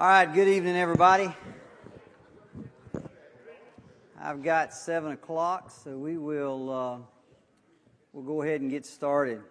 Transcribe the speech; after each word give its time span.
All 0.00 0.06
right, 0.06 0.32
good 0.32 0.48
evening, 0.48 0.76
everybody. 0.76 1.30
I've 4.18 4.42
got 4.42 4.72
seven 4.72 5.12
o'clock, 5.12 5.70
so 5.70 5.90
we 5.90 6.16
will 6.16 6.70
uh, 6.70 6.98
we'll 8.14 8.24
go 8.24 8.40
ahead 8.40 8.62
and 8.62 8.70
get 8.70 8.86
started. 8.86 9.42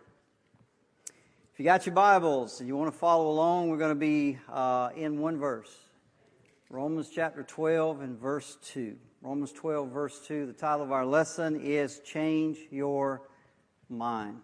If 1.54 1.60
you 1.60 1.66
got 1.66 1.86
your 1.86 1.94
Bibles 1.94 2.62
and 2.62 2.68
you 2.68 2.76
want 2.76 2.92
to 2.92 2.98
follow 2.98 3.30
along, 3.30 3.70
we're 3.70 3.78
going 3.78 3.92
to 3.92 3.96
be 3.96 4.40
uh, 4.52 4.90
in 4.96 5.20
one 5.20 5.38
verse, 5.38 5.70
Romans 6.72 7.12
chapter 7.14 7.44
twelve 7.44 8.02
and 8.02 8.20
verse 8.20 8.58
two. 8.64 8.98
Romans 9.22 9.52
twelve, 9.52 9.92
verse 9.92 10.20
two. 10.26 10.48
The 10.48 10.54
title 10.54 10.82
of 10.82 10.92
our 10.92 11.06
lesson 11.06 11.62
is 11.62 12.00
"Change 12.00 12.58
Your 12.72 13.22
Mind." 13.88 14.38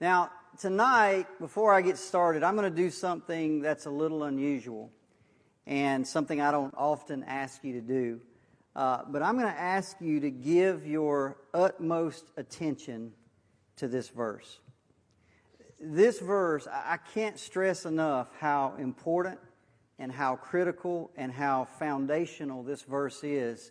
Now, 0.00 0.32
tonight, 0.58 1.28
before 1.38 1.72
I 1.72 1.80
get 1.80 1.96
started, 1.96 2.42
I'm 2.42 2.56
going 2.56 2.68
to 2.68 2.76
do 2.76 2.90
something 2.90 3.60
that's 3.60 3.86
a 3.86 3.90
little 3.90 4.24
unusual 4.24 4.90
and 5.68 6.08
something 6.08 6.40
I 6.40 6.50
don't 6.50 6.74
often 6.76 7.22
ask 7.24 7.62
you 7.62 7.74
to 7.74 7.80
do. 7.82 8.20
Uh, 8.74 9.02
but 9.06 9.22
I'm 9.22 9.38
going 9.38 9.52
to 9.52 9.60
ask 9.60 9.96
you 10.00 10.18
to 10.20 10.30
give 10.30 10.86
your 10.86 11.36
utmost 11.52 12.24
attention 12.38 13.12
to 13.76 13.86
this 13.86 14.08
verse. 14.08 14.60
This 15.78 16.20
verse, 16.20 16.66
I 16.66 16.98
can't 17.14 17.38
stress 17.38 17.84
enough 17.84 18.28
how 18.40 18.74
important 18.78 19.38
and 19.98 20.10
how 20.10 20.36
critical 20.36 21.10
and 21.16 21.30
how 21.30 21.66
foundational 21.78 22.62
this 22.62 22.82
verse 22.82 23.22
is 23.22 23.70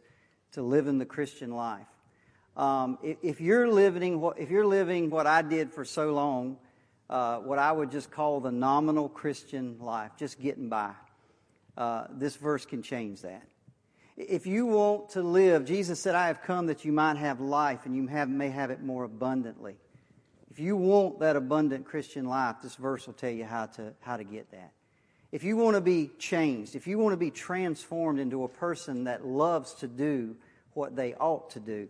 to 0.52 0.62
living 0.62 1.00
the 1.00 1.05
Christian 1.05 1.52
life. 1.52 1.88
Um, 2.55 3.00
if, 3.04 3.18
if, 3.24 3.41
you're 3.41 3.68
living 3.68 4.22
what, 4.22 4.40
if 4.40 4.50
you're 4.50 4.66
living 4.66 5.10
what 5.10 5.26
I 5.26 5.41
did 5.41 5.74
for 5.74 5.84
so 5.84 6.14
long, 6.14 6.58
uh, 7.10 7.38
what 7.38 7.60
I 7.60 7.72
would 7.72 7.91
just 7.91 8.12
call 8.12 8.40
the 8.40 8.52
nominal 8.52 9.10
Christian 9.10 9.77
life, 9.80 10.12
just 10.18 10.40
getting 10.40 10.70
by, 10.70 10.91
uh, 11.77 12.08
this 12.09 12.36
verse 12.36 12.66
can 12.66 12.81
change 12.81 13.22
that. 13.22 13.44
If 14.18 14.48
you 14.48 14.66
want 14.66 15.10
to 15.12 15.21
live, 15.21 15.63
Jesus 15.65 15.99
said, 15.99 16.15
I 16.15 16.27
have 16.27 16.41
come 16.41 16.65
that 16.68 16.84
you 16.84 16.91
might 16.91 17.18
have 17.18 17.40
life 17.40 17.85
and 17.85 17.96
you 17.96 18.07
have, 18.07 18.29
may 18.29 18.49
have 18.49 18.71
it 18.71 18.82
more 18.82 19.04
abundantly. 19.04 19.76
If 20.49 20.60
you 20.60 20.76
want 20.76 21.20
that 21.20 21.35
abundant 21.35 21.85
Christian 21.85 22.26
life, 22.26 22.55
this 22.63 22.76
verse 22.76 23.05
will 23.05 23.13
tell 23.13 23.29
you 23.29 23.46
how 23.46 23.68
to, 23.68 23.93
how 24.02 24.18
to 24.18 24.24
get 24.24 24.49
that. 24.52 24.71
If 25.32 25.43
you 25.43 25.55
want 25.55 25.76
to 25.76 25.82
be 25.82 26.10
changed, 26.18 26.76
if 26.76 26.87
you 26.87 26.98
want 26.98 27.13
to 27.13 27.18
be 27.18 27.29
transformed 27.29 28.20
into 28.20 28.43
a 28.43 28.48
person 28.48 29.04
that 29.04 29.24
loves 29.24 29.76
to 29.76 29.87
do 29.87 30.35
what 30.74 30.96
they 30.96 31.13
ought 31.13 31.52
to 31.52 31.59
do, 31.59 31.87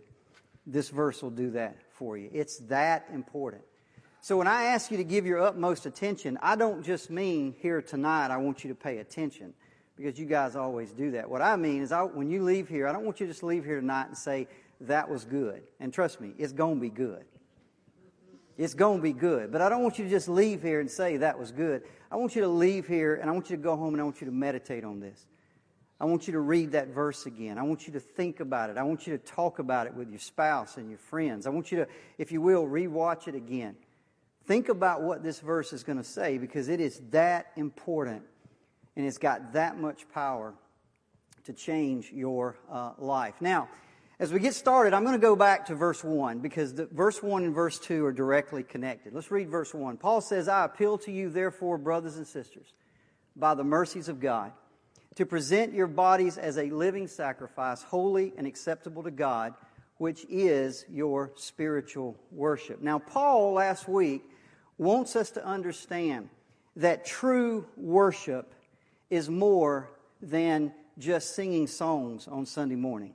this 0.66 0.90
verse 0.90 1.22
will 1.22 1.30
do 1.30 1.52
that 1.52 1.78
for 1.92 2.18
you. 2.18 2.30
It's 2.34 2.58
that 2.68 3.08
important. 3.14 3.64
So 4.20 4.36
when 4.36 4.48
I 4.48 4.64
ask 4.66 4.92
you 4.92 4.98
to 4.98 5.06
give 5.06 5.26
your 5.26 5.40
utmost 5.40 5.86
attention, 5.86 6.38
I 6.42 6.58
don't 6.58 6.84
just 6.84 7.10
mean 7.10 7.56
here 7.60 7.82
tonight, 7.82 8.32
I 8.32 8.38
want 8.38 8.66
you 8.66 8.70
to 8.70 8.76
pay 8.76 8.98
attention 8.98 9.54
because 9.98 10.20
you 10.20 10.26
guys 10.26 10.56
always 10.56 10.92
do 10.92 11.12
that. 11.12 11.30
What 11.30 11.42
I 11.42 11.56
mean 11.56 11.82
is, 11.82 11.92
I, 11.92 12.04
when 12.04 12.30
you 12.30 12.44
leave 12.44 12.70
here, 12.70 12.88
I 12.88 12.94
don't 12.94 13.04
want 13.04 13.20
you 13.20 13.26
to 13.26 13.32
just 13.32 13.44
leave 13.44 13.66
here 13.66 13.80
tonight 13.80 14.08
and 14.08 14.18
say, 14.18 14.48
that 14.82 15.10
was 15.10 15.26
good. 15.26 15.64
And 15.80 15.92
trust 15.92 16.22
me, 16.22 16.34
it's 16.38 16.54
going 16.54 16.76
to 16.76 16.82
be 16.82 16.90
good. 16.90 17.26
It's 18.58 18.74
going 18.74 19.00
to 19.00 19.04
be 19.04 19.14
good. 19.14 19.52
But 19.52 19.62
I 19.62 19.70
don't 19.70 19.84
want 19.84 19.98
you 19.98 20.06
to 20.06 20.10
just 20.10 20.30
leave 20.30 20.62
here 20.62 20.80
and 20.80 20.90
say, 20.90 21.18
that 21.18 21.38
was 21.38 21.52
good. 21.52 21.84
I 22.12 22.16
want 22.16 22.36
you 22.36 22.42
to 22.42 22.48
leave 22.48 22.88
here 22.88 23.16
and 23.16 23.30
I 23.30 23.34
want 23.34 23.50
you 23.50 23.58
to 23.58 23.62
go 23.62 23.76
home 23.76 23.94
and 23.94 24.02
I 24.02 24.04
want 24.04 24.22
you 24.22 24.26
to 24.26 24.34
meditate 24.34 24.84
on 24.84 25.00
this. 25.00 25.26
I 26.00 26.06
want 26.06 26.28
you 26.28 26.34
to 26.34 26.40
read 26.40 26.74
that 26.74 26.90
verse 26.90 27.26
again. 27.26 27.58
I 27.58 27.64
want 27.64 27.88
you 27.88 27.94
to 27.94 28.00
think 28.00 28.40
about 28.40 28.70
it. 28.70 28.78
I 28.78 28.84
want 28.84 29.08
you 29.08 29.18
to 29.18 29.24
talk 29.24 29.58
about 29.58 29.88
it 29.88 29.96
with 29.96 30.10
your 30.10 30.20
spouse 30.20 30.78
and 30.78 30.90
your 30.90 31.00
friends. 31.00 31.48
I 31.48 31.50
want 31.50 31.72
you 31.72 31.80
to, 31.80 31.88
if 32.20 32.32
you 32.32 32.40
will, 32.40 32.66
rewatch 32.66 33.28
it 33.28 33.34
again. 33.34 33.76
Think 34.46 34.70
about 34.70 35.02
what 35.02 35.24
this 35.24 35.40
verse 35.40 35.74
is 35.74 35.84
going 35.84 35.98
to 35.98 36.04
say 36.04 36.38
because 36.38 36.68
it 36.70 36.80
is 36.80 37.02
that 37.10 37.48
important 37.58 38.24
and 38.98 39.06
it's 39.06 39.20
got 39.20 39.54
that 39.54 39.80
much 39.80 40.10
power 40.10 40.56
to 41.46 41.54
change 41.54 42.12
your 42.12 42.58
uh, 42.70 42.94
life. 42.98 43.36
Now, 43.40 43.70
as 44.20 44.34
we 44.34 44.40
get 44.40 44.56
started, 44.56 44.96
I'm 44.96 45.04
going 45.04 45.14
to 45.14 45.22
go 45.22 45.36
back 45.36 45.68
to 45.68 45.76
verse 45.76 46.04
1 46.04 46.40
because 46.40 46.74
the, 46.74 46.88
verse 46.88 47.22
1 47.22 47.44
and 47.44 47.54
verse 47.54 47.78
2 47.78 48.04
are 48.04 48.12
directly 48.12 48.64
connected. 48.64 49.14
Let's 49.14 49.30
read 49.30 49.50
verse 49.50 49.72
1. 49.72 49.98
Paul 49.98 50.20
says, 50.20 50.48
I 50.48 50.66
appeal 50.66 50.98
to 51.00 51.12
you, 51.12 51.30
therefore, 51.30 51.78
brothers 51.78 52.18
and 52.18 52.26
sisters, 52.26 52.74
by 53.36 53.54
the 53.54 53.64
mercies 53.64 54.10
of 54.10 54.20
God, 54.20 54.52
to 55.14 55.28
present 55.28 55.74
your 55.74 55.86
bodies 55.86 56.40
as 56.40 56.58
a 56.58 56.72
living 56.72 57.08
sacrifice, 57.08 57.84
holy 57.84 58.34
and 58.36 58.48
acceptable 58.48 59.04
to 59.04 59.12
God, 59.12 59.54
which 59.98 60.26
is 60.28 60.86
your 60.90 61.32
spiritual 61.36 62.18
worship. 62.32 62.82
Now, 62.82 62.98
Paul 62.98 63.54
last 63.54 63.88
week 63.88 64.24
wants 64.80 65.16
us 65.16 65.30
to 65.32 65.46
understand 65.46 66.30
that 66.76 67.06
true 67.06 67.68
worship 67.76 68.56
is 69.10 69.30
more 69.30 69.92
than 70.22 70.74
just 70.98 71.36
singing 71.36 71.68
songs 71.68 72.28
on 72.28 72.46
Sunday 72.46 72.76
morning. 72.76 73.14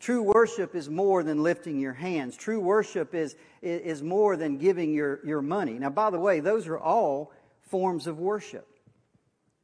True 0.00 0.22
worship 0.22 0.76
is 0.76 0.88
more 0.88 1.24
than 1.24 1.42
lifting 1.42 1.80
your 1.80 1.92
hands. 1.92 2.36
True 2.36 2.60
worship 2.60 3.14
is, 3.14 3.34
is 3.62 4.02
more 4.02 4.36
than 4.36 4.56
giving 4.58 4.94
your, 4.94 5.18
your 5.24 5.42
money. 5.42 5.72
Now, 5.72 5.90
by 5.90 6.10
the 6.10 6.20
way, 6.20 6.38
those 6.38 6.68
are 6.68 6.78
all 6.78 7.32
forms 7.62 8.06
of 8.06 8.18
worship. 8.18 8.66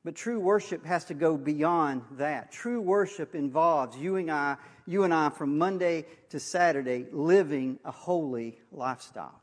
But 0.05 0.17
true 0.17 0.39
worship 0.39 0.85
has 0.85 1.05
to 1.07 1.15
go 1.15 1.37
beyond 1.37 2.03
that. 2.13 2.53
True 2.53 2.81
worship 2.81 3.35
involves 3.35 3.97
you 3.97 4.17
and 4.17 4.31
I, 4.31 4.57
you 4.87 5.05
and 5.05 5.15
I 5.15 5.31
from 5.31 5.57
Monday 5.57 6.05
to 6.29 6.39
Saturday 6.39 7.07
living 7.11 7.79
a 7.85 7.91
holy 7.91 8.59
lifestyle. 8.71 9.41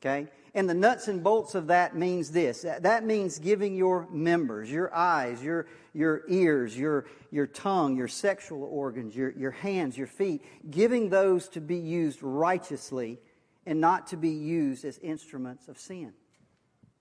Okay? 0.00 0.28
And 0.54 0.68
the 0.68 0.74
nuts 0.74 1.08
and 1.08 1.24
bolts 1.24 1.54
of 1.54 1.68
that 1.68 1.96
means 1.96 2.30
this. 2.30 2.66
That 2.80 3.04
means 3.04 3.38
giving 3.38 3.74
your 3.74 4.06
members, 4.10 4.70
your 4.70 4.94
eyes, 4.94 5.42
your, 5.42 5.66
your 5.94 6.24
ears, 6.28 6.76
your, 6.76 7.06
your 7.30 7.46
tongue, 7.46 7.96
your 7.96 8.08
sexual 8.08 8.64
organs, 8.64 9.16
your, 9.16 9.30
your 9.30 9.50
hands, 9.50 9.96
your 9.96 10.06
feet, 10.06 10.42
giving 10.70 11.08
those 11.08 11.48
to 11.50 11.60
be 11.60 11.76
used 11.78 12.22
righteously 12.22 13.18
and 13.64 13.80
not 13.80 14.08
to 14.08 14.16
be 14.18 14.30
used 14.30 14.84
as 14.84 14.98
instruments 14.98 15.68
of 15.68 15.78
sin. 15.78 16.12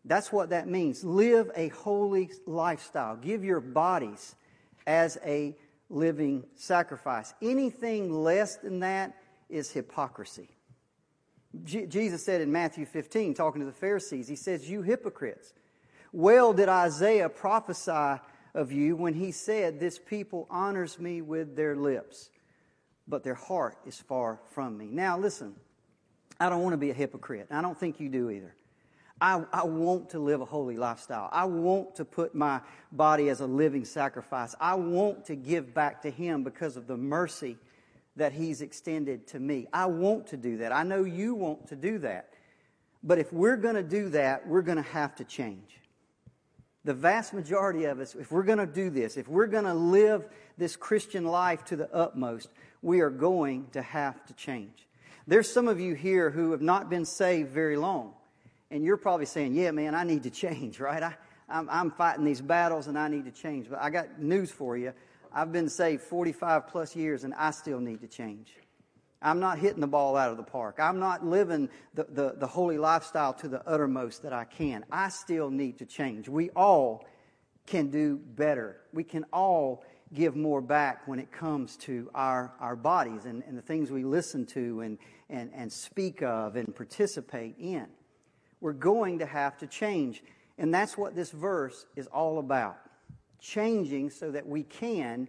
That's 0.05 0.31
what 0.31 0.49
that 0.51 0.67
means. 0.67 1.03
Live 1.03 1.51
a 1.55 1.67
holy 1.69 2.29
lifestyle. 2.47 3.17
Give 3.17 3.43
your 3.43 3.59
bodies 3.59 4.35
as 4.87 5.17
a 5.25 5.57
living 5.89 6.45
sacrifice. 6.55 7.33
Anything 7.41 8.13
less 8.13 8.55
than 8.55 8.79
that 8.79 9.15
is 9.49 9.71
hypocrisy. 9.71 10.49
Jesus 11.63 12.23
said 12.23 12.41
in 12.41 12.51
Matthew 12.51 12.85
15, 12.85 13.33
talking 13.33 13.59
to 13.61 13.65
the 13.65 13.73
Pharisees, 13.73 14.27
He 14.27 14.35
says, 14.35 14.69
You 14.69 14.81
hypocrites, 14.81 15.53
well 16.13 16.53
did 16.53 16.69
Isaiah 16.69 17.29
prophesy 17.29 18.21
of 18.53 18.71
you 18.71 18.95
when 18.95 19.13
he 19.13 19.31
said, 19.31 19.79
This 19.79 19.99
people 19.99 20.47
honors 20.49 20.99
me 20.99 21.21
with 21.21 21.55
their 21.55 21.75
lips, 21.75 22.29
but 23.07 23.23
their 23.23 23.35
heart 23.35 23.77
is 23.85 23.99
far 23.99 24.39
from 24.51 24.77
me. 24.77 24.87
Now, 24.91 25.17
listen, 25.17 25.55
I 26.39 26.49
don't 26.49 26.63
want 26.63 26.73
to 26.73 26.77
be 26.77 26.89
a 26.89 26.93
hypocrite. 26.93 27.47
I 27.51 27.61
don't 27.61 27.77
think 27.77 27.99
you 27.99 28.09
do 28.09 28.29
either. 28.29 28.55
I, 29.19 29.43
I, 29.53 29.65
want 29.65 30.09
to 30.11 30.19
live 30.19 30.41
a 30.41 30.45
holy 30.45 30.77
lifestyle. 30.77 31.29
I 31.31 31.45
want 31.45 31.95
to 31.97 32.05
put 32.05 32.33
my 32.33 32.59
body 32.91 33.29
as 33.29 33.39
a 33.39 33.45
living 33.45 33.85
sacrifice. 33.85 34.55
I 34.59 34.73
want 34.73 35.25
to 35.25 35.35
give 35.35 35.75
back 35.75 36.01
to 36.01 36.09
Him 36.09 36.43
because 36.43 36.75
of 36.75 36.87
the 36.87 36.97
mercy 36.97 37.57
that 38.15 38.33
He's 38.33 38.61
extended 38.61 39.27
to 39.27 39.39
me. 39.39 39.67
I 39.71 39.85
want 39.85 40.27
to 40.27 40.37
do 40.37 40.57
that. 40.57 40.71
I 40.71 40.83
know 40.83 41.03
you 41.03 41.35
want 41.35 41.67
to 41.67 41.75
do 41.75 41.99
that. 41.99 42.29
But 43.03 43.17
if 43.17 43.33
we're 43.33 43.57
going 43.57 43.75
to 43.75 43.83
do 43.83 44.09
that, 44.09 44.47
we're 44.47 44.61
going 44.61 44.77
to 44.77 44.89
have 44.89 45.15
to 45.15 45.23
change. 45.23 45.79
The 46.83 46.93
vast 46.93 47.33
majority 47.33 47.85
of 47.85 47.99
us, 47.99 48.15
if 48.15 48.31
we're 48.31 48.43
going 48.43 48.57
to 48.57 48.65
do 48.65 48.89
this, 48.89 49.17
if 49.17 49.27
we're 49.27 49.47
going 49.47 49.65
to 49.65 49.73
live 49.73 50.25
this 50.57 50.75
Christian 50.75 51.25
life 51.25 51.63
to 51.65 51.75
the 51.75 51.91
utmost, 51.93 52.49
we 52.81 53.01
are 53.01 53.09
going 53.09 53.67
to 53.73 53.81
have 53.81 54.25
to 54.25 54.33
change. 54.33 54.87
There's 55.27 55.51
some 55.51 55.67
of 55.67 55.79
you 55.79 55.93
here 55.93 56.31
who 56.31 56.51
have 56.51 56.61
not 56.61 56.89
been 56.89 57.05
saved 57.05 57.51
very 57.51 57.77
long, 57.77 58.13
and 58.71 58.83
you're 58.83 58.97
probably 58.97 59.27
saying, 59.27 59.53
Yeah, 59.53 59.71
man, 59.71 59.93
I 59.93 60.03
need 60.03 60.23
to 60.23 60.29
change, 60.31 60.79
right? 60.79 61.01
I, 61.01 61.13
I'm, 61.51 61.69
I'm 61.69 61.91
fighting 61.91 62.23
these 62.23 62.41
battles 62.41 62.87
and 62.87 62.97
I 62.97 63.07
need 63.07 63.25
to 63.25 63.31
change. 63.31 63.69
But 63.69 63.81
I 63.81 63.89
got 63.89 64.19
news 64.19 64.51
for 64.51 64.77
you. 64.77 64.93
I've 65.33 65.51
been 65.51 65.69
saved 65.69 66.03
45 66.03 66.67
plus 66.67 66.95
years 66.95 67.23
and 67.23 67.33
I 67.33 67.51
still 67.51 67.79
need 67.79 68.01
to 68.01 68.07
change. 68.07 68.53
I'm 69.21 69.39
not 69.39 69.59
hitting 69.59 69.81
the 69.81 69.87
ball 69.87 70.17
out 70.17 70.31
of 70.31 70.37
the 70.37 70.43
park. 70.43 70.77
I'm 70.79 70.99
not 70.99 71.25
living 71.25 71.69
the, 71.93 72.05
the, 72.05 72.35
the, 72.37 72.47
holy 72.47 72.79
lifestyle 72.79 73.33
to 73.35 73.47
the 73.47 73.65
uttermost 73.67 74.23
that 74.23 74.33
I 74.33 74.45
can. 74.45 74.83
I 74.91 75.09
still 75.09 75.51
need 75.51 75.77
to 75.77 75.85
change. 75.85 76.27
We 76.27 76.49
all 76.51 77.05
can 77.67 77.91
do 77.91 78.17
better. 78.17 78.77
We 78.93 79.03
can 79.03 79.25
all 79.31 79.83
give 80.13 80.35
more 80.35 80.59
back 80.59 81.07
when 81.07 81.19
it 81.19 81.31
comes 81.31 81.77
to 81.77 82.09
our, 82.15 82.51
our 82.59 82.75
bodies 82.75 83.25
and, 83.25 83.43
and 83.47 83.55
the 83.55 83.61
things 83.61 83.91
we 83.91 84.03
listen 84.03 84.45
to 84.47 84.81
and, 84.81 84.97
and, 85.29 85.51
and 85.53 85.71
speak 85.71 86.23
of 86.23 86.55
and 86.55 86.75
participate 86.75 87.55
in. 87.59 87.85
We're 88.59 88.73
going 88.73 89.19
to 89.19 89.25
have 89.25 89.57
to 89.59 89.67
change. 89.67 90.23
And 90.57 90.73
that's 90.73 90.97
what 90.97 91.15
this 91.15 91.29
verse 91.29 91.85
is 91.95 92.07
all 92.07 92.39
about 92.39 92.77
changing 93.41 94.11
so 94.11 94.31
that 94.31 94.47
we 94.47 94.63
can 94.63 95.27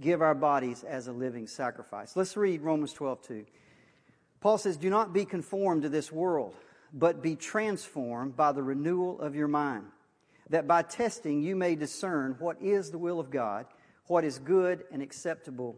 give 0.00 0.22
our 0.22 0.34
bodies 0.34 0.84
as 0.84 1.08
a 1.08 1.12
living 1.12 1.46
sacrifice. 1.46 2.14
Let's 2.14 2.36
read 2.36 2.60
Romans 2.60 2.92
12, 2.92 3.22
2. 3.22 3.46
Paul 4.40 4.58
says, 4.58 4.76
Do 4.76 4.90
not 4.90 5.12
be 5.12 5.24
conformed 5.24 5.82
to 5.82 5.88
this 5.88 6.12
world, 6.12 6.54
but 6.92 7.22
be 7.22 7.34
transformed 7.34 8.36
by 8.36 8.52
the 8.52 8.62
renewal 8.62 9.20
of 9.20 9.34
your 9.34 9.48
mind, 9.48 9.86
that 10.50 10.68
by 10.68 10.82
testing 10.82 11.42
you 11.42 11.56
may 11.56 11.74
discern 11.74 12.36
what 12.38 12.60
is 12.60 12.90
the 12.90 12.98
will 12.98 13.18
of 13.18 13.30
God, 13.30 13.66
what 14.06 14.24
is 14.24 14.38
good 14.38 14.84
and 14.92 15.02
acceptable 15.02 15.76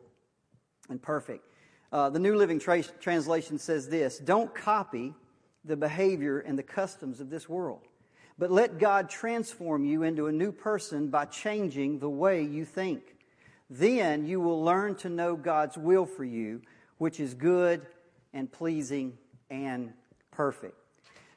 and 0.89 1.01
perfect. 1.01 1.47
Uh, 1.93 2.11
the 2.11 2.19
New 2.19 2.35
Living 2.37 2.59
Tra- 2.59 2.83
Translation 2.83 3.59
says 3.59 3.89
this 3.89 4.19
Don't 4.19 4.53
copy 4.55 5.15
the 5.65 5.77
behavior 5.77 6.41
and 6.41 6.59
the 6.59 6.63
customs 6.63 7.21
of 7.21 7.31
this 7.31 7.49
world, 7.49 7.83
but 8.39 8.51
let 8.51 8.79
God 8.79 9.09
transform 9.09 9.85
you 9.85 10.03
into 10.03 10.27
a 10.27 10.33
new 10.33 10.53
person 10.53 11.09
by 11.09 11.25
changing 11.25 11.99
the 11.99 12.11
way 12.11 12.43
you 12.43 12.65
think. 12.65 13.17
Then 13.71 14.27
you 14.27 14.41
will 14.41 14.63
learn 14.63 14.95
to 14.97 15.09
know 15.09 15.37
God's 15.37 15.77
will 15.77 16.07
for 16.07 16.25
you, 16.25 16.63
which 16.99 17.19
is 17.19 17.35
good 17.35 17.87
and 18.33 18.51
pleasing 18.51 19.17
and 19.51 19.93
perfect. 20.31 20.77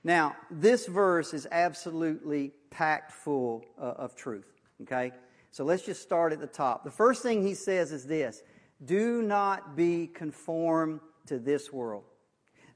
Now, 0.03 0.35
this 0.51 0.85
verse 0.85 1.33
is 1.33 1.47
absolutely 1.51 2.51
packed 2.69 3.11
full 3.11 3.65
uh, 3.77 3.93
of 3.97 4.15
truth, 4.15 4.47
okay? 4.83 5.11
So 5.51 5.63
let's 5.63 5.83
just 5.85 6.01
start 6.01 6.31
at 6.31 6.39
the 6.39 6.47
top. 6.47 6.83
The 6.83 6.91
first 6.91 7.23
thing 7.23 7.45
he 7.45 7.53
says 7.53 7.91
is 7.91 8.05
this 8.05 8.43
do 8.85 9.21
not 9.21 9.75
be 9.75 10.07
conformed 10.07 11.01
to 11.25 11.39
this 11.39 11.73
world. 11.73 12.03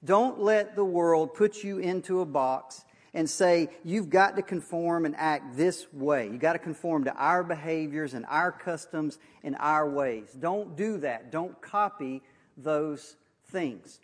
Don't 0.04 0.40
let 0.40 0.76
the 0.76 0.84
world 0.84 1.34
put 1.34 1.64
you 1.64 1.78
into 1.78 2.20
a 2.20 2.26
box 2.26 2.84
and 3.14 3.30
say, 3.30 3.70
you've 3.84 4.10
got 4.10 4.36
to 4.36 4.42
conform 4.42 5.06
and 5.06 5.16
act 5.18 5.56
this 5.56 5.86
way. 5.94 6.26
You've 6.26 6.40
got 6.40 6.54
to 6.54 6.60
conform 6.60 7.04
to 7.04 7.14
our 7.14 7.44
behaviors 7.44 8.14
and 8.14 8.26
our 8.28 8.52
customs 8.52 9.20
and 9.44 9.56
our 9.60 9.88
ways. 9.90 10.36
Don't 10.38 10.76
do 10.76 10.98
that. 11.00 11.32
Don't 11.32 11.62
copy 11.62 12.24
those 12.58 13.16
things. 13.48 14.00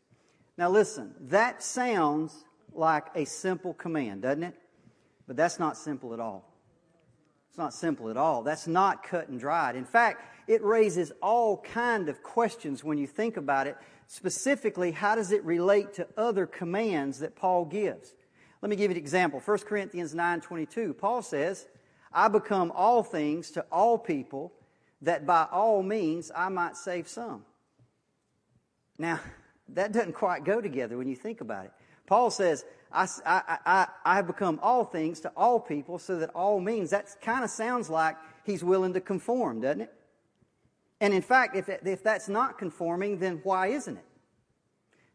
Now, 0.58 0.70
listen, 0.70 1.16
that 1.22 1.64
sounds 1.64 2.46
like 2.74 3.06
a 3.16 3.26
simple 3.26 3.74
command, 3.74 4.22
doesn't 4.22 4.44
it? 4.44 4.56
But 5.28 5.38
that's 5.38 5.60
not 5.60 5.78
simple 5.78 6.14
at 6.14 6.20
all. 6.20 6.46
It's 7.50 7.58
not 7.58 7.74
simple 7.74 8.10
at 8.10 8.18
all. 8.18 8.44
That's 8.44 8.68
not 8.68 9.04
cut 9.04 9.30
and 9.30 9.40
dried. 9.40 9.76
In 9.76 9.86
fact, 9.86 10.24
it 10.48 10.64
raises 10.64 11.12
all 11.22 11.58
kind 11.58 12.10
of 12.10 12.22
questions 12.22 12.84
when 12.84 12.98
you 12.98 13.08
think 13.08 13.38
about 13.38 13.68
it. 13.68 13.76
Specifically, 14.08 14.92
how 14.92 15.16
does 15.16 15.32
it 15.32 15.44
relate 15.44 15.94
to 15.94 16.08
other 16.18 16.46
commands 16.46 17.20
that 17.20 17.36
Paul 17.36 17.66
gives? 17.66 18.14
Let 18.62 18.70
me 18.70 18.76
give 18.76 18.92
you 18.92 18.98
an 18.98 19.02
example. 19.02 19.40
1 19.40 19.66
Corinthians 19.66 20.14
9:22. 20.14 20.94
Paul 20.94 21.22
says, 21.22 21.68
"I 22.12 22.28
become 22.28 22.72
all 22.76 23.04
things 23.04 23.52
to 23.52 23.66
all 23.72 23.98
people 23.98 24.52
that 25.02 25.26
by 25.26 25.48
all 25.52 25.82
means 25.82 26.32
I 26.36 26.50
might 26.50 26.76
save 26.76 27.08
some." 27.08 27.46
Now, 28.98 29.20
that 29.70 29.92
doesn't 29.92 30.14
quite 30.14 30.44
go 30.44 30.62
together 30.62 30.98
when 30.98 31.08
you 31.08 31.16
think 31.16 31.42
about 31.42 31.66
it. 31.66 31.72
Paul 32.06 32.32
says, 32.32 32.66
I, 32.92 33.08
I, 33.26 33.58
I, 33.66 33.88
I 34.04 34.16
have 34.16 34.26
become 34.26 34.60
all 34.64 34.84
things 34.84 35.20
to 35.22 35.32
all 35.38 35.60
people 35.60 36.00
so 36.00 36.18
that 36.18 36.32
all 36.32 36.60
means. 36.60 36.90
That 36.90 37.16
kind 37.22 37.44
of 37.44 37.52
sounds 37.52 37.90
like 37.90 38.18
he's 38.46 38.64
willing 38.64 38.94
to 38.94 39.02
conform, 39.02 39.62
doesn't 39.62 39.82
it? 39.82 39.94
And 41.00 41.14
in 41.14 41.22
fact, 41.22 41.56
if, 41.56 41.70
if 41.70 42.04
that's 42.04 42.28
not 42.28 42.58
conforming, 42.58 43.20
then 43.20 43.40
why 43.44 43.68
isn't 43.68 43.98
it? 43.98 44.06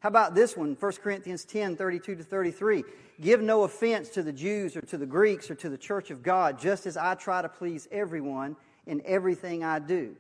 How 0.05 0.09
about 0.09 0.35
this 0.35 0.55
one, 0.55 0.77
1 0.79 0.93
Corinthians 1.03 1.47
10, 1.47 1.77
32 1.77 2.17
to 2.17 2.23
33? 2.23 2.85
Give 3.23 3.41
no 3.41 3.63
offense 3.63 4.11
to 4.11 4.23
the 4.23 4.35
Jews 4.35 4.77
or 4.77 4.83
to 4.83 4.99
the 4.99 5.07
Greeks 5.07 5.51
or 5.51 5.55
to 5.55 5.71
the 5.71 5.79
church 5.79 6.11
of 6.11 6.23
God, 6.23 6.59
just 6.59 6.85
as 6.85 6.99
I 6.99 7.15
try 7.15 7.41
to 7.41 7.49
please 7.49 7.89
everyone 7.91 8.57
in 8.87 9.01
everything 9.07 9.65
I 9.65 9.79
do, 9.79 10.15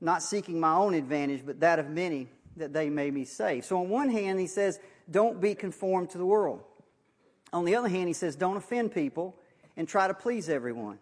not 0.00 0.22
seeking 0.22 0.60
my 0.60 0.74
own 0.74 0.94
advantage, 0.94 1.42
but 1.44 1.58
that 1.58 1.80
of 1.80 1.90
many, 1.90 2.28
that 2.56 2.72
they 2.72 2.88
may 2.88 3.10
be 3.10 3.24
saved. 3.24 3.64
So 3.64 3.80
on 3.80 3.88
one 3.88 4.10
hand, 4.10 4.38
he 4.38 4.46
says, 4.46 4.78
don't 5.10 5.40
be 5.40 5.56
conformed 5.56 6.10
to 6.10 6.18
the 6.18 6.24
world. 6.24 6.62
On 7.52 7.64
the 7.64 7.74
other 7.74 7.88
hand, 7.88 8.06
he 8.06 8.14
says, 8.14 8.36
don't 8.36 8.56
offend 8.56 8.94
people 8.94 9.34
and 9.76 9.88
try 9.88 10.06
to 10.06 10.14
please 10.14 10.48
everyone. 10.48 11.00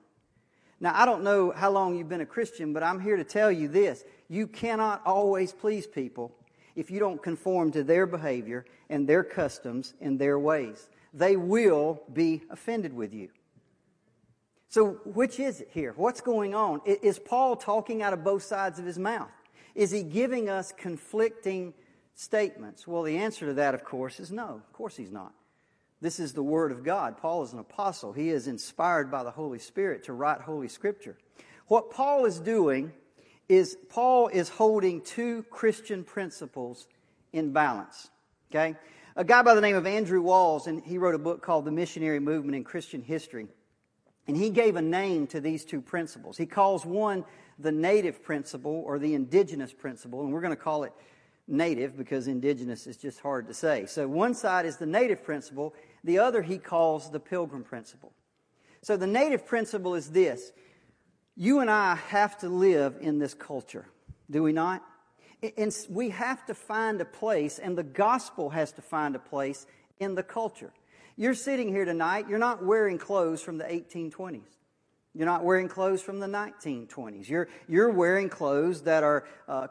Now, 0.80 0.92
I 0.94 1.04
don't 1.04 1.24
know 1.24 1.50
how 1.50 1.70
long 1.70 1.94
you've 1.94 2.08
been 2.08 2.22
a 2.22 2.26
Christian, 2.26 2.72
but 2.72 2.82
I'm 2.82 3.00
here 3.00 3.16
to 3.16 3.24
tell 3.24 3.52
you 3.52 3.68
this. 3.68 4.02
You 4.30 4.46
cannot 4.46 5.02
always 5.04 5.52
please 5.52 5.86
people 5.86 6.32
if 6.76 6.90
you 6.90 6.98
don't 6.98 7.22
conform 7.22 7.70
to 7.72 7.82
their 7.84 8.06
behavior 8.06 8.64
and 8.88 9.08
their 9.08 9.24
customs 9.24 9.94
and 10.00 10.18
their 10.18 10.38
ways. 10.38 10.88
They 11.12 11.36
will 11.36 12.02
be 12.12 12.42
offended 12.50 12.92
with 12.92 13.14
you. 13.14 13.28
So, 14.68 14.98
which 15.04 15.38
is 15.38 15.60
it 15.60 15.68
here? 15.72 15.92
What's 15.96 16.20
going 16.20 16.54
on? 16.54 16.80
Is 16.84 17.20
Paul 17.20 17.54
talking 17.54 18.02
out 18.02 18.12
of 18.12 18.24
both 18.24 18.42
sides 18.42 18.80
of 18.80 18.84
his 18.84 18.98
mouth? 18.98 19.30
Is 19.76 19.92
he 19.92 20.02
giving 20.02 20.48
us 20.48 20.72
conflicting 20.76 21.74
statements? 22.14 22.86
Well, 22.86 23.04
the 23.04 23.18
answer 23.18 23.46
to 23.46 23.54
that, 23.54 23.74
of 23.74 23.84
course, 23.84 24.18
is 24.18 24.32
no. 24.32 24.48
Of 24.48 24.72
course, 24.72 24.96
he's 24.96 25.12
not. 25.12 25.32
This 26.00 26.18
is 26.18 26.32
the 26.32 26.42
Word 26.42 26.72
of 26.72 26.82
God. 26.82 27.16
Paul 27.18 27.44
is 27.44 27.52
an 27.52 27.60
apostle. 27.60 28.12
He 28.12 28.30
is 28.30 28.48
inspired 28.48 29.10
by 29.10 29.22
the 29.22 29.30
Holy 29.30 29.60
Spirit 29.60 30.02
to 30.04 30.12
write 30.12 30.40
Holy 30.40 30.68
Scripture. 30.68 31.16
What 31.68 31.90
Paul 31.90 32.24
is 32.26 32.40
doing 32.40 32.92
is 33.49 33.76
Paul 33.88 34.29
is 34.29 34.49
holding 34.49 35.00
two 35.02 35.44
Christian 35.50 36.05
principles 36.05 36.87
in 37.32 37.52
balance. 37.52 38.11
Okay? 38.50 38.76
A 39.17 39.25
guy 39.25 39.43
by 39.43 39.55
the 39.55 39.61
name 39.61 39.76
of 39.76 39.87
Andrew 39.87 40.23
Walls, 40.23 40.67
and 40.67 40.82
he 40.82 40.99
wrote 40.99 41.14
a 41.14 41.19
book 41.19 41.43
called 41.43 41.64
The 41.64 41.70
Missionary 41.70 42.20
Movement 42.20 42.56
in 42.56 42.64
Christian 42.64 43.02
History. 43.02 43.46
And 44.26 44.37
he 44.37 44.50
gave 44.50 44.76
a 44.76 44.82
name 44.82 45.26
to 45.29 45.41
these 45.41 45.64
two 45.64 45.81
principles. 45.81 46.37
He 46.37 46.46
calls 46.46 46.87
one 46.87 47.25
the 47.58 47.70
native 47.70 48.23
principle 48.23 48.82
or 48.87 48.99
the 48.99 49.14
indigenous 49.14 49.73
principle, 49.73 50.23
and 50.23 50.32
we're 50.32 50.41
going 50.41 50.50
to 50.50 50.56
call 50.56 50.85
it 50.85 50.93
native 51.46 51.96
because 51.96 52.26
indigenous 52.26 52.87
is 52.87 52.96
just 52.96 53.20
hard 53.20 53.46
to 53.49 53.55
say. 53.55 53.87
So 53.87 54.08
one 54.08 54.35
side 54.35 54.67
is 54.67 54.79
the 54.79 54.87
native 54.87 55.23
principle, 55.23 55.75
the 56.02 56.19
other 56.19 56.43
he 56.43 56.58
calls 56.58 57.11
the 57.11 57.20
pilgrim 57.20 57.62
principle. 57.62 58.12
So 58.82 58.96
the 58.96 59.06
native 59.06 59.46
principle 59.46 59.94
is 59.94 60.11
this 60.11 60.52
you 61.36 61.60
and 61.60 61.70
I 61.70 61.96
have 61.96 62.38
to 62.38 62.48
live 62.48 62.96
in 63.00 63.19
this 63.19 63.34
culture, 63.34 63.86
do 64.31 64.42
we 64.42 64.52
not? 64.52 64.82
And 65.56 65.76
we 65.90 66.10
have 66.10 66.46
to 66.46 66.54
find 66.54 67.00
a 67.00 67.04
place, 67.04 67.58
and 67.58 67.76
the 67.76 67.82
gospel 67.82 68.50
has 68.50 68.72
to 68.72 68.82
find 68.82 69.14
a 69.16 69.19
place 69.19 69.66
in 69.98 70.14
the 70.14 70.22
culture. 70.22 70.72
You're 71.16 71.34
sitting 71.34 71.69
here 71.69 71.84
tonight, 71.84 72.26
you're 72.28 72.38
not 72.38 72.64
wearing 72.64 72.98
clothes 72.98 73.42
from 73.42 73.58
the 73.58 73.64
1820s. 73.64 74.42
You're 75.14 75.26
not 75.26 75.44
wearing 75.44 75.69
clothes 75.69 76.02
from 76.02 76.19
the 76.19 76.26
1920s. 76.26 77.28
You're, 77.28 77.48
you're 77.69 77.90
wearing 77.90 78.28
clothes 78.28 78.82
that 78.82 79.04
are 79.04 79.28
uh, 79.46 79.69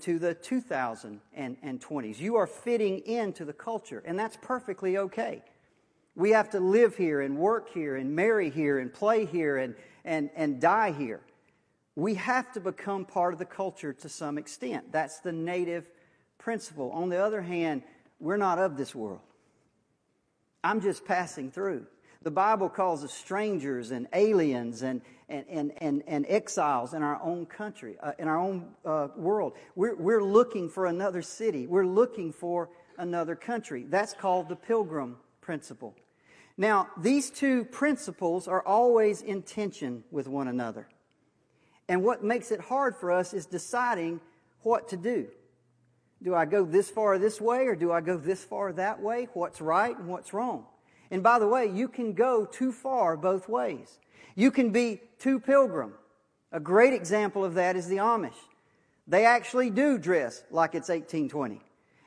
to 0.00 0.18
the 0.18 0.34
2020s. 0.34 2.18
You 2.18 2.36
are 2.36 2.46
fitting 2.46 2.98
into 3.00 3.44
the 3.44 3.54
culture, 3.54 4.02
and 4.04 4.18
that's 4.18 4.36
perfectly 4.42 4.98
okay. 4.98 5.42
We 6.14 6.30
have 6.30 6.50
to 6.50 6.60
live 6.60 6.96
here 6.96 7.22
and 7.22 7.38
work 7.38 7.70
here 7.72 7.96
and 7.96 8.14
marry 8.14 8.50
here 8.50 8.78
and 8.78 8.92
play 8.92 9.24
here 9.24 9.56
and, 9.56 9.74
and, 10.04 10.30
and 10.34 10.60
die 10.60 10.92
here. 10.92 11.20
We 11.94 12.14
have 12.14 12.52
to 12.52 12.60
become 12.60 13.04
part 13.04 13.32
of 13.32 13.38
the 13.38 13.44
culture 13.44 13.92
to 13.92 14.08
some 14.08 14.38
extent. 14.38 14.92
That's 14.92 15.20
the 15.20 15.32
native 15.32 15.88
principle. 16.38 16.90
On 16.92 17.08
the 17.08 17.22
other 17.22 17.42
hand, 17.42 17.82
we're 18.18 18.36
not 18.36 18.58
of 18.58 18.76
this 18.76 18.94
world. 18.94 19.20
I'm 20.64 20.80
just 20.80 21.04
passing 21.04 21.50
through. 21.50 21.86
The 22.22 22.30
Bible 22.30 22.68
calls 22.68 23.02
us 23.02 23.12
strangers 23.12 23.90
and 23.90 24.06
aliens 24.12 24.82
and, 24.82 25.02
and, 25.28 25.44
and, 25.48 25.72
and, 25.78 26.02
and 26.06 26.24
exiles 26.28 26.94
in 26.94 27.02
our 27.02 27.20
own 27.20 27.46
country, 27.46 27.96
uh, 28.00 28.12
in 28.18 28.28
our 28.28 28.38
own 28.38 28.68
uh, 28.84 29.08
world. 29.16 29.54
We're, 29.74 29.96
we're 29.96 30.22
looking 30.22 30.68
for 30.68 30.86
another 30.86 31.20
city. 31.20 31.66
We're 31.66 31.86
looking 31.86 32.32
for 32.32 32.68
another 32.96 33.34
country. 33.34 33.84
That's 33.88 34.14
called 34.14 34.48
the 34.48 34.56
pilgrim 34.56 35.16
principle. 35.40 35.96
Now, 36.56 36.88
these 36.96 37.30
two 37.30 37.64
principles 37.64 38.46
are 38.46 38.62
always 38.62 39.22
in 39.22 39.42
tension 39.42 40.04
with 40.10 40.28
one 40.28 40.48
another. 40.48 40.88
And 41.88 42.02
what 42.02 42.22
makes 42.22 42.50
it 42.50 42.60
hard 42.60 42.94
for 42.96 43.10
us 43.10 43.32
is 43.32 43.46
deciding 43.46 44.20
what 44.62 44.88
to 44.88 44.96
do. 44.96 45.28
Do 46.22 46.34
I 46.34 46.44
go 46.44 46.64
this 46.64 46.88
far 46.88 47.18
this 47.18 47.40
way 47.40 47.66
or 47.66 47.74
do 47.74 47.90
I 47.90 48.00
go 48.00 48.16
this 48.16 48.44
far 48.44 48.72
that 48.74 49.00
way? 49.00 49.28
What's 49.34 49.60
right 49.60 49.96
and 49.96 50.08
what's 50.08 50.32
wrong? 50.32 50.66
And 51.10 51.22
by 51.22 51.38
the 51.38 51.48
way, 51.48 51.66
you 51.66 51.88
can 51.88 52.12
go 52.12 52.46
too 52.46 52.72
far 52.72 53.16
both 53.16 53.48
ways. 53.48 53.98
You 54.34 54.50
can 54.50 54.70
be 54.70 55.00
too 55.18 55.40
pilgrim. 55.40 55.94
A 56.52 56.60
great 56.60 56.92
example 56.92 57.44
of 57.44 57.54
that 57.54 57.76
is 57.76 57.88
the 57.88 57.96
Amish. 57.96 58.38
They 59.06 59.24
actually 59.24 59.70
do 59.70 59.98
dress 59.98 60.44
like 60.50 60.74
it's 60.74 60.88
1820 60.88 61.60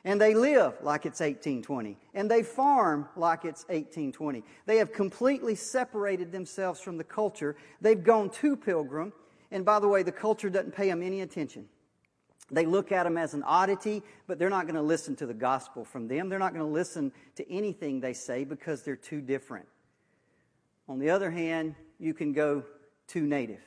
and 0.06 0.20
they 0.20 0.34
live 0.34 0.74
like 0.82 1.04
it's 1.04 1.18
1820, 1.18 1.98
and 2.14 2.30
they 2.30 2.44
farm 2.44 3.08
like 3.16 3.44
it's 3.44 3.64
1820. 3.64 4.44
They 4.64 4.76
have 4.76 4.92
completely 4.92 5.56
separated 5.56 6.30
themselves 6.30 6.80
from 6.80 6.96
the 6.96 7.02
culture. 7.02 7.56
They've 7.80 8.02
gone 8.02 8.30
too 8.30 8.56
pilgrim, 8.56 9.12
and 9.50 9.64
by 9.64 9.80
the 9.80 9.88
way, 9.88 10.04
the 10.04 10.12
culture 10.12 10.48
doesn't 10.48 10.76
pay 10.76 10.88
them 10.88 11.02
any 11.02 11.22
attention. 11.22 11.66
They 12.52 12.66
look 12.66 12.92
at 12.92 13.02
them 13.02 13.18
as 13.18 13.34
an 13.34 13.42
oddity, 13.42 14.04
but 14.28 14.38
they're 14.38 14.48
not 14.48 14.66
going 14.66 14.76
to 14.76 14.82
listen 14.82 15.16
to 15.16 15.26
the 15.26 15.34
gospel 15.34 15.84
from 15.84 16.06
them. 16.06 16.28
They're 16.28 16.38
not 16.38 16.54
going 16.54 16.64
to 16.64 16.72
listen 16.72 17.10
to 17.34 17.52
anything 17.52 17.98
they 17.98 18.12
say 18.12 18.44
because 18.44 18.84
they're 18.84 18.94
too 18.94 19.20
different. 19.20 19.66
On 20.88 21.00
the 21.00 21.10
other 21.10 21.32
hand, 21.32 21.74
you 21.98 22.14
can 22.14 22.32
go 22.32 22.62
too 23.08 23.22
native. 23.22 23.60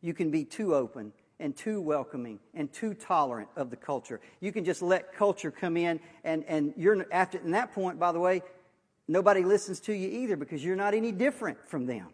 You 0.00 0.14
can 0.14 0.30
be 0.30 0.46
too 0.46 0.74
open 0.74 1.12
and 1.40 1.56
too 1.56 1.80
welcoming 1.80 2.38
and 2.54 2.72
too 2.72 2.94
tolerant 2.94 3.48
of 3.56 3.70
the 3.70 3.76
culture. 3.76 4.20
You 4.40 4.52
can 4.52 4.64
just 4.64 4.82
let 4.82 5.14
culture 5.14 5.50
come 5.50 5.76
in 5.76 6.00
and, 6.22 6.44
and 6.44 6.74
you're 6.76 7.06
after 7.12 7.38
in 7.38 7.52
that 7.52 7.72
point, 7.74 7.98
by 7.98 8.12
the 8.12 8.20
way, 8.20 8.42
nobody 9.08 9.42
listens 9.42 9.80
to 9.80 9.92
you 9.92 10.08
either 10.08 10.36
because 10.36 10.64
you're 10.64 10.76
not 10.76 10.94
any 10.94 11.12
different 11.12 11.68
from 11.68 11.86
them. 11.86 12.08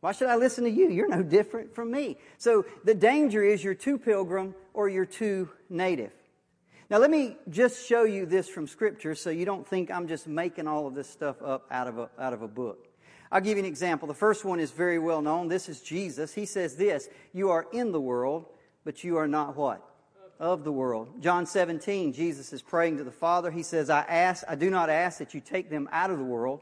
Why 0.00 0.12
should 0.12 0.28
I 0.28 0.36
listen 0.36 0.64
to 0.64 0.70
you? 0.70 0.90
You're 0.90 1.08
no 1.08 1.22
different 1.22 1.74
from 1.74 1.90
me. 1.90 2.18
So 2.36 2.64
the 2.84 2.94
danger 2.94 3.42
is 3.42 3.62
you're 3.62 3.74
too 3.74 3.98
pilgrim 3.98 4.54
or 4.74 4.88
you're 4.88 5.06
too 5.06 5.48
native. 5.70 6.12
Now, 6.90 6.98
let 6.98 7.10
me 7.10 7.38
just 7.48 7.86
show 7.88 8.04
you 8.04 8.26
this 8.26 8.48
from 8.48 8.66
Scripture 8.66 9.14
so 9.14 9.30
you 9.30 9.46
don't 9.46 9.66
think 9.66 9.90
I'm 9.90 10.08
just 10.08 10.26
making 10.26 10.66
all 10.66 10.86
of 10.86 10.94
this 10.94 11.08
stuff 11.08 11.40
up 11.40 11.66
out 11.70 11.88
of 11.88 11.98
a, 11.98 12.10
out 12.18 12.32
of 12.32 12.42
a 12.42 12.48
book. 12.48 12.86
I'll 13.32 13.40
give 13.40 13.56
you 13.56 13.64
an 13.64 13.68
example. 13.68 14.06
The 14.06 14.14
first 14.14 14.44
one 14.44 14.60
is 14.60 14.70
very 14.70 14.98
well 14.98 15.22
known. 15.22 15.48
This 15.48 15.70
is 15.70 15.80
Jesus. 15.80 16.34
He 16.34 16.44
says 16.44 16.76
this 16.76 17.08
You 17.32 17.50
are 17.50 17.66
in 17.72 17.90
the 17.90 18.00
world, 18.00 18.44
but 18.84 19.02
you 19.02 19.16
are 19.16 19.26
not 19.26 19.56
what? 19.56 19.82
Of 20.38 20.64
the 20.64 20.72
world. 20.72 21.22
John 21.22 21.46
17, 21.46 22.12
Jesus 22.12 22.52
is 22.52 22.60
praying 22.60 22.98
to 22.98 23.04
the 23.04 23.10
Father. 23.10 23.50
He 23.50 23.62
says, 23.62 23.88
I 23.88 24.00
ask, 24.00 24.44
I 24.46 24.54
do 24.54 24.70
not 24.70 24.90
ask 24.90 25.18
that 25.18 25.32
you 25.32 25.40
take 25.40 25.70
them 25.70 25.88
out 25.92 26.10
of 26.10 26.18
the 26.18 26.24
world, 26.24 26.60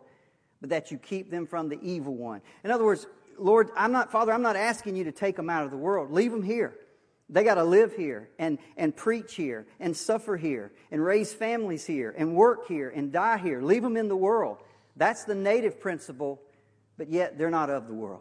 but 0.61 0.71
that 0.71 0.93
you 0.93 0.99
keep 0.99 1.31
them 1.31 1.47
from 1.47 1.69
the 1.69 1.79
evil 1.83 2.15
one. 2.15 2.41
In 2.63 2.71
other 2.71 2.85
words, 2.85 3.07
Lord, 3.37 3.71
I'm 3.77 3.91
not, 3.91 4.13
Father, 4.13 4.33
I'm 4.33 4.43
not 4.43 4.57
asking 4.57 4.97
you 4.97 5.05
to 5.05 5.13
take 5.13 5.35
them 5.35 5.51
out 5.51 5.65
of 5.65 5.71
the 5.71 5.77
world. 5.77 6.13
Leave 6.13 6.31
them 6.31 6.43
here. 6.43 6.77
They 7.31 7.43
got 7.43 7.55
to 7.55 7.65
live 7.65 7.95
here 7.95 8.29
and, 8.39 8.59
and 8.77 8.95
preach 8.95 9.35
here 9.35 9.67
and 9.81 9.97
suffer 9.97 10.37
here 10.37 10.73
and 10.91 11.03
raise 11.03 11.33
families 11.33 11.87
here 11.87 12.15
and 12.17 12.35
work 12.35 12.69
here 12.69 12.91
and 12.91 13.13
die 13.13 13.39
here. 13.39 13.63
Leave 13.63 13.83
them 13.83 13.97
in 13.97 14.09
the 14.09 14.17
world. 14.17 14.59
That's 14.97 15.25
the 15.25 15.35
native 15.35 15.81
principle, 15.81 16.43
but 17.01 17.09
yet 17.09 17.39
they're 17.39 17.49
not 17.49 17.71
of 17.71 17.87
the 17.87 17.95
world. 17.95 18.21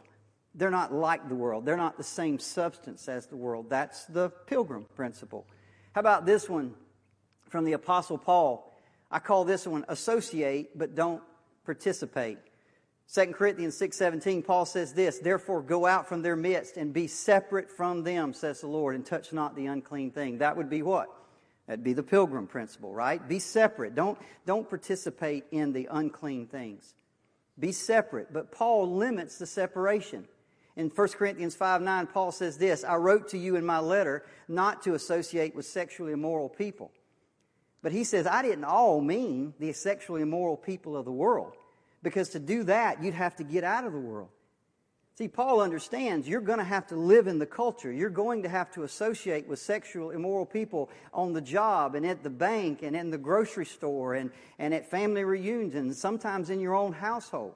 They're 0.55 0.71
not 0.71 0.93
like 0.93 1.27
the 1.27 1.35
world. 1.35 1.65
They're 1.65 1.75
not 1.75 1.97
the 1.97 2.03
same 2.05 2.39
substance 2.39 3.09
as 3.09 3.27
the 3.27 3.35
world. 3.35 3.69
That's 3.69 4.05
the 4.05 4.29
pilgrim 4.29 4.85
principle. 4.95 5.45
How 5.91 5.99
about 5.99 6.25
this 6.25 6.47
one 6.47 6.73
from 7.49 7.65
the 7.65 7.73
Apostle 7.73 8.17
Paul? 8.17 8.73
I 9.11 9.19
call 9.19 9.43
this 9.43 9.67
one 9.67 9.83
associate, 9.89 10.77
but 10.77 10.95
don't 10.95 11.21
participate. 11.65 12.37
2 13.13 13.33
Corinthians 13.33 13.77
6:17 13.77 14.45
Paul 14.45 14.65
says 14.65 14.93
this, 14.93 15.19
therefore 15.19 15.61
go 15.61 15.85
out 15.85 16.07
from 16.07 16.21
their 16.21 16.37
midst 16.37 16.77
and 16.77 16.93
be 16.93 17.07
separate 17.07 17.69
from 17.69 18.05
them 18.05 18.33
says 18.33 18.61
the 18.61 18.67
Lord 18.67 18.95
and 18.95 19.05
touch 19.05 19.33
not 19.33 19.57
the 19.57 19.65
unclean 19.65 20.11
thing. 20.11 20.37
That 20.37 20.55
would 20.55 20.69
be 20.69 20.83
what? 20.83 21.09
That'd 21.67 21.83
be 21.83 21.91
the 21.91 22.01
pilgrim 22.01 22.47
principle, 22.47 22.93
right? 22.93 23.27
Be 23.27 23.39
separate. 23.39 23.93
Don't 23.93 24.17
don't 24.45 24.69
participate 24.69 25.43
in 25.51 25.73
the 25.73 25.89
unclean 25.91 26.47
things. 26.47 26.93
Be 27.59 27.71
separate, 27.71 28.31
but 28.31 28.51
Paul 28.51 28.95
limits 28.95 29.37
the 29.37 29.45
separation. 29.45 30.27
In 30.75 30.89
1 30.89 31.07
Corinthians 31.09 31.55
5 31.55 31.81
9, 31.81 32.07
Paul 32.07 32.31
says 32.31 32.57
this 32.57 32.83
I 32.83 32.95
wrote 32.95 33.29
to 33.29 33.37
you 33.37 33.55
in 33.55 33.65
my 33.65 33.79
letter 33.79 34.23
not 34.47 34.81
to 34.83 34.93
associate 34.93 35.55
with 35.55 35.65
sexually 35.65 36.13
immoral 36.13 36.47
people. 36.49 36.91
But 37.81 37.91
he 37.91 38.03
says, 38.03 38.27
I 38.27 38.41
didn't 38.41 38.65
all 38.65 39.01
mean 39.01 39.53
the 39.59 39.71
sexually 39.73 40.21
immoral 40.21 40.57
people 40.57 40.97
of 40.97 41.05
the 41.05 41.11
world. 41.11 41.53
Because 42.01 42.29
to 42.29 42.39
do 42.39 42.63
that, 42.63 43.03
you'd 43.03 43.13
have 43.13 43.35
to 43.37 43.43
get 43.43 43.63
out 43.63 43.85
of 43.85 43.93
the 43.93 43.99
world. 43.99 44.29
See, 45.19 45.27
Paul 45.27 45.59
understands 45.59 46.29
you're 46.29 46.39
going 46.39 46.59
to 46.59 46.63
have 46.63 46.87
to 46.87 46.95
live 46.95 47.27
in 47.27 47.39
the 47.39 47.45
culture. 47.45 47.91
You're 47.91 48.09
going 48.09 48.43
to 48.43 48.47
have 48.47 48.71
to 48.71 48.83
associate 48.83 49.49
with 49.49 49.59
sexual 49.59 50.11
immoral 50.11 50.45
people 50.45 50.89
on 51.13 51.33
the 51.33 51.41
job 51.41 51.93
and 51.93 52.05
at 52.05 52.23
the 52.23 52.29
bank 52.29 52.83
and 52.83 52.95
in 52.95 53.11
the 53.11 53.17
grocery 53.17 53.65
store 53.65 54.13
and, 54.13 54.31
and 54.59 54.73
at 54.73 54.89
family 54.89 55.25
reunions 55.25 55.75
and 55.75 55.93
sometimes 55.93 56.49
in 56.49 56.61
your 56.61 56.73
own 56.73 56.93
household. 56.93 57.55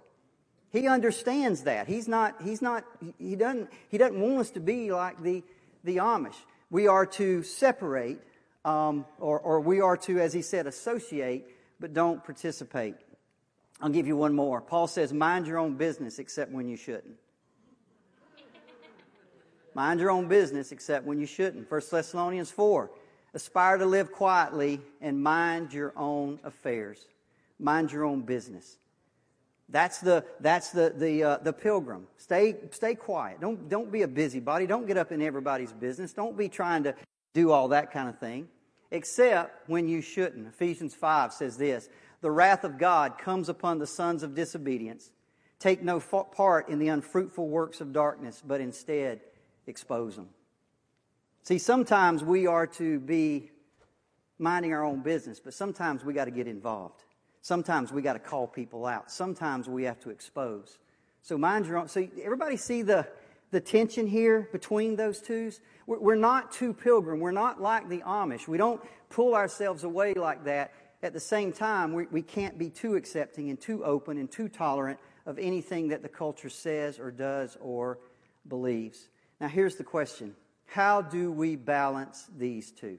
He 0.74 0.90
understands 0.90 1.62
that. 1.62 1.88
He's 1.88 2.06
not, 2.06 2.42
he's 2.42 2.62
not, 2.62 2.84
he 3.18 3.38
doesn't, 3.38 3.70
he 3.88 3.98
doesn't 3.98 4.20
want 4.20 4.40
us 4.40 4.50
to 4.50 4.60
be 4.60 4.92
like 4.92 5.22
the, 5.22 5.42
the 5.86 5.98
Amish. 6.00 6.36
We 6.70 6.88
are 6.88 7.06
to 7.06 7.44
separate, 7.44 8.20
um, 8.66 9.06
or, 9.22 9.40
or 9.40 9.62
we 9.62 9.80
are 9.80 9.96
to, 9.96 10.20
as 10.20 10.34
he 10.34 10.42
said, 10.42 10.68
associate, 10.68 11.48
but 11.80 11.94
don't 11.94 12.26
participate. 12.26 12.96
I'll 13.80 13.88
give 13.88 14.06
you 14.06 14.18
one 14.18 14.36
more. 14.36 14.60
Paul 14.60 14.88
says, 14.88 15.14
mind 15.14 15.48
your 15.48 15.60
own 15.60 15.76
business 15.76 16.20
except 16.20 16.52
when 16.52 16.68
you 16.68 16.76
shouldn't. 16.76 17.16
Mind 19.76 20.00
your 20.00 20.12
own 20.12 20.28
business 20.28 20.72
except 20.72 21.06
when 21.06 21.20
you 21.20 21.26
shouldn't. 21.26 21.70
1 21.70 21.82
Thessalonians 21.92 22.52
4. 22.52 22.90
Aspire 23.34 23.78
to 23.78 23.86
live 23.86 24.12
quietly 24.12 24.80
and 25.02 25.22
mind 25.22 25.74
your 25.74 25.94
own 25.98 26.40
affairs. 26.44 27.08
Mind 27.60 27.92
your 27.92 28.06
own 28.06 28.22
business. 28.22 28.78
That's 29.70 30.00
the, 30.00 30.24
that's 30.40 30.70
the, 30.70 30.94
the, 30.96 31.24
uh, 31.24 31.38
the 31.38 31.54
pilgrim. 31.54 32.08
Stay, 32.18 32.56
stay 32.72 32.94
quiet. 32.94 33.42
Don't, 33.42 33.70
don't 33.70 33.92
be 33.92 34.04
a 34.04 34.08
busybody. 34.08 34.68
Don't 34.68 34.86
get 34.86 34.98
up 34.98 35.12
in 35.12 35.22
everybody's 35.22 35.74
business. 35.74 36.14
Don't 36.14 36.38
be 36.38 36.48
trying 36.48 36.84
to 36.84 36.94
do 37.34 37.52
all 37.52 37.70
that 37.70 37.92
kind 37.92 38.08
of 38.08 38.20
thing, 38.20 38.48
except 38.92 39.68
when 39.68 39.88
you 39.88 40.02
shouldn't. 40.02 40.48
Ephesians 40.48 40.94
5 40.94 41.34
says 41.34 41.58
this 41.58 41.90
the 42.22 42.30
wrath 42.32 42.64
of 42.64 42.78
God 42.78 43.18
comes 43.18 43.50
upon 43.50 43.80
the 43.80 43.88
sons 43.88 44.22
of 44.22 44.36
disobedience. 44.36 45.12
Take 45.60 45.82
no 45.82 46.00
part 46.00 46.70
in 46.70 46.78
the 46.78 46.90
unfruitful 46.90 47.48
works 47.48 47.82
of 47.82 47.94
darkness, 47.94 48.44
but 48.46 48.62
instead 48.62 49.22
expose 49.68 50.16
them. 50.16 50.30
See, 51.44 51.58
sometimes 51.58 52.24
we 52.24 52.48
are 52.48 52.68
to 52.68 53.00
be 53.00 53.52
minding 54.40 54.74
our 54.74 54.84
own 54.84 55.02
business, 55.02 55.40
but 55.40 55.54
sometimes 55.54 56.04
we 56.04 56.14
got 56.14 56.26
to 56.26 56.32
get 56.32 56.48
involved. 56.48 57.04
Sometimes 57.42 57.92
we 57.92 58.02
got 58.02 58.14
to 58.14 58.20
call 58.20 58.48
people 58.48 58.86
out. 58.86 59.12
Sometimes 59.12 59.68
we 59.68 59.84
have 59.84 60.00
to 60.02 60.10
expose. 60.10 60.80
So 61.22 61.38
mind 61.38 61.66
your 61.66 61.78
own. 61.78 61.88
So 61.88 62.08
everybody 62.22 62.56
see 62.56 62.82
the, 62.82 63.08
the 63.52 63.60
tension 63.60 64.08
here 64.08 64.48
between 64.52 64.96
those 64.96 65.20
twos? 65.20 65.60
We're 65.86 66.16
not 66.16 66.54
too 66.54 66.74
pilgrim. 66.74 67.20
We're 67.20 67.32
not 67.32 67.62
like 67.62 67.90
the 67.90 68.00
Amish. 68.00 68.48
We 68.48 68.58
don't 68.58 68.82
pull 69.10 69.36
ourselves 69.36 69.84
away 69.84 70.14
like 70.14 70.46
that 70.46 70.72
at 71.04 71.12
the 71.12 71.20
same 71.20 71.52
time, 71.52 71.94
we, 71.94 72.06
we 72.08 72.22
can't 72.22 72.58
be 72.58 72.70
too 72.70 72.96
accepting 72.96 73.50
and 73.50 73.60
too 73.60 73.84
open 73.84 74.18
and 74.18 74.32
too 74.32 74.48
tolerant 74.48 74.98
of 75.26 75.38
anything 75.38 75.90
that 75.90 76.02
the 76.02 76.08
culture 76.08 76.50
says 76.50 76.98
or 76.98 77.12
does 77.12 77.58
or 77.60 78.00
believes. 78.48 79.10
Now, 79.44 79.50
here's 79.50 79.76
the 79.76 79.84
question 79.84 80.36
How 80.68 81.02
do 81.02 81.30
we 81.30 81.58
balance 81.58 82.30
these 82.38 82.72
two? 82.72 82.98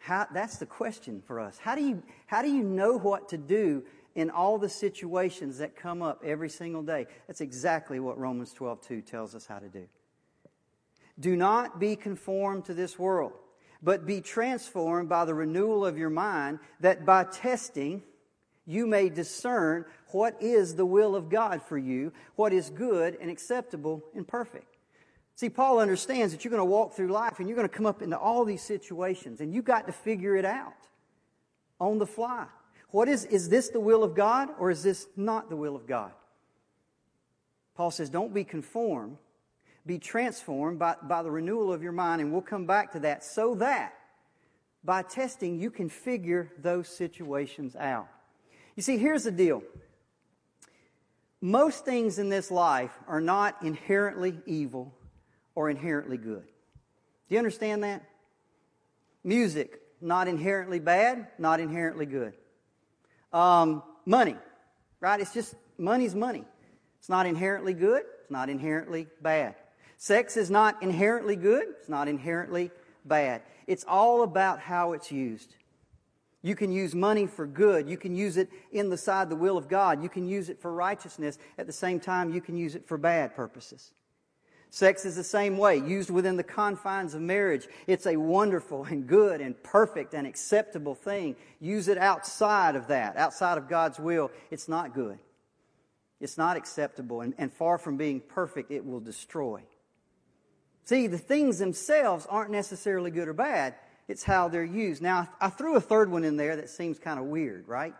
How, 0.00 0.26
that's 0.34 0.58
the 0.58 0.66
question 0.66 1.22
for 1.26 1.40
us. 1.40 1.56
How 1.56 1.74
do, 1.74 1.82
you, 1.82 2.02
how 2.26 2.42
do 2.42 2.50
you 2.50 2.62
know 2.62 2.98
what 2.98 3.30
to 3.30 3.38
do 3.38 3.84
in 4.14 4.28
all 4.28 4.58
the 4.58 4.68
situations 4.68 5.56
that 5.58 5.76
come 5.76 6.02
up 6.02 6.22
every 6.22 6.50
single 6.50 6.82
day? 6.82 7.06
That's 7.26 7.40
exactly 7.40 8.00
what 8.00 8.18
Romans 8.18 8.52
12 8.52 8.82
2 8.82 9.00
tells 9.00 9.34
us 9.34 9.46
how 9.46 9.60
to 9.60 9.68
do. 9.70 9.86
Do 11.18 11.36
not 11.36 11.80
be 11.80 11.96
conformed 11.96 12.66
to 12.66 12.74
this 12.74 12.98
world 12.98 13.32
but 13.82 14.06
be 14.06 14.20
transformed 14.20 15.08
by 15.08 15.24
the 15.24 15.34
renewal 15.34 15.84
of 15.84 15.98
your 15.98 16.10
mind, 16.10 16.60
that 16.80 17.04
by 17.04 17.24
testing 17.24 18.02
you 18.66 18.86
may 18.86 19.08
discern 19.08 19.84
what 20.08 20.40
is 20.40 20.76
the 20.76 20.86
will 20.86 21.16
of 21.16 21.28
God 21.28 21.62
for 21.62 21.76
you, 21.78 22.12
what 22.36 22.52
is 22.52 22.70
good 22.70 23.16
and 23.20 23.28
acceptable 23.30 24.04
and 24.14 24.28
perfect. 24.28 24.71
See, 25.34 25.48
Paul 25.48 25.78
understands 25.78 26.32
that 26.32 26.44
you're 26.44 26.50
going 26.50 26.60
to 26.60 26.64
walk 26.64 26.94
through 26.94 27.08
life 27.08 27.38
and 27.38 27.48
you're 27.48 27.56
going 27.56 27.68
to 27.68 27.74
come 27.74 27.86
up 27.86 28.02
into 28.02 28.18
all 28.18 28.44
these 28.44 28.62
situations 28.62 29.40
and 29.40 29.52
you've 29.52 29.64
got 29.64 29.86
to 29.86 29.92
figure 29.92 30.36
it 30.36 30.44
out 30.44 30.74
on 31.80 31.98
the 31.98 32.06
fly. 32.06 32.46
What 32.90 33.08
is, 33.08 33.24
is 33.24 33.48
this 33.48 33.70
the 33.70 33.80
will 33.80 34.04
of 34.04 34.14
God 34.14 34.50
or 34.58 34.70
is 34.70 34.82
this 34.82 35.06
not 35.16 35.48
the 35.48 35.56
will 35.56 35.74
of 35.74 35.86
God? 35.86 36.12
Paul 37.74 37.90
says, 37.90 38.10
don't 38.10 38.34
be 38.34 38.44
conformed 38.44 39.16
be 39.84 39.98
transformed 39.98 40.78
by, 40.78 40.96
by 41.02 41.22
the 41.22 41.30
renewal 41.30 41.72
of 41.72 41.82
your 41.82 41.92
mind, 41.92 42.20
and 42.20 42.32
we'll 42.32 42.40
come 42.40 42.66
back 42.66 42.92
to 42.92 43.00
that, 43.00 43.24
so 43.24 43.54
that 43.56 43.94
by 44.84 45.02
testing 45.02 45.58
you 45.60 45.70
can 45.70 45.88
figure 45.88 46.52
those 46.58 46.88
situations 46.88 47.76
out. 47.76 48.08
You 48.76 48.82
see, 48.82 48.98
here's 48.98 49.24
the 49.24 49.32
deal. 49.32 49.62
Most 51.40 51.84
things 51.84 52.18
in 52.18 52.28
this 52.28 52.50
life 52.50 52.92
are 53.08 53.20
not 53.20 53.62
inherently 53.62 54.38
evil 54.46 54.94
or 55.54 55.70
inherently 55.70 56.16
good. 56.16 56.44
Do 56.44 57.34
you 57.34 57.38
understand 57.38 57.84
that? 57.84 58.04
Music, 59.24 59.80
not 60.00 60.28
inherently 60.28 60.80
bad, 60.80 61.28
not 61.38 61.60
inherently 61.60 62.06
good. 62.06 62.34
Um, 63.32 63.82
money, 64.04 64.36
right? 65.00 65.20
It's 65.20 65.32
just 65.32 65.54
money's 65.78 66.14
money. 66.14 66.44
It's 66.98 67.08
not 67.08 67.26
inherently 67.26 67.74
good, 67.74 68.02
it's 68.20 68.30
not 68.30 68.48
inherently 68.48 69.08
bad. 69.20 69.54
Sex 69.96 70.36
is 70.36 70.50
not 70.50 70.82
inherently 70.82 71.36
good, 71.36 71.68
it's 71.78 71.88
not 71.88 72.08
inherently 72.08 72.70
bad. 73.04 73.42
It's 73.66 73.84
all 73.86 74.22
about 74.22 74.60
how 74.60 74.92
it's 74.92 75.10
used. 75.10 75.54
You 76.42 76.56
can 76.56 76.72
use 76.72 76.94
money 76.94 77.28
for 77.28 77.46
good. 77.46 77.88
You 77.88 77.96
can 77.96 78.16
use 78.16 78.36
it 78.36 78.50
in 78.72 78.90
the 78.90 78.96
side 78.96 79.30
the 79.30 79.36
will 79.36 79.56
of 79.56 79.68
God. 79.68 80.02
You 80.02 80.08
can 80.08 80.26
use 80.26 80.48
it 80.48 80.60
for 80.60 80.72
righteousness. 80.72 81.38
At 81.56 81.66
the 81.66 81.72
same 81.72 82.00
time, 82.00 82.32
you 82.32 82.40
can 82.40 82.56
use 82.56 82.74
it 82.74 82.86
for 82.86 82.98
bad 82.98 83.36
purposes. 83.36 83.92
Sex 84.72 85.04
is 85.04 85.16
the 85.16 85.22
same 85.22 85.58
way, 85.58 85.76
used 85.76 86.08
within 86.08 86.38
the 86.38 86.42
confines 86.42 87.12
of 87.12 87.20
marriage. 87.20 87.68
It's 87.86 88.06
a 88.06 88.16
wonderful 88.16 88.84
and 88.90 89.06
good 89.06 89.42
and 89.42 89.62
perfect 89.62 90.14
and 90.14 90.26
acceptable 90.26 90.94
thing. 90.94 91.36
Use 91.60 91.88
it 91.88 91.98
outside 91.98 92.74
of 92.74 92.86
that, 92.86 93.18
outside 93.18 93.58
of 93.58 93.68
God's 93.68 94.00
will. 94.00 94.30
It's 94.50 94.68
not 94.68 94.94
good. 94.94 95.18
It's 96.20 96.38
not 96.38 96.56
acceptable. 96.56 97.20
And, 97.20 97.34
and 97.36 97.52
far 97.52 97.76
from 97.76 97.98
being 97.98 98.20
perfect, 98.20 98.70
it 98.70 98.86
will 98.86 99.00
destroy. 99.00 99.60
See, 100.84 101.06
the 101.06 101.18
things 101.18 101.58
themselves 101.58 102.26
aren't 102.30 102.50
necessarily 102.50 103.10
good 103.10 103.28
or 103.28 103.34
bad. 103.34 103.74
It's 104.08 104.24
how 104.24 104.48
they're 104.48 104.64
used. 104.64 105.02
Now, 105.02 105.28
I 105.38 105.50
threw 105.50 105.76
a 105.76 105.82
third 105.82 106.10
one 106.10 106.24
in 106.24 106.38
there 106.38 106.56
that 106.56 106.70
seems 106.70 106.98
kind 106.98 107.20
of 107.20 107.26
weird, 107.26 107.68
right? 107.68 107.94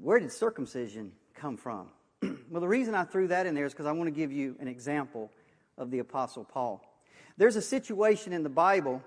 Where 0.00 0.18
did 0.18 0.32
circumcision 0.32 1.12
come 1.34 1.58
from? 1.58 1.90
well, 2.50 2.60
the 2.60 2.68
reason 2.68 2.94
I 2.94 3.04
threw 3.04 3.28
that 3.28 3.46
in 3.46 3.54
there 3.54 3.66
is 3.66 3.72
because 3.72 3.86
I 3.86 3.92
want 3.92 4.08
to 4.08 4.12
give 4.18 4.32
you 4.32 4.56
an 4.60 4.68
example 4.68 5.30
of 5.76 5.90
the 5.90 5.98
Apostle 5.98 6.44
Paul. 6.44 6.82
There's 7.36 7.56
a 7.56 7.62
situation 7.62 8.32
in 8.32 8.42
the 8.42 8.48
Bible. 8.48 9.02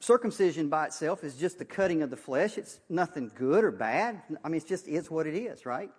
Circumcision 0.00 0.68
by 0.68 0.86
itself 0.86 1.24
is 1.24 1.36
just 1.36 1.58
the 1.58 1.64
cutting 1.64 2.02
of 2.02 2.10
the 2.10 2.16
flesh. 2.16 2.58
It's 2.58 2.80
nothing 2.88 3.30
good 3.34 3.64
or 3.64 3.70
bad. 3.70 4.22
I 4.44 4.48
mean, 4.48 4.56
it's 4.56 4.68
just 4.68 4.88
it's 4.88 5.10
what 5.10 5.26
it 5.26 5.34
is, 5.34 5.66
right? 5.66 5.90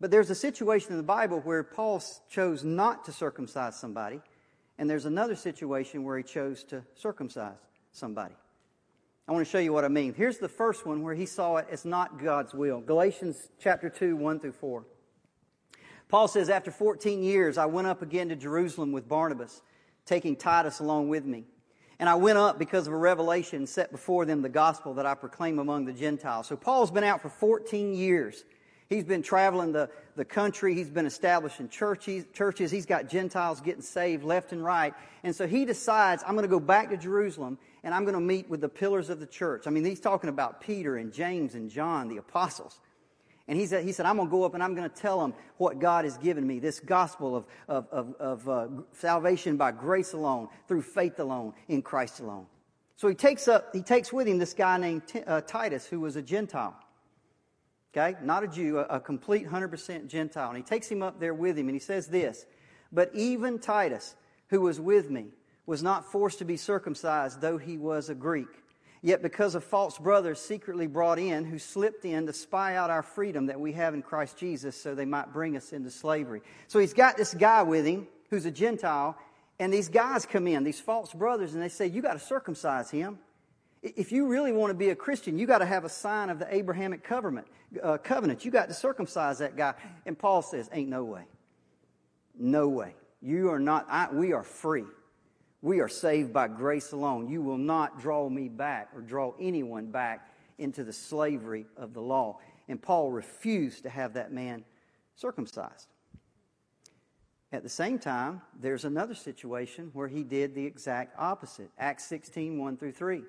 But 0.00 0.10
there's 0.10 0.30
a 0.30 0.34
situation 0.34 0.92
in 0.92 0.96
the 0.96 1.04
Bible 1.04 1.40
where 1.40 1.62
Paul 1.62 2.02
chose 2.28 2.64
not 2.64 3.04
to 3.04 3.12
circumcise 3.12 3.76
somebody, 3.76 4.20
and 4.78 4.90
there's 4.90 5.06
another 5.06 5.36
situation 5.36 6.02
where 6.02 6.16
he 6.16 6.24
chose 6.24 6.64
to 6.64 6.82
circumcise 6.94 7.54
somebody. 7.92 8.34
I 9.28 9.32
want 9.32 9.46
to 9.46 9.50
show 9.50 9.60
you 9.60 9.72
what 9.72 9.84
I 9.84 9.88
mean. 9.88 10.14
Here's 10.14 10.38
the 10.38 10.48
first 10.48 10.84
one 10.84 11.02
where 11.02 11.14
he 11.14 11.26
saw 11.26 11.56
it 11.58 11.68
as 11.70 11.84
not 11.84 12.20
God's 12.20 12.52
will. 12.52 12.80
Galatians 12.80 13.48
chapter 13.60 13.88
2, 13.88 14.16
1 14.16 14.40
through 14.40 14.52
4. 14.52 14.84
Paul 16.12 16.28
says, 16.28 16.50
After 16.50 16.70
14 16.70 17.22
years, 17.22 17.56
I 17.56 17.64
went 17.64 17.86
up 17.86 18.02
again 18.02 18.28
to 18.28 18.36
Jerusalem 18.36 18.92
with 18.92 19.08
Barnabas, 19.08 19.62
taking 20.04 20.36
Titus 20.36 20.78
along 20.78 21.08
with 21.08 21.24
me. 21.24 21.44
And 21.98 22.06
I 22.06 22.16
went 22.16 22.36
up 22.36 22.58
because 22.58 22.86
of 22.86 22.92
a 22.92 22.98
revelation 22.98 23.66
set 23.66 23.90
before 23.90 24.26
them 24.26 24.42
the 24.42 24.50
gospel 24.50 24.92
that 24.94 25.06
I 25.06 25.14
proclaim 25.14 25.58
among 25.58 25.86
the 25.86 25.92
Gentiles. 25.94 26.48
So 26.48 26.54
Paul's 26.54 26.90
been 26.90 27.02
out 27.02 27.22
for 27.22 27.30
14 27.30 27.94
years. 27.94 28.44
He's 28.90 29.04
been 29.04 29.22
traveling 29.22 29.72
the, 29.72 29.88
the 30.14 30.26
country. 30.26 30.74
He's 30.74 30.90
been 30.90 31.06
establishing 31.06 31.70
churches, 31.70 32.26
churches. 32.34 32.70
He's 32.70 32.84
got 32.84 33.08
Gentiles 33.08 33.62
getting 33.62 33.80
saved 33.80 34.22
left 34.22 34.52
and 34.52 34.62
right. 34.62 34.92
And 35.22 35.34
so 35.34 35.46
he 35.46 35.64
decides, 35.64 36.22
I'm 36.26 36.34
going 36.34 36.42
to 36.42 36.48
go 36.48 36.60
back 36.60 36.90
to 36.90 36.98
Jerusalem 36.98 37.56
and 37.82 37.94
I'm 37.94 38.02
going 38.02 38.16
to 38.16 38.20
meet 38.20 38.50
with 38.50 38.60
the 38.60 38.68
pillars 38.68 39.08
of 39.08 39.18
the 39.18 39.26
church. 39.26 39.66
I 39.66 39.70
mean, 39.70 39.82
he's 39.82 40.00
talking 40.00 40.28
about 40.28 40.60
Peter 40.60 40.98
and 40.98 41.10
James 41.10 41.54
and 41.54 41.70
John, 41.70 42.08
the 42.08 42.18
apostles. 42.18 42.80
And 43.48 43.58
he 43.58 43.66
said, 43.66 43.84
he 43.84 43.92
said, 43.92 44.06
I'm 44.06 44.16
going 44.16 44.28
to 44.28 44.30
go 44.30 44.44
up 44.44 44.54
and 44.54 44.62
I'm 44.62 44.74
going 44.74 44.88
to 44.88 44.96
tell 44.96 45.20
them 45.20 45.34
what 45.56 45.80
God 45.80 46.04
has 46.04 46.16
given 46.16 46.46
me 46.46 46.60
this 46.60 46.78
gospel 46.78 47.36
of, 47.36 47.46
of, 47.68 47.88
of, 47.90 48.14
of 48.20 48.48
uh, 48.48 48.68
salvation 48.92 49.56
by 49.56 49.72
grace 49.72 50.12
alone, 50.12 50.48
through 50.68 50.82
faith 50.82 51.18
alone, 51.18 51.52
in 51.68 51.82
Christ 51.82 52.20
alone. 52.20 52.46
So 52.96 53.08
he 53.08 53.14
takes, 53.14 53.48
up, 53.48 53.74
he 53.74 53.82
takes 53.82 54.12
with 54.12 54.28
him 54.28 54.38
this 54.38 54.54
guy 54.54 54.78
named 54.78 55.08
T- 55.08 55.22
uh, 55.22 55.40
Titus, 55.40 55.86
who 55.86 56.00
was 56.00 56.14
a 56.14 56.22
Gentile. 56.22 56.76
Okay? 57.92 58.16
Not 58.22 58.44
a 58.44 58.48
Jew, 58.48 58.78
a, 58.78 58.82
a 58.84 59.00
complete 59.00 59.46
100% 59.46 60.06
Gentile. 60.06 60.48
And 60.48 60.56
he 60.56 60.62
takes 60.62 60.88
him 60.88 61.02
up 61.02 61.18
there 61.18 61.34
with 61.34 61.58
him 61.58 61.68
and 61.68 61.74
he 61.74 61.80
says 61.80 62.06
this 62.06 62.46
But 62.92 63.10
even 63.12 63.58
Titus, 63.58 64.14
who 64.48 64.60
was 64.60 64.80
with 64.80 65.10
me, 65.10 65.26
was 65.66 65.82
not 65.82 66.12
forced 66.12 66.38
to 66.38 66.44
be 66.44 66.56
circumcised, 66.56 67.40
though 67.40 67.58
he 67.58 67.76
was 67.76 68.08
a 68.08 68.14
Greek 68.14 68.61
Yet 69.04 69.20
because 69.20 69.56
of 69.56 69.64
false 69.64 69.98
brothers 69.98 70.40
secretly 70.40 70.86
brought 70.86 71.18
in 71.18 71.44
who 71.44 71.58
slipped 71.58 72.04
in 72.04 72.26
to 72.26 72.32
spy 72.32 72.76
out 72.76 72.88
our 72.88 73.02
freedom 73.02 73.46
that 73.46 73.58
we 73.58 73.72
have 73.72 73.94
in 73.94 74.02
Christ 74.02 74.36
Jesus 74.36 74.80
so 74.80 74.94
they 74.94 75.04
might 75.04 75.32
bring 75.32 75.56
us 75.56 75.72
into 75.72 75.90
slavery. 75.90 76.40
So 76.68 76.78
he's 76.78 76.94
got 76.94 77.16
this 77.16 77.34
guy 77.34 77.64
with 77.64 77.84
him 77.84 78.06
who's 78.30 78.46
a 78.46 78.50
Gentile, 78.50 79.18
and 79.58 79.72
these 79.72 79.88
guys 79.88 80.24
come 80.24 80.46
in, 80.46 80.62
these 80.62 80.80
false 80.80 81.12
brothers, 81.12 81.52
and 81.54 81.62
they 81.62 81.68
say, 81.68 81.88
You 81.88 82.00
got 82.00 82.14
to 82.14 82.20
circumcise 82.20 82.90
him. 82.90 83.18
If 83.82 84.12
you 84.12 84.28
really 84.28 84.52
want 84.52 84.70
to 84.70 84.74
be 84.74 84.90
a 84.90 84.96
Christian, 84.96 85.36
you 85.36 85.46
got 85.48 85.58
to 85.58 85.66
have 85.66 85.84
a 85.84 85.88
sign 85.88 86.30
of 86.30 86.38
the 86.38 86.54
Abrahamic 86.54 87.02
covenant. 87.02 87.48
Uh, 87.82 87.98
covenant. 87.98 88.44
You 88.44 88.52
got 88.52 88.68
to 88.68 88.74
circumcise 88.74 89.38
that 89.38 89.56
guy. 89.56 89.74
And 90.06 90.16
Paul 90.16 90.42
says, 90.42 90.70
Ain't 90.72 90.88
no 90.88 91.02
way. 91.02 91.24
No 92.38 92.68
way. 92.68 92.94
You 93.20 93.50
are 93.50 93.58
not, 93.58 93.86
I, 93.90 94.08
we 94.12 94.32
are 94.32 94.44
free. 94.44 94.84
We 95.62 95.78
are 95.78 95.88
saved 95.88 96.32
by 96.32 96.48
grace 96.48 96.90
alone. 96.90 97.28
You 97.28 97.40
will 97.40 97.56
not 97.56 98.00
draw 98.00 98.28
me 98.28 98.48
back 98.48 98.90
or 98.94 99.00
draw 99.00 99.32
anyone 99.40 99.86
back 99.86 100.28
into 100.58 100.82
the 100.82 100.92
slavery 100.92 101.66
of 101.76 101.94
the 101.94 102.02
law. 102.02 102.38
And 102.68 102.82
Paul 102.82 103.12
refused 103.12 103.84
to 103.84 103.88
have 103.88 104.14
that 104.14 104.32
man 104.32 104.64
circumcised. 105.14 105.86
At 107.52 107.62
the 107.62 107.68
same 107.68 107.98
time, 107.98 108.40
there's 108.60 108.84
another 108.84 109.14
situation 109.14 109.90
where 109.92 110.08
he 110.08 110.24
did 110.24 110.54
the 110.54 110.66
exact 110.66 111.14
opposite. 111.18 111.70
Acts 111.78 112.06
16, 112.06 112.58
1 112.58 112.76
through 112.76 112.92
3. 112.92 113.18
It 113.18 113.24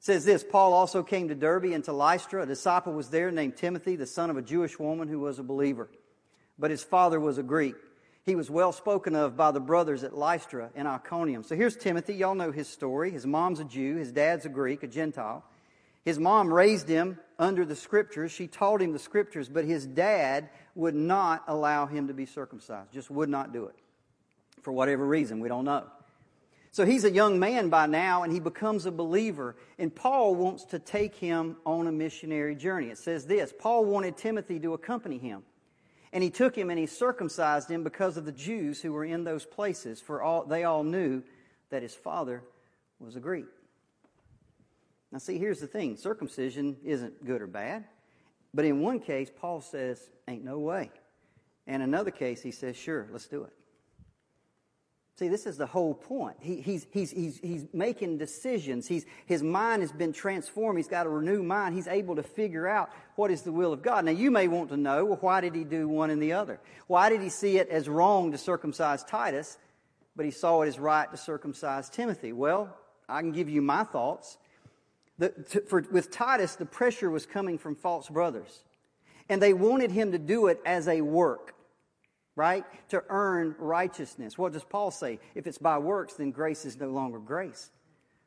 says 0.00 0.24
this 0.24 0.44
Paul 0.44 0.74
also 0.74 1.02
came 1.02 1.28
to 1.28 1.34
Derbe 1.34 1.66
and 1.66 1.84
to 1.84 1.92
Lystra. 1.92 2.42
A 2.42 2.46
disciple 2.46 2.92
was 2.92 3.08
there 3.08 3.30
named 3.30 3.56
Timothy, 3.56 3.96
the 3.96 4.04
son 4.04 4.30
of 4.30 4.36
a 4.36 4.42
Jewish 4.42 4.78
woman 4.78 5.08
who 5.08 5.20
was 5.20 5.38
a 5.38 5.44
believer. 5.44 5.88
But 6.58 6.70
his 6.70 6.82
father 6.82 7.18
was 7.18 7.38
a 7.38 7.42
Greek. 7.42 7.76
He 8.24 8.36
was 8.36 8.48
well 8.48 8.72
spoken 8.72 9.16
of 9.16 9.36
by 9.36 9.50
the 9.50 9.60
brothers 9.60 10.04
at 10.04 10.16
Lystra 10.16 10.70
and 10.76 10.86
Iconium. 10.86 11.42
So 11.42 11.56
here's 11.56 11.76
Timothy. 11.76 12.14
Y'all 12.14 12.36
know 12.36 12.52
his 12.52 12.68
story. 12.68 13.10
His 13.10 13.26
mom's 13.26 13.58
a 13.58 13.64
Jew, 13.64 13.96
his 13.96 14.12
dad's 14.12 14.46
a 14.46 14.48
Greek, 14.48 14.82
a 14.84 14.86
Gentile. 14.86 15.44
His 16.04 16.18
mom 16.18 16.52
raised 16.52 16.88
him 16.88 17.18
under 17.38 17.64
the 17.64 17.76
scriptures. 17.76 18.32
She 18.32 18.46
taught 18.46 18.82
him 18.82 18.92
the 18.92 18.98
scriptures, 18.98 19.48
but 19.48 19.64
his 19.64 19.86
dad 19.86 20.50
would 20.74 20.94
not 20.94 21.44
allow 21.46 21.86
him 21.86 22.08
to 22.08 22.14
be 22.14 22.26
circumcised, 22.26 22.92
just 22.92 23.10
would 23.10 23.28
not 23.28 23.52
do 23.52 23.66
it. 23.66 23.76
For 24.62 24.72
whatever 24.72 25.04
reason, 25.04 25.40
we 25.40 25.48
don't 25.48 25.64
know. 25.64 25.84
So 26.70 26.86
he's 26.86 27.04
a 27.04 27.10
young 27.10 27.38
man 27.38 27.68
by 27.68 27.86
now, 27.86 28.22
and 28.22 28.32
he 28.32 28.40
becomes 28.40 28.86
a 28.86 28.90
believer. 28.90 29.56
And 29.78 29.94
Paul 29.94 30.34
wants 30.34 30.64
to 30.66 30.78
take 30.78 31.14
him 31.14 31.56
on 31.66 31.86
a 31.86 31.92
missionary 31.92 32.54
journey. 32.54 32.86
It 32.86 32.98
says 32.98 33.26
this 33.26 33.52
Paul 33.56 33.84
wanted 33.84 34.16
Timothy 34.16 34.58
to 34.60 34.74
accompany 34.74 35.18
him. 35.18 35.42
And 36.12 36.22
he 36.22 36.30
took 36.30 36.56
him 36.56 36.68
and 36.68 36.78
he 36.78 36.86
circumcised 36.86 37.70
him 37.70 37.82
because 37.82 38.16
of 38.16 38.24
the 38.24 38.32
Jews 38.32 38.82
who 38.82 38.92
were 38.92 39.04
in 39.04 39.24
those 39.24 39.46
places, 39.46 40.00
for 40.00 40.22
all, 40.22 40.44
they 40.44 40.64
all 40.64 40.84
knew 40.84 41.22
that 41.70 41.82
his 41.82 41.94
father 41.94 42.42
was 43.00 43.16
a 43.16 43.20
Greek. 43.20 43.46
Now, 45.10 45.18
see, 45.18 45.38
here's 45.38 45.60
the 45.60 45.66
thing 45.66 45.96
circumcision 45.96 46.76
isn't 46.84 47.24
good 47.24 47.40
or 47.42 47.46
bad. 47.46 47.84
But 48.54 48.66
in 48.66 48.80
one 48.80 49.00
case, 49.00 49.30
Paul 49.34 49.60
says, 49.60 50.10
Ain't 50.28 50.44
no 50.44 50.58
way. 50.58 50.90
And 51.66 51.82
in 51.82 51.88
another 51.88 52.10
case, 52.10 52.42
he 52.42 52.50
says, 52.50 52.76
Sure, 52.76 53.08
let's 53.10 53.26
do 53.26 53.44
it. 53.44 53.52
See, 55.22 55.28
this 55.28 55.46
is 55.46 55.56
the 55.56 55.66
whole 55.66 55.94
point. 55.94 56.36
He, 56.40 56.60
he's, 56.60 56.84
he's, 56.90 57.12
he's, 57.12 57.38
he's 57.38 57.66
making 57.72 58.18
decisions. 58.18 58.88
He's, 58.88 59.06
his 59.24 59.40
mind 59.40 59.80
has 59.82 59.92
been 59.92 60.12
transformed. 60.12 60.80
He's 60.80 60.88
got 60.88 61.06
a 61.06 61.08
renewed 61.08 61.44
mind. 61.44 61.76
He's 61.76 61.86
able 61.86 62.16
to 62.16 62.24
figure 62.24 62.66
out 62.66 62.90
what 63.14 63.30
is 63.30 63.42
the 63.42 63.52
will 63.52 63.72
of 63.72 63.82
God. 63.82 64.04
Now, 64.04 64.10
you 64.10 64.32
may 64.32 64.48
want 64.48 64.70
to 64.70 64.76
know, 64.76 65.04
well, 65.04 65.18
why 65.20 65.40
did 65.40 65.54
he 65.54 65.62
do 65.62 65.86
one 65.86 66.10
and 66.10 66.20
the 66.20 66.32
other? 66.32 66.58
Why 66.88 67.08
did 67.08 67.20
he 67.20 67.28
see 67.28 67.58
it 67.58 67.68
as 67.68 67.88
wrong 67.88 68.32
to 68.32 68.36
circumcise 68.36 69.04
Titus, 69.04 69.58
but 70.16 70.24
he 70.24 70.32
saw 70.32 70.62
it 70.62 70.66
as 70.66 70.80
right 70.80 71.08
to 71.08 71.16
circumcise 71.16 71.88
Timothy? 71.88 72.32
Well, 72.32 72.76
I 73.08 73.20
can 73.20 73.30
give 73.30 73.48
you 73.48 73.62
my 73.62 73.84
thoughts. 73.84 74.38
The, 75.18 75.28
to, 75.28 75.60
for, 75.60 75.84
with 75.92 76.10
Titus, 76.10 76.56
the 76.56 76.66
pressure 76.66 77.12
was 77.12 77.26
coming 77.26 77.58
from 77.58 77.76
false 77.76 78.08
brothers. 78.08 78.64
And 79.28 79.40
they 79.40 79.52
wanted 79.52 79.92
him 79.92 80.10
to 80.10 80.18
do 80.18 80.48
it 80.48 80.60
as 80.66 80.88
a 80.88 81.00
work 81.00 81.54
right? 82.36 82.64
To 82.90 83.02
earn 83.08 83.54
righteousness. 83.58 84.38
What 84.38 84.52
does 84.52 84.64
Paul 84.64 84.90
say? 84.90 85.18
If 85.34 85.46
it's 85.46 85.58
by 85.58 85.78
works, 85.78 86.14
then 86.14 86.30
grace 86.30 86.64
is 86.64 86.78
no 86.78 86.88
longer 86.88 87.18
grace. 87.18 87.70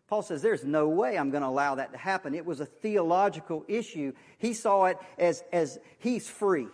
Paul 0.08 0.22
says, 0.22 0.42
There's 0.42 0.64
no 0.64 0.88
way 0.88 1.18
I'm 1.18 1.32
going 1.32 1.42
to 1.42 1.50
allow 1.50 1.76
that 1.76 1.92
to 1.94 1.98
happen. 1.98 2.36
It 2.36 2.46
was 2.46 2.60
a 2.60 2.66
theological 2.66 3.66
issue. 3.68 4.14
He 4.38 4.54
saw 4.54 4.86
it 4.86 4.98
as, 5.18 5.44
as 5.52 5.80
he's 5.98 6.30
free. 6.30 6.68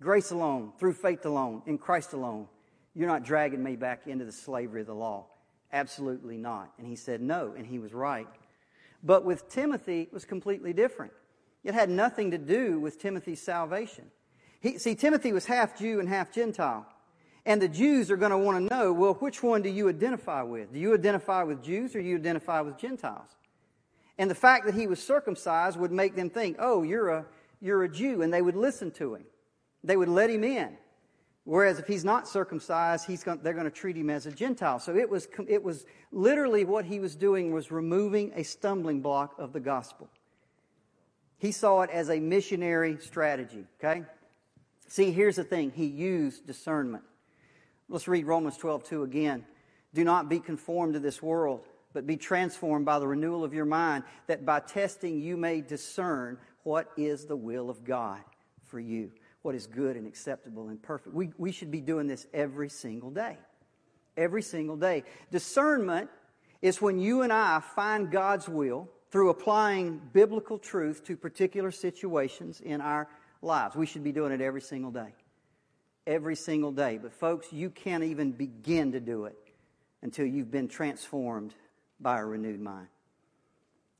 Grace 0.00 0.30
alone, 0.30 0.72
through 0.78 0.94
faith 0.94 1.24
alone, 1.24 1.62
in 1.66 1.78
Christ 1.78 2.12
alone. 2.12 2.48
You're 2.94 3.08
not 3.08 3.24
dragging 3.24 3.62
me 3.62 3.76
back 3.76 4.06
into 4.06 4.24
the 4.24 4.32
slavery 4.32 4.80
of 4.80 4.86
the 4.86 4.94
law. 4.94 5.26
Absolutely 5.72 6.36
not. 6.36 6.72
And 6.78 6.86
he 6.86 6.96
said 6.96 7.20
no, 7.20 7.54
and 7.56 7.66
he 7.66 7.78
was 7.78 7.92
right. 7.92 8.28
But 9.02 9.24
with 9.24 9.48
Timothy, 9.48 10.02
it 10.02 10.12
was 10.12 10.24
completely 10.24 10.72
different. 10.72 11.12
It 11.64 11.74
had 11.74 11.90
nothing 11.90 12.30
to 12.30 12.38
do 12.38 12.78
with 12.78 13.00
Timothy's 13.00 13.42
salvation. 13.42 14.04
He, 14.64 14.78
see, 14.78 14.94
Timothy 14.94 15.34
was 15.34 15.44
half 15.44 15.78
Jew 15.78 16.00
and 16.00 16.08
half 16.08 16.32
Gentile. 16.32 16.86
And 17.44 17.60
the 17.60 17.68
Jews 17.68 18.10
are 18.10 18.16
going 18.16 18.30
to 18.30 18.38
want 18.38 18.56
to 18.66 18.74
know, 18.74 18.94
well, 18.94 19.12
which 19.12 19.42
one 19.42 19.60
do 19.60 19.68
you 19.68 19.90
identify 19.90 20.42
with? 20.42 20.72
Do 20.72 20.78
you 20.78 20.94
identify 20.94 21.42
with 21.42 21.62
Jews 21.62 21.94
or 21.94 22.00
do 22.00 22.08
you 22.08 22.16
identify 22.16 22.62
with 22.62 22.78
Gentiles? 22.78 23.28
And 24.16 24.30
the 24.30 24.34
fact 24.34 24.64
that 24.64 24.74
he 24.74 24.86
was 24.86 25.02
circumcised 25.02 25.78
would 25.78 25.92
make 25.92 26.16
them 26.16 26.30
think, 26.30 26.56
oh, 26.58 26.82
you're 26.82 27.10
a, 27.10 27.26
you're 27.60 27.84
a 27.84 27.90
Jew. 27.90 28.22
And 28.22 28.32
they 28.32 28.40
would 28.40 28.56
listen 28.56 28.90
to 28.92 29.14
him. 29.14 29.26
They 29.84 29.98
would 29.98 30.08
let 30.08 30.30
him 30.30 30.42
in. 30.42 30.78
Whereas 31.44 31.78
if 31.78 31.86
he's 31.86 32.06
not 32.06 32.26
circumcised, 32.26 33.06
he's 33.06 33.22
going, 33.22 33.40
they're 33.42 33.52
going 33.52 33.66
to 33.66 33.70
treat 33.70 33.98
him 33.98 34.08
as 34.08 34.24
a 34.24 34.32
Gentile. 34.32 34.78
So 34.78 34.96
it 34.96 35.10
was, 35.10 35.28
it 35.46 35.62
was 35.62 35.84
literally 36.10 36.64
what 36.64 36.86
he 36.86 37.00
was 37.00 37.14
doing 37.16 37.52
was 37.52 37.70
removing 37.70 38.32
a 38.34 38.42
stumbling 38.42 39.02
block 39.02 39.34
of 39.38 39.52
the 39.52 39.60
gospel. 39.60 40.08
He 41.36 41.52
saw 41.52 41.82
it 41.82 41.90
as 41.90 42.08
a 42.08 42.18
missionary 42.18 42.96
strategy, 43.02 43.66
okay? 43.78 44.04
See, 44.88 45.10
here's 45.10 45.36
the 45.36 45.44
thing 45.44 45.70
He 45.70 45.86
used 45.86 46.46
discernment. 46.46 47.04
Let's 47.88 48.08
read 48.08 48.26
Romans 48.26 48.56
12, 48.56 48.84
2 48.84 49.02
again. 49.02 49.44
Do 49.92 50.04
not 50.04 50.28
be 50.28 50.40
conformed 50.40 50.94
to 50.94 51.00
this 51.00 51.22
world, 51.22 51.66
but 51.92 52.06
be 52.06 52.16
transformed 52.16 52.86
by 52.86 52.98
the 52.98 53.06
renewal 53.06 53.44
of 53.44 53.54
your 53.54 53.64
mind, 53.64 54.04
that 54.26 54.44
by 54.44 54.60
testing 54.60 55.20
you 55.20 55.36
may 55.36 55.60
discern 55.60 56.38
what 56.64 56.90
is 56.96 57.26
the 57.26 57.36
will 57.36 57.70
of 57.70 57.84
God 57.84 58.20
for 58.66 58.80
you, 58.80 59.12
what 59.42 59.54
is 59.54 59.66
good 59.66 59.96
and 59.96 60.06
acceptable 60.06 60.68
and 60.68 60.82
perfect. 60.82 61.14
We, 61.14 61.30
we 61.38 61.52
should 61.52 61.70
be 61.70 61.80
doing 61.80 62.06
this 62.06 62.26
every 62.32 62.68
single 62.68 63.10
day. 63.10 63.38
Every 64.16 64.42
single 64.42 64.76
day. 64.76 65.04
Discernment 65.30 66.10
is 66.62 66.80
when 66.80 66.98
you 66.98 67.22
and 67.22 67.32
I 67.32 67.60
find 67.60 68.10
God's 68.10 68.48
will 68.48 68.88
through 69.10 69.30
applying 69.30 70.00
biblical 70.12 70.58
truth 70.58 71.04
to 71.04 71.16
particular 71.16 71.70
situations 71.70 72.60
in 72.60 72.80
our 72.80 73.08
lives. 73.44 73.76
We 73.76 73.86
should 73.86 74.02
be 74.02 74.12
doing 74.12 74.32
it 74.32 74.40
every 74.40 74.60
single 74.60 74.90
day. 74.90 75.12
every 76.06 76.36
single 76.36 76.72
day. 76.72 76.98
But, 77.00 77.12
folks, 77.12 77.52
you 77.52 77.70
can't 77.70 78.04
even 78.04 78.32
begin 78.32 78.92
to 78.92 79.00
do 79.00 79.24
it 79.24 79.36
until 80.02 80.26
you've 80.26 80.50
been 80.50 80.68
transformed 80.68 81.54
by 82.00 82.20
a 82.20 82.24
renewed 82.24 82.60
mind. 82.60 82.88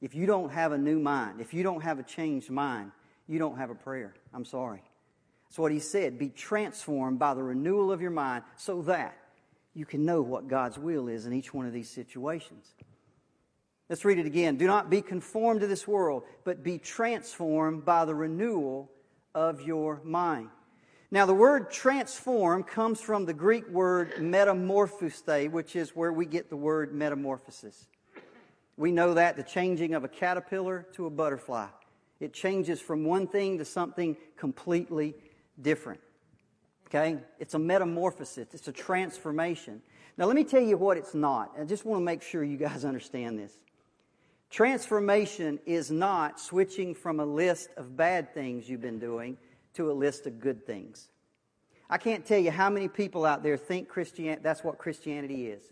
If 0.00 0.14
you 0.14 0.26
don't 0.26 0.50
have 0.50 0.72
a 0.72 0.78
new 0.78 0.98
mind, 0.98 1.40
if 1.40 1.54
you 1.54 1.62
don't 1.62 1.80
have 1.80 1.98
a 1.98 2.02
changed 2.02 2.50
mind, 2.50 2.92
you 3.26 3.38
don't 3.38 3.57
have 3.57 3.70
a 3.70 3.74
prayer. 3.74 4.14
I'm 4.35 4.44
sorry. 4.44 4.83
That's 5.48 5.59
what 5.59 5.72
he 5.72 5.78
said. 5.78 6.18
Be 6.18 6.28
transformed 6.28 7.18
by 7.18 7.33
the 7.33 7.42
renewal 7.42 7.90
of 7.90 8.02
your 8.02 8.11
mind 8.11 8.44
so 8.57 8.83
that 8.83 9.16
you 9.72 9.87
can 9.87 10.04
know 10.04 10.20
what 10.20 10.46
God's 10.46 10.78
will 10.78 11.09
is 11.09 11.26
in 11.26 11.33
each 11.33 11.54
one 11.54 11.66
of 11.66 11.72
these 11.72 11.88
situations. 11.88 12.74
Let's 13.88 14.04
read 14.04 14.18
it 14.18 14.26
again. 14.26 14.57
Do 14.57 14.66
not 14.66 14.90
be 14.90 15.00
conformed 15.00 15.61
to 15.61 15.66
this 15.66 15.88
world, 15.88 16.24
but 16.44 16.62
be 16.62 16.78
transformed 16.78 17.85
by 17.85 18.04
the 18.04 18.14
renewal 18.14 18.90
of 19.35 19.62
your 19.62 20.01
mind. 20.05 20.49
Now, 21.11 21.27
the 21.27 21.35
word 21.35 21.70
transform 21.70 22.64
comes 22.64 23.01
from 23.01 23.25
the 23.25 23.35
Greek 23.35 23.68
word 23.68 24.20
metamorphose, 24.20 25.23
which 25.51 25.77
is 25.77 25.94
where 25.94 26.12
we 26.12 26.27
get 26.27 26.51
the 26.51 26.57
word 26.57 26.92
metamorphosis. 26.92 27.87
We 28.77 28.90
know 28.90 29.14
that 29.14 29.37
the 29.37 29.42
changing 29.42 29.94
of 29.94 30.03
a 30.03 30.09
caterpillar 30.09 30.87
to 30.94 31.07
a 31.07 31.11
butterfly. 31.11 31.68
It 32.20 32.33
changes 32.33 32.81
from 32.81 33.05
one 33.05 33.29
thing 33.29 33.59
to 33.59 33.64
something 33.64 34.16
completely 34.37 35.14
different. 35.61 36.01
Okay? 36.88 37.18
It's 37.38 37.55
a 37.55 37.59
metamorphosis, 37.59 38.49
it's 38.53 38.68
a 38.68 38.73
transformation. 38.73 39.83
Now, 40.16 40.27
let 40.27 40.37
me 40.37 40.44
tell 40.44 40.62
you 40.62 40.77
what 40.77 40.97
it's 40.97 41.14
not. 41.14 41.53
I 41.61 41.64
just 41.64 41.85
want 41.85 42.01
to 42.01 42.05
make 42.05 42.23
sure 42.23 42.42
you 42.42 42.57
guys 42.57 42.85
understand 42.85 43.38
this. 43.38 43.53
Transformation 44.54 45.58
is 45.66 45.90
not 45.90 46.38
switching 46.38 46.94
from 46.94 47.18
a 47.18 47.24
list 47.24 47.70
of 47.76 47.96
bad 47.96 48.32
things 48.34 48.68
you've 48.68 48.80
been 48.80 49.00
doing 49.00 49.36
to 49.72 49.90
a 49.90 49.92
list 49.92 50.28
of 50.28 50.38
good 50.38 50.64
things. 50.64 51.08
I 51.90 51.98
can't 51.98 52.24
tell 52.24 52.38
you 52.38 52.52
how 52.52 52.70
many 52.70 52.86
people 52.86 53.24
out 53.24 53.42
there 53.42 53.56
think 53.56 53.88
Christian 53.88 54.38
that's 54.42 54.62
what 54.62 54.78
Christianity 54.78 55.48
is. 55.48 55.64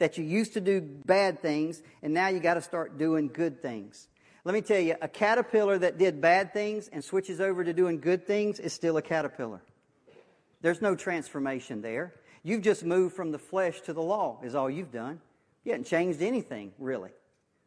That 0.00 0.18
you 0.18 0.24
used 0.24 0.52
to 0.52 0.60
do 0.60 0.82
bad 0.82 1.40
things 1.40 1.80
and 2.02 2.12
now 2.12 2.28
you 2.28 2.38
got 2.38 2.54
to 2.54 2.60
start 2.60 2.98
doing 2.98 3.28
good 3.28 3.62
things. 3.62 4.06
Let 4.44 4.52
me 4.52 4.60
tell 4.60 4.80
you, 4.80 4.96
a 5.00 5.08
caterpillar 5.08 5.78
that 5.78 5.96
did 5.96 6.20
bad 6.20 6.52
things 6.52 6.88
and 6.88 7.02
switches 7.02 7.40
over 7.40 7.64
to 7.64 7.72
doing 7.72 8.00
good 8.00 8.26
things 8.26 8.60
is 8.60 8.74
still 8.74 8.98
a 8.98 9.02
caterpillar. 9.02 9.62
There's 10.60 10.82
no 10.82 10.94
transformation 10.94 11.80
there. 11.80 12.12
You've 12.42 12.60
just 12.60 12.84
moved 12.84 13.16
from 13.16 13.30
the 13.30 13.38
flesh 13.38 13.80
to 13.86 13.94
the 13.94 14.02
law, 14.02 14.40
is 14.44 14.54
all 14.54 14.68
you've 14.68 14.92
done. 14.92 15.22
You 15.64 15.72
haven't 15.72 15.86
changed 15.86 16.20
anything, 16.20 16.74
really. 16.78 17.12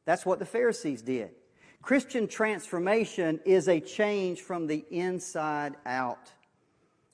That's 0.10 0.26
what 0.26 0.40
the 0.40 0.46
Pharisees 0.46 1.04
did. 1.04 1.30
Christian 1.84 2.28
transformation 2.28 3.40
is 3.46 3.68
a 3.68 3.80
change 3.80 4.42
from 4.42 4.66
the 4.66 4.84
inside 4.90 5.76
out. 5.86 6.34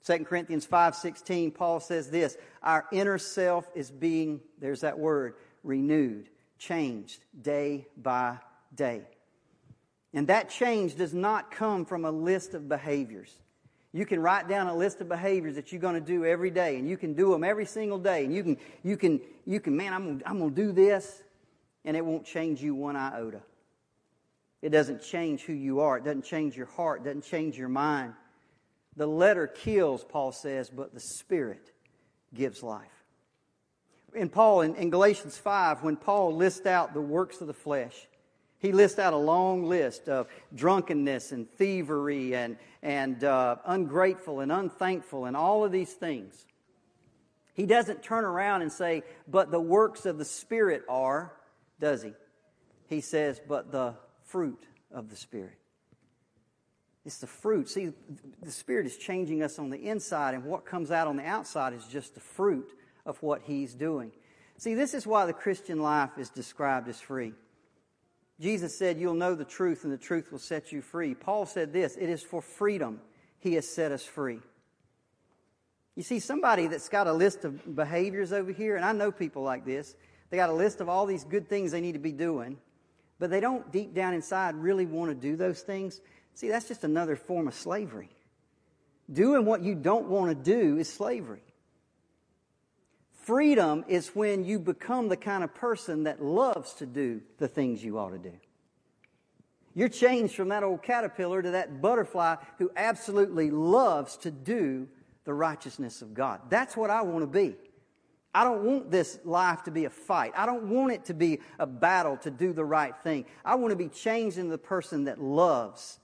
2 0.05 0.23
Corinthians 0.23 0.65
5:16 0.65 1.53
Paul 1.53 1.81
says 1.81 2.09
this, 2.09 2.37
our 2.63 2.85
inner 2.93 3.17
self 3.17 3.69
is 3.75 3.91
being 3.91 4.39
there's 4.59 4.79
that 4.79 4.97
word 4.97 5.35
renewed, 5.61 6.29
changed 6.57 7.19
day 7.41 7.85
by 7.97 8.37
day. 8.73 9.01
And 10.13 10.27
that 10.27 10.49
change 10.49 10.95
does 10.95 11.13
not 11.13 11.51
come 11.51 11.83
from 11.83 12.05
a 12.05 12.11
list 12.11 12.53
of 12.53 12.69
behaviors. 12.69 13.41
You 13.91 14.05
can 14.05 14.21
write 14.21 14.47
down 14.47 14.67
a 14.67 14.75
list 14.75 15.01
of 15.01 15.09
behaviors 15.09 15.55
that 15.55 15.73
you're 15.73 15.81
going 15.81 15.95
to 15.95 15.99
do 15.99 16.23
every 16.23 16.49
day, 16.49 16.77
and 16.77 16.87
you 16.87 16.95
can 16.95 17.13
do 17.13 17.31
them 17.31 17.43
every 17.43 17.65
single 17.65 17.99
day. 17.99 18.23
And 18.23 18.33
you 18.33 18.41
can, 18.41 18.57
you 18.83 18.95
can, 18.95 19.19
you 19.45 19.59
can, 19.59 19.75
man, 19.75 19.93
I'm, 19.93 20.21
I'm 20.25 20.39
going 20.39 20.55
to 20.55 20.55
do 20.55 20.71
this 20.71 21.23
and 21.85 21.95
it 21.95 22.05
won't 22.05 22.25
change 22.25 22.61
you 22.61 22.75
one 22.75 22.95
iota. 22.95 23.41
It 24.61 24.69
doesn't 24.69 25.03
change 25.03 25.43
who 25.43 25.53
you 25.53 25.81
are. 25.81 25.97
It 25.97 26.03
doesn't 26.03 26.25
change 26.25 26.57
your 26.57 26.65
heart. 26.65 27.01
It 27.01 27.03
doesn't 27.05 27.25
change 27.25 27.57
your 27.57 27.69
mind. 27.69 28.13
The 28.97 29.07
letter 29.07 29.47
kills, 29.47 30.03
Paul 30.03 30.31
says, 30.31 30.69
but 30.69 30.93
the 30.93 30.99
Spirit 30.99 31.71
gives 32.33 32.63
life. 32.63 33.03
In 34.13 34.29
Paul, 34.29 34.61
in, 34.61 34.75
in 34.75 34.89
Galatians 34.89 35.37
5, 35.37 35.83
when 35.83 35.97
Paul 35.97 36.35
lists 36.35 36.65
out 36.65 36.93
the 36.93 37.01
works 37.01 37.41
of 37.41 37.47
the 37.47 37.53
flesh, 37.53 38.07
he 38.57 38.71
lists 38.71 38.97
out 38.97 39.13
a 39.13 39.17
long 39.17 39.65
list 39.65 40.07
of 40.07 40.27
drunkenness 40.55 41.31
and 41.31 41.47
thievery 41.51 42.33
and, 42.35 42.57
and 42.81 43.23
uh, 43.23 43.57
ungrateful 43.65 44.39
and 44.39 44.51
unthankful 44.51 45.25
and 45.25 45.35
all 45.35 45.63
of 45.65 45.71
these 45.71 45.93
things. 45.93 46.45
He 47.53 47.65
doesn't 47.65 48.01
turn 48.01 48.25
around 48.25 48.63
and 48.63 48.71
say, 48.71 49.03
but 49.27 49.51
the 49.51 49.59
works 49.59 50.05
of 50.05 50.17
the 50.17 50.25
Spirit 50.25 50.83
are, 50.89 51.33
does 51.79 52.03
he? 52.03 52.13
He 52.87 53.01
says, 53.01 53.41
but 53.47 53.71
the 53.71 53.95
fruit 54.23 54.63
of 54.91 55.09
the 55.09 55.15
Spirit. 55.15 55.57
It's 57.05 57.19
the 57.19 57.27
fruit. 57.27 57.69
See, 57.69 57.91
the 58.41 58.51
Spirit 58.51 58.87
is 58.87 58.97
changing 58.97 59.43
us 59.43 59.59
on 59.59 59.69
the 59.69 59.77
inside, 59.77 60.33
and 60.33 60.43
what 60.43 60.65
comes 60.65 60.89
out 60.89 61.07
on 61.07 61.17
the 61.17 61.25
outside 61.25 61.73
is 61.73 61.85
just 61.85 62.15
the 62.15 62.19
fruit 62.19 62.73
of 63.05 63.21
what 63.21 63.43
He's 63.43 63.75
doing. 63.75 64.11
See, 64.57 64.73
this 64.73 64.93
is 64.93 65.05
why 65.05 65.25
the 65.25 65.33
Christian 65.33 65.79
life 65.79 66.17
is 66.17 66.29
described 66.29 66.87
as 66.87 66.99
free. 66.99 67.33
Jesus 68.39 68.77
said, 68.77 68.97
You'll 68.97 69.13
know 69.13 69.35
the 69.35 69.45
truth, 69.45 69.83
and 69.83 69.93
the 69.93 69.97
truth 69.97 70.31
will 70.31 70.39
set 70.39 70.71
you 70.71 70.81
free. 70.81 71.13
Paul 71.13 71.45
said 71.45 71.71
this 71.71 71.95
it 71.95 72.09
is 72.09 72.23
for 72.23 72.41
freedom 72.41 72.99
He 73.39 73.53
has 73.53 73.67
set 73.67 73.91
us 73.91 74.03
free. 74.03 74.39
You 75.95 76.03
see, 76.03 76.19
somebody 76.19 76.67
that's 76.67 76.89
got 76.89 77.07
a 77.07 77.13
list 77.13 77.45
of 77.45 77.75
behaviors 77.75 78.33
over 78.33 78.51
here, 78.51 78.75
and 78.75 78.83
I 78.83 78.91
know 78.91 79.11
people 79.11 79.43
like 79.43 79.63
this, 79.63 79.95
they 80.35 80.41
got 80.41 80.49
a 80.49 80.53
list 80.53 80.81
of 80.81 80.89
all 80.89 81.05
these 81.05 81.23
good 81.23 81.47
things 81.47 81.71
they 81.71 81.79
need 81.79 81.93
to 81.93 81.99
be 81.99 82.11
doing, 82.11 82.57
but 83.19 83.29
they 83.29 83.39
don't 83.39 83.71
deep 83.71 83.93
down 83.93 84.13
inside 84.13 84.53
really 84.53 84.85
want 84.85 85.09
to 85.09 85.15
do 85.15 85.37
those 85.37 85.61
things. 85.61 86.01
See, 86.33 86.49
that's 86.49 86.67
just 86.67 86.83
another 86.83 87.15
form 87.15 87.47
of 87.47 87.53
slavery. 87.53 88.09
Doing 89.09 89.45
what 89.45 89.61
you 89.61 89.75
don't 89.75 90.09
want 90.09 90.31
to 90.31 90.35
do 90.35 90.77
is 90.77 90.91
slavery. 90.91 91.41
Freedom 93.13 93.85
is 93.87 94.09
when 94.09 94.43
you 94.43 94.59
become 94.59 95.07
the 95.07 95.15
kind 95.15 95.41
of 95.41 95.55
person 95.55 96.03
that 96.03 96.21
loves 96.21 96.73
to 96.73 96.85
do 96.85 97.21
the 97.37 97.47
things 97.47 97.81
you 97.81 97.97
ought 97.97 98.09
to 98.09 98.17
do. 98.17 98.33
You're 99.73 99.87
changed 99.87 100.35
from 100.35 100.49
that 100.49 100.63
old 100.63 100.83
caterpillar 100.83 101.43
to 101.43 101.51
that 101.51 101.81
butterfly 101.81 102.35
who 102.57 102.69
absolutely 102.75 103.51
loves 103.51 104.17
to 104.17 104.31
do 104.31 104.89
the 105.23 105.33
righteousness 105.33 106.01
of 106.01 106.13
God. 106.13 106.41
That's 106.49 106.75
what 106.75 106.89
I 106.89 107.03
want 107.03 107.21
to 107.21 107.27
be. 107.27 107.55
I 108.35 108.43
don't 108.43 108.63
want 108.63 108.91
this 108.91 109.17
life 109.23 109.63
to 109.63 109.71
be 109.71 109.85
a 109.85 109.89
fight. 109.89 110.33
I 110.35 110.45
don't 110.45 110.65
want 110.65 110.91
it 110.91 111.05
to 111.05 111.13
be 111.13 111.39
a 111.57 111.65
battle 111.65 112.17
to 112.17 112.29
do 112.29 112.51
the 112.51 112.65
right 112.65 112.93
thing. 113.01 113.23
I 113.45 113.55
want 113.55 113.71
to 113.71 113.77
be 113.77 113.87
changed 113.87 114.37
into 114.37 114.51
the 114.51 114.57
person 114.57 115.05
that 115.05 115.21
loves 115.21 115.99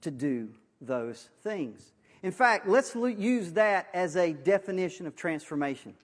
to 0.00 0.10
do 0.10 0.48
those 0.80 1.28
things. 1.44 1.92
In 2.24 2.32
fact, 2.32 2.66
let's 2.66 2.96
use 2.96 3.52
that 3.52 3.86
as 3.94 4.16
a 4.16 4.32
definition 4.32 5.06
of 5.06 5.14
transformation. 5.14 5.94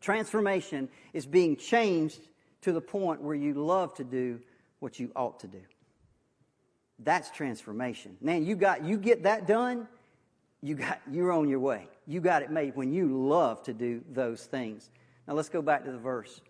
Transformation 0.00 0.88
is 1.12 1.26
being 1.26 1.56
changed 1.56 2.28
to 2.62 2.72
the 2.72 2.80
point 2.80 3.22
where 3.22 3.36
you 3.36 3.54
love 3.54 3.94
to 3.94 4.04
do 4.04 4.40
what 4.80 4.98
you 4.98 5.12
ought 5.14 5.38
to 5.40 5.46
do. 5.46 5.60
That's 6.98 7.30
transformation. 7.30 8.16
Man, 8.20 8.44
you 8.44 8.56
got 8.56 8.84
you 8.84 8.96
get 8.96 9.22
that 9.22 9.46
done, 9.46 9.86
you 10.62 10.76
got 10.76 11.00
you're 11.10 11.32
on 11.32 11.48
your 11.48 11.60
way. 11.60 11.88
You 12.06 12.20
got 12.20 12.42
it 12.42 12.50
made 12.50 12.76
when 12.76 12.92
you 12.92 13.08
love 13.08 13.62
to 13.64 13.72
do 13.72 14.02
those 14.10 14.44
things. 14.44 14.90
Now 15.26 15.34
let's 15.34 15.48
go 15.48 15.62
back 15.62 15.84
to 15.84 15.92
the 15.92 15.98
verse. 15.98 16.40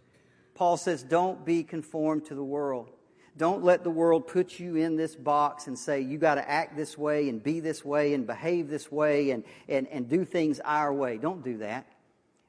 Paul 0.54 0.76
says, 0.76 1.02
Don't 1.02 1.44
be 1.44 1.62
conformed 1.62 2.26
to 2.26 2.34
the 2.34 2.44
world. 2.44 2.90
Don't 3.36 3.64
let 3.64 3.82
the 3.82 3.90
world 3.90 4.26
put 4.26 4.58
you 4.58 4.76
in 4.76 4.96
this 4.96 5.14
box 5.14 5.66
and 5.66 5.78
say, 5.78 6.02
you 6.02 6.18
got 6.18 6.34
to 6.34 6.48
act 6.48 6.76
this 6.76 6.98
way 6.98 7.30
and 7.30 7.42
be 7.42 7.60
this 7.60 7.82
way 7.82 8.12
and 8.12 8.26
behave 8.26 8.68
this 8.68 8.92
way 8.92 9.30
and, 9.30 9.42
and, 9.70 9.88
and 9.88 10.06
do 10.06 10.26
things 10.26 10.60
our 10.60 10.92
way. 10.92 11.16
Don't 11.16 11.42
do 11.42 11.56
that. 11.58 11.86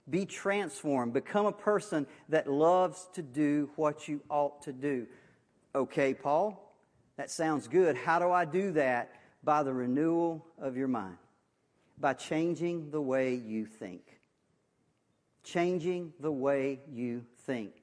Be 0.10 0.26
transformed. 0.26 1.14
Become 1.14 1.46
a 1.46 1.54
person 1.54 2.06
that 2.28 2.52
loves 2.52 3.08
to 3.14 3.22
do 3.22 3.70
what 3.78 4.10
you 4.10 4.20
ought 4.30 4.62
to 4.64 4.74
do. 4.74 5.08
Okay, 5.74 6.14
Paul, 6.14 6.76
that 7.16 7.32
sounds 7.32 7.70
good. 7.70 7.96
How 7.96 8.20
do 8.20 8.30
I 8.30 8.44
do 8.44 8.74
that? 8.74 9.14
By 9.42 9.64
the 9.64 9.74
renewal 9.74 10.46
of 10.60 10.76
your 10.76 10.88
mind 10.90 11.18
by 12.00 12.14
changing 12.14 12.92
the 12.92 13.02
way 13.02 13.36
you 13.36 13.66
think. 13.66 14.02
Changing 15.44 16.14
the 16.20 16.32
way 16.32 16.80
you 16.92 17.26
think. 17.46 17.74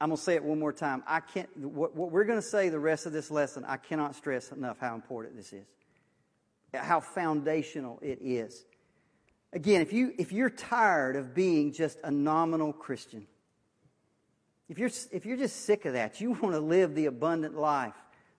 I'm 0.00 0.08
going 0.08 0.16
to 0.16 0.22
say 0.22 0.34
it 0.34 0.42
one 0.42 0.58
more 0.58 0.72
time. 0.72 1.04
I 1.06 1.20
can't, 1.20 1.48
what, 1.56 1.94
what 1.94 2.10
we're 2.10 2.24
going 2.24 2.40
to 2.40 2.46
say 2.46 2.68
the 2.68 2.78
rest 2.78 3.06
of 3.06 3.12
this 3.12 3.30
lesson, 3.30 3.64
I 3.66 3.76
cannot 3.76 4.16
stress 4.16 4.50
enough 4.50 4.78
how 4.80 4.96
important 4.96 5.36
this 5.36 5.52
is, 5.52 5.64
how 6.74 7.00
foundational 7.00 8.00
it 8.02 8.18
is. 8.20 8.64
Again, 9.52 9.80
if, 9.80 9.92
you, 9.92 10.12
if 10.18 10.32
you're 10.32 10.50
tired 10.50 11.14
of 11.14 11.34
being 11.34 11.72
just 11.72 11.98
a 12.02 12.10
nominal 12.10 12.72
Christian, 12.72 13.26
if 14.68 14.78
you're, 14.78 14.90
if 15.12 15.26
you're 15.26 15.36
just 15.36 15.66
sick 15.66 15.84
of 15.84 15.92
that, 15.92 16.20
you 16.20 16.32
want 16.32 16.54
to 16.54 16.60
live 16.60 16.94
the 16.94 17.06
abundant 17.06 17.54
life, 17.54 17.94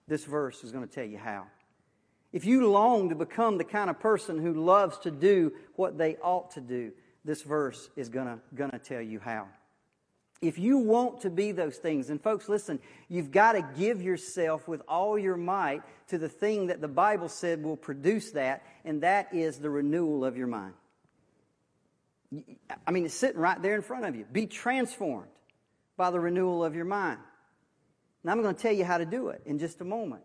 this 0.08 0.24
verse 0.24 0.64
is 0.64 0.72
going 0.72 0.86
to 0.86 0.92
tell 0.92 1.04
you 1.04 1.16
how. 1.16 1.46
If 2.34 2.44
you 2.44 2.68
long 2.68 3.10
to 3.10 3.14
become 3.14 3.58
the 3.58 3.64
kind 3.64 3.88
of 3.88 4.00
person 4.00 4.40
who 4.40 4.54
loves 4.54 4.98
to 4.98 5.12
do 5.12 5.52
what 5.76 5.96
they 5.96 6.16
ought 6.16 6.50
to 6.54 6.60
do, 6.60 6.90
this 7.24 7.42
verse 7.42 7.88
is 7.94 8.08
to 8.08 8.40
gonna 8.56 8.78
tell 8.80 9.00
you 9.00 9.20
how. 9.20 9.46
If 10.42 10.58
you 10.58 10.78
want 10.78 11.20
to 11.20 11.30
be 11.30 11.52
those 11.52 11.76
things, 11.76 12.10
and 12.10 12.20
folks, 12.20 12.48
listen, 12.48 12.80
you've 13.08 13.30
got 13.30 13.52
to 13.52 13.62
give 13.78 14.02
yourself 14.02 14.66
with 14.66 14.82
all 14.88 15.16
your 15.16 15.36
might 15.36 15.82
to 16.08 16.18
the 16.18 16.28
thing 16.28 16.66
that 16.66 16.80
the 16.80 16.88
Bible 16.88 17.28
said 17.28 17.62
will 17.62 17.76
produce 17.76 18.32
that, 18.32 18.64
and 18.84 19.00
that 19.02 19.32
is 19.32 19.58
the 19.58 19.70
renewal 19.70 20.24
of 20.24 20.36
your 20.36 20.48
mind. 20.48 20.74
I 22.84 22.90
mean, 22.90 23.04
it's 23.04 23.14
sitting 23.14 23.40
right 23.40 23.62
there 23.62 23.76
in 23.76 23.82
front 23.82 24.06
of 24.06 24.16
you. 24.16 24.26
Be 24.32 24.48
transformed 24.48 25.30
by 25.96 26.10
the 26.10 26.18
renewal 26.18 26.64
of 26.64 26.74
your 26.74 26.84
mind. 26.84 27.20
Now, 28.24 28.32
I'm 28.32 28.42
going 28.42 28.56
to 28.56 28.60
tell 28.60 28.72
you 28.72 28.84
how 28.84 28.98
to 28.98 29.06
do 29.06 29.28
it 29.28 29.40
in 29.46 29.60
just 29.60 29.80
a 29.80 29.84
moment. 29.84 30.24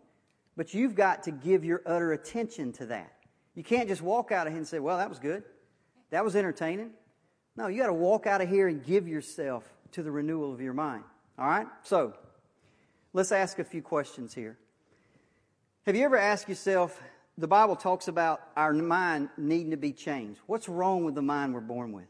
But 0.60 0.74
you've 0.74 0.94
got 0.94 1.22
to 1.22 1.30
give 1.30 1.64
your 1.64 1.80
utter 1.86 2.12
attention 2.12 2.74
to 2.74 2.84
that. 2.84 3.14
You 3.54 3.64
can't 3.64 3.88
just 3.88 4.02
walk 4.02 4.30
out 4.30 4.46
of 4.46 4.52
here 4.52 4.58
and 4.58 4.68
say, 4.68 4.78
well, 4.78 4.98
that 4.98 5.08
was 5.08 5.18
good. 5.18 5.42
That 6.10 6.22
was 6.22 6.36
entertaining. 6.36 6.90
No, 7.56 7.68
you 7.68 7.80
got 7.80 7.86
to 7.86 7.94
walk 7.94 8.26
out 8.26 8.42
of 8.42 8.48
here 8.50 8.68
and 8.68 8.84
give 8.84 9.08
yourself 9.08 9.64
to 9.92 10.02
the 10.02 10.10
renewal 10.10 10.52
of 10.52 10.60
your 10.60 10.74
mind. 10.74 11.04
All 11.38 11.46
right? 11.46 11.66
So, 11.82 12.12
let's 13.14 13.32
ask 13.32 13.58
a 13.58 13.64
few 13.64 13.80
questions 13.80 14.34
here. 14.34 14.58
Have 15.86 15.96
you 15.96 16.04
ever 16.04 16.18
asked 16.18 16.46
yourself, 16.46 17.00
the 17.38 17.48
Bible 17.48 17.74
talks 17.74 18.08
about 18.08 18.42
our 18.54 18.74
mind 18.74 19.30
needing 19.38 19.70
to 19.70 19.78
be 19.78 19.94
changed. 19.94 20.40
What's 20.44 20.68
wrong 20.68 21.06
with 21.06 21.14
the 21.14 21.22
mind 21.22 21.54
we're 21.54 21.60
born 21.60 21.92
with? 21.92 22.08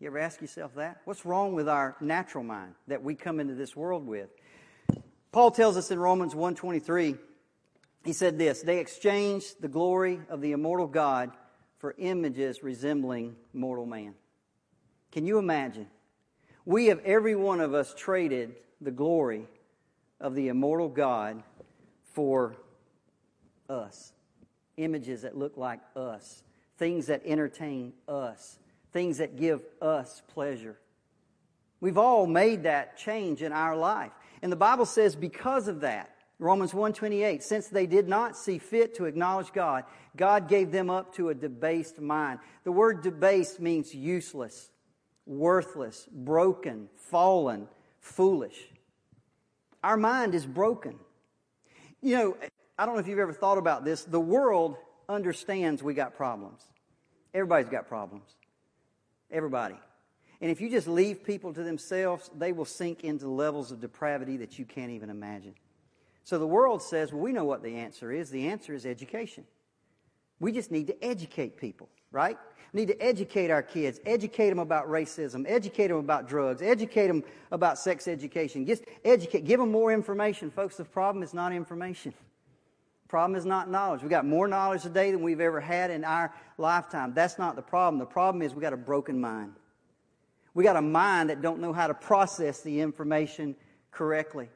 You 0.00 0.08
ever 0.08 0.18
ask 0.18 0.42
yourself 0.42 0.74
that? 0.74 1.00
What's 1.06 1.24
wrong 1.24 1.54
with 1.54 1.66
our 1.66 1.96
natural 2.02 2.44
mind 2.44 2.74
that 2.88 3.02
we 3.02 3.14
come 3.14 3.40
into 3.40 3.54
this 3.54 3.74
world 3.74 4.06
with? 4.06 4.28
Paul 5.32 5.50
tells 5.50 5.78
us 5.78 5.90
in 5.90 5.98
Romans 5.98 6.34
123, 6.34 7.16
he 8.06 8.12
said 8.12 8.38
this, 8.38 8.62
they 8.62 8.78
exchanged 8.78 9.60
the 9.60 9.68
glory 9.68 10.20
of 10.28 10.40
the 10.40 10.52
immortal 10.52 10.86
God 10.86 11.30
for 11.78 11.94
images 11.98 12.62
resembling 12.62 13.36
mortal 13.52 13.86
man. 13.86 14.14
Can 15.12 15.26
you 15.26 15.38
imagine? 15.38 15.86
We 16.64 16.86
have 16.86 17.00
every 17.04 17.36
one 17.36 17.60
of 17.60 17.74
us 17.74 17.94
traded 17.96 18.54
the 18.80 18.90
glory 18.90 19.46
of 20.20 20.34
the 20.34 20.48
immortal 20.48 20.88
God 20.88 21.42
for 22.12 22.56
us 23.68 24.12
images 24.76 25.22
that 25.22 25.36
look 25.36 25.56
like 25.56 25.80
us, 25.94 26.42
things 26.76 27.06
that 27.06 27.22
entertain 27.24 27.92
us, 28.08 28.58
things 28.92 29.18
that 29.18 29.36
give 29.36 29.62
us 29.80 30.22
pleasure. 30.28 30.76
We've 31.80 31.98
all 31.98 32.26
made 32.26 32.64
that 32.64 32.96
change 32.96 33.42
in 33.42 33.52
our 33.52 33.76
life. 33.76 34.12
And 34.42 34.50
the 34.50 34.56
Bible 34.56 34.86
says 34.86 35.16
because 35.16 35.68
of 35.68 35.80
that, 35.80 36.15
Romans 36.38 36.72
1:28, 36.74 37.42
since 37.42 37.68
they 37.68 37.86
did 37.86 38.08
not 38.08 38.36
see 38.36 38.58
fit 38.58 38.94
to 38.96 39.06
acknowledge 39.06 39.52
God, 39.52 39.84
God 40.16 40.48
gave 40.48 40.70
them 40.70 40.90
up 40.90 41.14
to 41.14 41.30
a 41.30 41.34
debased 41.34 41.98
mind. 41.98 42.40
The 42.64 42.72
word 42.72 43.02
debased 43.02 43.58
means 43.58 43.94
useless, 43.94 44.70
worthless, 45.24 46.06
broken, 46.12 46.90
fallen, 46.94 47.68
foolish. 48.00 48.70
Our 49.82 49.96
mind 49.96 50.34
is 50.34 50.44
broken. 50.44 50.98
You 52.02 52.16
know, 52.16 52.36
I 52.78 52.84
don't 52.84 52.94
know 52.94 53.00
if 53.00 53.08
you've 53.08 53.18
ever 53.18 53.32
thought 53.32 53.58
about 53.58 53.84
this. 53.84 54.04
The 54.04 54.20
world 54.20 54.76
understands 55.08 55.82
we 55.82 55.94
got 55.94 56.16
problems. 56.16 56.62
Everybody's 57.32 57.70
got 57.70 57.88
problems. 57.88 58.36
Everybody. 59.30 59.76
And 60.40 60.50
if 60.50 60.60
you 60.60 60.68
just 60.68 60.86
leave 60.86 61.24
people 61.24 61.54
to 61.54 61.62
themselves, 61.62 62.30
they 62.36 62.52
will 62.52 62.66
sink 62.66 63.04
into 63.04 63.26
levels 63.28 63.72
of 63.72 63.80
depravity 63.80 64.36
that 64.38 64.58
you 64.58 64.66
can't 64.66 64.90
even 64.90 65.08
imagine. 65.08 65.54
So 66.26 66.40
the 66.40 66.46
world 66.46 66.82
says, 66.82 67.12
well, 67.12 67.22
we 67.22 67.30
know 67.30 67.44
what 67.44 67.62
the 67.62 67.76
answer 67.76 68.10
is. 68.10 68.30
The 68.30 68.48
answer 68.48 68.74
is 68.74 68.84
education. 68.84 69.44
We 70.40 70.50
just 70.50 70.72
need 70.72 70.88
to 70.88 71.04
educate 71.04 71.56
people, 71.56 71.88
right? 72.10 72.36
We 72.72 72.80
need 72.80 72.88
to 72.88 73.00
educate 73.00 73.48
our 73.48 73.62
kids, 73.62 74.00
educate 74.04 74.48
them 74.50 74.58
about 74.58 74.88
racism, 74.88 75.44
educate 75.46 75.86
them 75.86 75.98
about 75.98 76.26
drugs, 76.26 76.62
educate 76.62 77.06
them 77.06 77.22
about 77.52 77.78
sex 77.78 78.08
education. 78.08 78.66
Just 78.66 78.82
educate, 79.04 79.44
give 79.44 79.60
them 79.60 79.70
more 79.70 79.92
information. 79.92 80.50
Folks, 80.50 80.76
the 80.76 80.84
problem 80.84 81.22
is 81.22 81.32
not 81.32 81.52
information. 81.52 82.12
The 83.04 83.08
Problem 83.08 83.38
is 83.38 83.46
not 83.46 83.70
knowledge. 83.70 84.02
We've 84.02 84.10
got 84.10 84.26
more 84.26 84.48
knowledge 84.48 84.82
today 84.82 85.12
than 85.12 85.22
we've 85.22 85.40
ever 85.40 85.60
had 85.60 85.92
in 85.92 86.02
our 86.02 86.34
lifetime. 86.58 87.14
That's 87.14 87.38
not 87.38 87.54
the 87.54 87.62
problem. 87.62 88.00
The 88.00 88.04
problem 88.04 88.42
is 88.42 88.52
we 88.52 88.62
got 88.62 88.72
a 88.72 88.76
broken 88.76 89.20
mind. 89.20 89.52
We 90.54 90.64
got 90.64 90.74
a 90.74 90.82
mind 90.82 91.30
that 91.30 91.40
don't 91.40 91.60
know 91.60 91.72
how 91.72 91.86
to 91.86 91.94
process 91.94 92.62
the 92.62 92.80
information 92.80 93.54
correctly. 93.92 94.48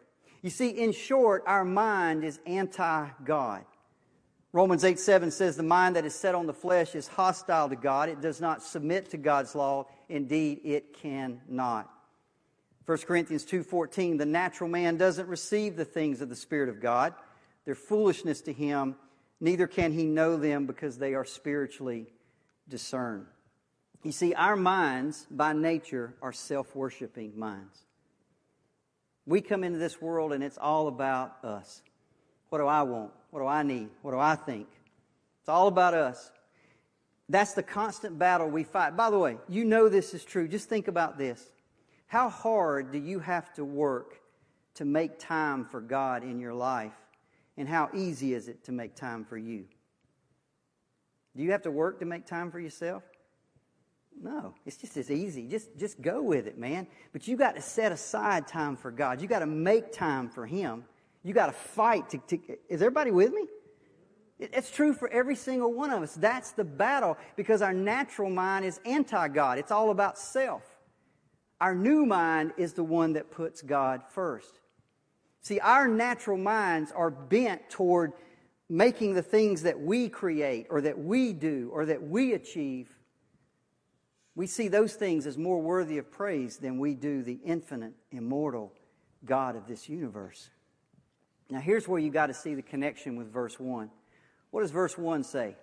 You 0.43 0.51
see, 0.51 0.71
in 0.71 0.93
short, 0.93 1.43
our 1.47 1.65
mind 1.65 2.25
is 2.25 2.41
anti-God. 2.47 3.65
Romans 4.53 4.85
8 4.85 4.99
7 4.99 5.31
says, 5.31 5.57
The 5.57 5.63
mind 5.63 5.97
that 5.97 6.05
is 6.05 6.15
set 6.15 6.35
on 6.35 6.47
the 6.47 6.55
flesh 6.55 6.95
is 6.95 7.07
hostile 7.07 7.69
to 7.69 7.77
God. 7.77 8.09
It 8.09 8.21
does 8.21 8.41
not 8.41 8.63
submit 8.63 9.11
to 9.11 9.17
God's 9.17 9.55
law. 9.55 9.87
Indeed, 10.09 10.61
it 10.65 10.93
cannot. 10.95 11.89
1 12.87 12.99
Corinthians 13.07 13.45
2:14 13.45 14.19
The 14.19 14.27
natural 14.27 14.69
man 14.69 14.97
doesn't 14.97 15.29
receive 15.29 15.77
the 15.77 15.85
things 15.85 16.21
of 16.21 16.29
the 16.29 16.37
spirit 16.37 16.69
of 16.69 16.81
God 16.81 17.15
they're 17.65 17.75
foolishness 17.75 18.41
to 18.43 18.53
him, 18.53 18.97
neither 19.41 19.67
can 19.67 19.93
he 19.93 20.05
know 20.05 20.37
them 20.37 20.67
because 20.67 20.99
they 20.99 21.15
are 21.15 21.25
spiritually 21.25 22.07
discerned. 22.69 23.27
You 24.03 24.13
see, 24.13 24.35
our 24.35 24.57
minds 24.57 25.27
by 25.31 25.53
nature 25.53 26.15
are 26.23 26.33
self 26.33 26.75
worshiping 26.75 27.39
minds. 27.39 27.85
We 29.31 29.41
come 29.41 29.63
into 29.63 29.79
this 29.79 30.03
world 30.03 30.33
and 30.33 30.43
it's 30.43 30.59
all 30.59 30.89
about 30.89 31.45
us. 31.45 31.83
What 32.49 32.59
do 32.59 32.67
I 32.67 32.83
want? 32.83 33.13
What 33.31 33.39
do 33.39 33.47
I 33.47 33.63
need? 33.63 33.89
What 34.03 34.11
do 34.11 34.19
I 34.19 34.35
think? 34.35 34.67
It's 35.39 35.49
all 35.49 35.69
about 35.69 35.95
us. 35.95 36.33
That's 37.29 37.53
the 37.53 37.63
constant 37.63 38.19
battle 38.19 38.49
we 38.49 38.65
fight. 38.65 38.97
By 38.97 39.09
the 39.09 39.19
way, 39.21 39.39
you 39.49 39.65
know 39.65 39.89
this 39.89 40.15
is 40.15 40.25
true. 40.25 40.49
Just 40.49 40.69
think 40.69 40.89
about 40.89 41.17
this. 41.17 41.49
How 42.09 42.29
hard 42.29 42.91
do 42.91 42.99
you 42.99 43.21
have 43.21 43.55
to 43.55 43.65
work 43.65 44.21
to 44.75 44.85
make 44.85 45.21
time 45.21 45.65
for 45.65 45.81
God 45.81 46.25
in 46.25 46.41
your 46.41 46.53
life? 46.53 46.97
And 47.57 47.69
how 47.69 47.89
easy 47.95 48.35
is 48.35 48.49
it 48.49 48.65
to 48.65 48.73
make 48.73 48.97
time 48.97 49.25
for 49.25 49.39
you? 49.39 49.67
Do 51.37 51.45
you 51.45 51.53
have 51.53 51.63
to 51.63 51.71
work 51.71 52.01
to 52.01 52.05
make 52.05 52.27
time 52.27 52.51
for 52.51 52.59
yourself? 52.59 53.05
No, 54.19 54.55
it's 54.67 54.77
just 54.77 54.97
as 54.97 55.11
easy. 55.11 55.47
Just, 55.47 55.77
just 55.79 56.01
go 56.01 56.23
with 56.23 56.47
it, 56.47 56.59
man. 56.59 56.87
But 57.13 57.27
you 57.27 57.37
got 57.37 57.57
to 57.57 57.63
set 57.63 57.93
aside 57.93 58.47
time 58.47 58.77
for 58.77 58.91
God. 58.91 59.21
You 59.21 59.29
got 59.29 59.39
to 59.41 59.47
make 59.47 59.93
time 59.93 60.29
for 60.29 60.47
Him. 60.47 60.85
You 61.23 61.35
got 61.35 61.47
to 61.47 61.53
fight 61.53 62.11
to, 62.11 62.19
to, 62.19 62.39
Is 62.69 62.83
everybody 62.83 63.11
with 63.11 63.33
me? 63.33 63.47
It's 64.39 64.71
true 64.71 64.95
for 64.95 65.09
every 65.11 65.37
single 65.37 65.73
one 65.73 65.91
of 65.91 66.03
us. 66.03 66.15
That's 66.15 66.53
the 66.53 66.65
battle 66.65 67.19
because 67.37 67.61
our 67.61 67.75
natural 67.75 68.31
mind 68.31 68.65
is 68.65 68.81
anti 68.87 69.29
God. 69.29 69.59
It's 69.59 69.71
all 69.71 69.91
about 69.91 70.19
self. 70.19 70.63
Our 71.61 71.75
new 71.75 72.07
mind 72.07 72.53
is 72.57 72.73
the 72.73 72.85
one 72.85 73.13
that 73.13 73.31
puts 73.31 73.61
God 73.61 74.03
first. 74.09 74.61
See, 75.43 75.61
our 75.61 75.87
natural 75.89 76.39
minds 76.39 76.91
are 76.93 77.11
bent 77.11 77.69
toward 77.69 78.13
making 78.69 79.15
the 79.15 79.23
things 79.23 79.63
that 79.63 79.79
we 79.79 80.09
create 80.09 80.67
or 80.71 80.81
that 80.81 80.99
we 80.99 81.35
do 81.35 81.71
or 81.73 81.85
that 81.87 82.03
we 82.03 82.33
achieve. 82.33 82.97
We 84.41 84.47
see 84.47 84.69
those 84.69 84.95
things 84.95 85.27
as 85.27 85.37
more 85.37 85.61
worthy 85.61 85.99
of 85.99 86.11
praise 86.11 86.57
than 86.57 86.79
we 86.79 86.95
do 86.95 87.23
the 87.23 87.39
infinite, 87.45 87.93
immortal 88.11 88.73
God 89.23 89.55
of 89.55 89.67
this 89.67 89.87
universe. 89.87 90.49
Now, 91.51 91.61
here's 91.61 91.87
where 91.87 92.01
you 92.01 92.11
got 92.11 92.29
to 92.29 92.33
see 92.33 92.55
the 92.55 92.63
connection 92.63 93.17
with 93.17 93.31
verse 93.31 93.61
1. 93.61 93.91
What 94.51 94.63
does 94.63 94.71
verse 94.71 94.97
1 94.97 95.25
say? 95.25 95.57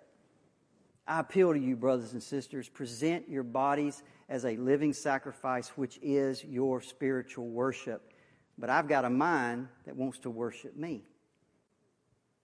I 1.08 1.22
appeal 1.22 1.54
to 1.54 1.60
you, 1.60 1.76
brothers 1.76 2.14
and 2.14 2.22
sisters, 2.22 2.70
present 2.70 3.28
your 3.28 3.42
bodies 3.42 4.04
as 4.30 4.46
a 4.46 4.56
living 4.58 4.94
sacrifice, 4.94 5.70
which 5.70 5.98
is 6.04 6.44
your 6.44 6.80
spiritual 6.80 7.48
worship. 7.48 8.14
But 8.60 8.70
I've 8.70 8.88
got 8.88 9.06
a 9.06 9.10
mind 9.10 9.70
that 9.88 9.96
wants 9.96 10.20
to 10.20 10.30
worship 10.30 10.78
me. 10.78 11.04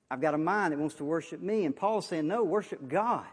I've 0.10 0.20
got 0.20 0.34
a 0.34 0.40
mind 0.40 0.74
that 0.74 0.80
wants 0.80 0.96
to 0.96 1.06
worship 1.06 1.42
me. 1.42 1.66
And 1.66 1.76
Paul's 1.76 2.08
saying, 2.08 2.28
no, 2.28 2.44
worship 2.44 2.88
God. 2.88 3.28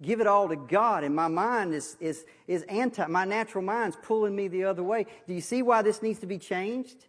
Give 0.00 0.20
it 0.20 0.26
all 0.26 0.48
to 0.48 0.56
God. 0.56 1.02
And 1.02 1.14
my 1.14 1.28
mind 1.28 1.74
is, 1.74 1.96
is, 2.00 2.24
is 2.46 2.62
anti, 2.64 3.06
my 3.06 3.24
natural 3.24 3.64
mind's 3.64 3.96
pulling 3.96 4.36
me 4.36 4.48
the 4.48 4.64
other 4.64 4.82
way. 4.82 5.06
Do 5.26 5.34
you 5.34 5.40
see 5.40 5.62
why 5.62 5.82
this 5.82 6.02
needs 6.02 6.20
to 6.20 6.26
be 6.26 6.38
changed? 6.38 7.06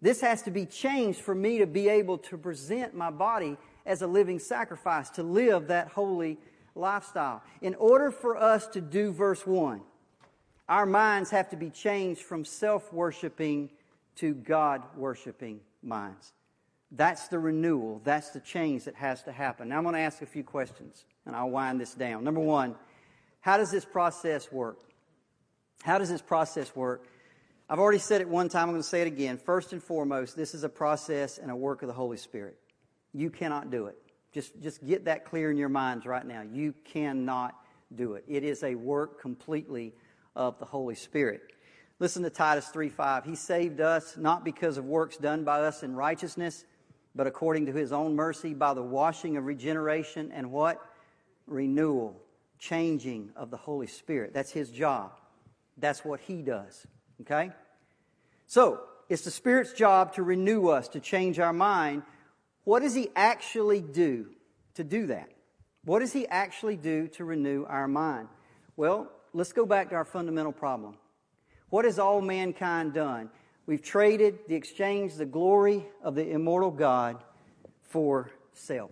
This 0.00 0.20
has 0.22 0.42
to 0.42 0.50
be 0.50 0.66
changed 0.66 1.20
for 1.20 1.34
me 1.34 1.58
to 1.58 1.66
be 1.66 1.88
able 1.88 2.18
to 2.18 2.38
present 2.38 2.94
my 2.94 3.10
body 3.10 3.56
as 3.84 4.02
a 4.02 4.06
living 4.06 4.38
sacrifice, 4.38 5.10
to 5.10 5.22
live 5.22 5.68
that 5.68 5.88
holy 5.88 6.38
lifestyle. 6.74 7.42
In 7.60 7.74
order 7.76 8.10
for 8.10 8.36
us 8.36 8.66
to 8.68 8.80
do 8.80 9.12
verse 9.12 9.46
1, 9.46 9.80
our 10.68 10.86
minds 10.86 11.30
have 11.30 11.50
to 11.50 11.56
be 11.56 11.70
changed 11.70 12.22
from 12.22 12.44
self 12.44 12.92
worshiping 12.92 13.70
to 14.16 14.34
God 14.34 14.82
worshiping 14.96 15.60
minds. 15.82 16.32
That's 16.94 17.28
the 17.28 17.38
renewal. 17.38 18.00
That's 18.04 18.30
the 18.30 18.40
change 18.40 18.84
that 18.84 18.94
has 18.96 19.22
to 19.24 19.32
happen. 19.32 19.68
Now 19.68 19.78
I'm 19.78 19.82
going 19.82 19.94
to 19.94 20.00
ask 20.00 20.20
a 20.20 20.26
few 20.26 20.44
questions 20.44 21.06
and 21.24 21.34
I'll 21.34 21.50
wind 21.50 21.80
this 21.80 21.94
down. 21.94 22.22
Number 22.22 22.40
one, 22.40 22.74
how 23.40 23.56
does 23.56 23.70
this 23.70 23.84
process 23.84 24.52
work? 24.52 24.78
How 25.82 25.98
does 25.98 26.10
this 26.10 26.22
process 26.22 26.76
work? 26.76 27.06
I've 27.68 27.78
already 27.78 27.98
said 27.98 28.20
it 28.20 28.28
one 28.28 28.48
time. 28.48 28.64
I'm 28.64 28.70
going 28.70 28.82
to 28.82 28.88
say 28.88 29.00
it 29.00 29.06
again. 29.06 29.38
First 29.38 29.72
and 29.72 29.82
foremost, 29.82 30.36
this 30.36 30.54
is 30.54 30.64
a 30.64 30.68
process 30.68 31.38
and 31.38 31.50
a 31.50 31.56
work 31.56 31.82
of 31.82 31.88
the 31.88 31.94
Holy 31.94 32.18
Spirit. 32.18 32.58
You 33.14 33.30
cannot 33.30 33.70
do 33.70 33.86
it. 33.86 33.96
Just, 34.32 34.60
just 34.60 34.84
get 34.86 35.06
that 35.06 35.24
clear 35.24 35.50
in 35.50 35.56
your 35.56 35.68
minds 35.70 36.04
right 36.04 36.26
now. 36.26 36.42
You 36.42 36.74
cannot 36.84 37.54
do 37.94 38.14
it. 38.14 38.24
It 38.28 38.44
is 38.44 38.62
a 38.62 38.74
work 38.74 39.20
completely 39.20 39.94
of 40.36 40.58
the 40.58 40.64
Holy 40.64 40.94
Spirit. 40.94 41.42
Listen 41.98 42.22
to 42.22 42.30
Titus 42.30 42.68
3:5. 42.74 43.24
He 43.24 43.36
saved 43.36 43.80
us 43.80 44.16
not 44.16 44.44
because 44.44 44.76
of 44.76 44.84
works 44.84 45.16
done 45.16 45.44
by 45.44 45.60
us 45.60 45.82
in 45.82 45.94
righteousness, 45.94 46.64
but 47.14 47.26
according 47.26 47.66
to 47.66 47.72
his 47.72 47.92
own 47.92 48.16
mercy 48.16 48.54
by 48.54 48.74
the 48.74 48.82
washing 48.82 49.36
of 49.36 49.44
regeneration 49.44 50.32
and 50.32 50.50
what? 50.50 50.80
Renewal, 51.46 52.20
changing 52.58 53.30
of 53.36 53.50
the 53.50 53.56
Holy 53.56 53.86
Spirit. 53.86 54.32
That's 54.32 54.52
His 54.52 54.70
job. 54.70 55.12
That's 55.76 56.04
what 56.04 56.20
He 56.20 56.42
does. 56.42 56.86
Okay? 57.22 57.50
So, 58.46 58.80
it's 59.08 59.22
the 59.22 59.30
Spirit's 59.30 59.72
job 59.72 60.14
to 60.14 60.22
renew 60.22 60.68
us, 60.68 60.88
to 60.88 61.00
change 61.00 61.38
our 61.38 61.52
mind. 61.52 62.02
What 62.64 62.80
does 62.80 62.94
He 62.94 63.10
actually 63.16 63.80
do 63.80 64.26
to 64.74 64.84
do 64.84 65.08
that? 65.08 65.28
What 65.84 65.98
does 65.98 66.12
He 66.12 66.26
actually 66.28 66.76
do 66.76 67.08
to 67.08 67.24
renew 67.24 67.64
our 67.64 67.88
mind? 67.88 68.28
Well, 68.76 69.10
let's 69.32 69.52
go 69.52 69.66
back 69.66 69.90
to 69.90 69.96
our 69.96 70.04
fundamental 70.04 70.52
problem. 70.52 70.96
What 71.68 71.84
has 71.84 71.98
all 71.98 72.20
mankind 72.20 72.94
done? 72.94 73.30
We've 73.66 73.82
traded 73.82 74.40
the 74.48 74.54
exchange, 74.54 75.14
the 75.14 75.26
glory 75.26 75.86
of 76.02 76.14
the 76.14 76.30
immortal 76.30 76.70
God 76.70 77.22
for 77.82 78.30
self. 78.52 78.90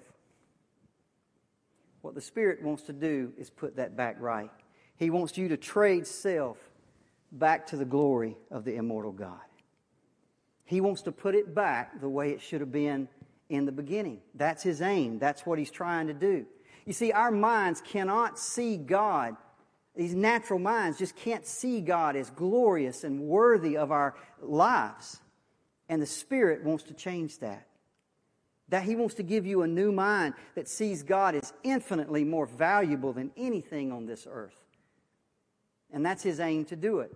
What 2.02 2.14
the 2.14 2.20
Spirit 2.20 2.62
wants 2.62 2.84
to 2.84 2.92
do 2.92 3.32
is 3.36 3.50
put 3.50 3.76
that 3.76 3.96
back 3.96 4.16
right. 4.20 4.50
He 4.96 5.10
wants 5.10 5.36
you 5.36 5.48
to 5.48 5.56
trade 5.56 6.06
self 6.06 6.58
back 7.32 7.66
to 7.68 7.76
the 7.76 7.84
glory 7.84 8.36
of 8.50 8.64
the 8.64 8.76
immortal 8.76 9.12
God. 9.12 9.40
He 10.64 10.80
wants 10.80 11.02
to 11.02 11.12
put 11.12 11.34
it 11.34 11.54
back 11.54 12.00
the 12.00 12.08
way 12.08 12.30
it 12.30 12.40
should 12.40 12.60
have 12.60 12.72
been 12.72 13.08
in 13.48 13.66
the 13.66 13.72
beginning. 13.72 14.20
That's 14.34 14.62
his 14.62 14.80
aim. 14.80 15.18
That's 15.18 15.44
what 15.44 15.58
he's 15.58 15.70
trying 15.70 16.06
to 16.06 16.14
do. 16.14 16.46
You 16.86 16.92
see, 16.92 17.12
our 17.12 17.30
minds 17.30 17.80
cannot 17.80 18.38
see 18.38 18.76
God. 18.76 19.36
These 19.96 20.14
natural 20.14 20.58
minds 20.58 20.98
just 20.98 21.16
can't 21.16 21.46
see 21.46 21.80
God 21.80 22.16
as 22.16 22.30
glorious 22.30 23.04
and 23.04 23.20
worthy 23.22 23.76
of 23.76 23.90
our 23.90 24.14
lives. 24.40 25.20
And 25.88 26.00
the 26.00 26.06
Spirit 26.06 26.62
wants 26.62 26.84
to 26.84 26.94
change 26.94 27.38
that. 27.40 27.66
That 28.68 28.84
He 28.84 28.94
wants 28.94 29.16
to 29.16 29.24
give 29.24 29.46
you 29.46 29.62
a 29.62 29.66
new 29.66 29.90
mind 29.90 30.34
that 30.54 30.68
sees 30.68 31.02
God 31.02 31.34
as 31.34 31.52
infinitely 31.64 32.22
more 32.22 32.46
valuable 32.46 33.12
than 33.12 33.32
anything 33.36 33.90
on 33.90 34.06
this 34.06 34.26
earth. 34.30 34.54
And 35.92 36.06
that's 36.06 36.22
His 36.22 36.38
aim 36.38 36.64
to 36.66 36.76
do 36.76 37.00
it. 37.00 37.12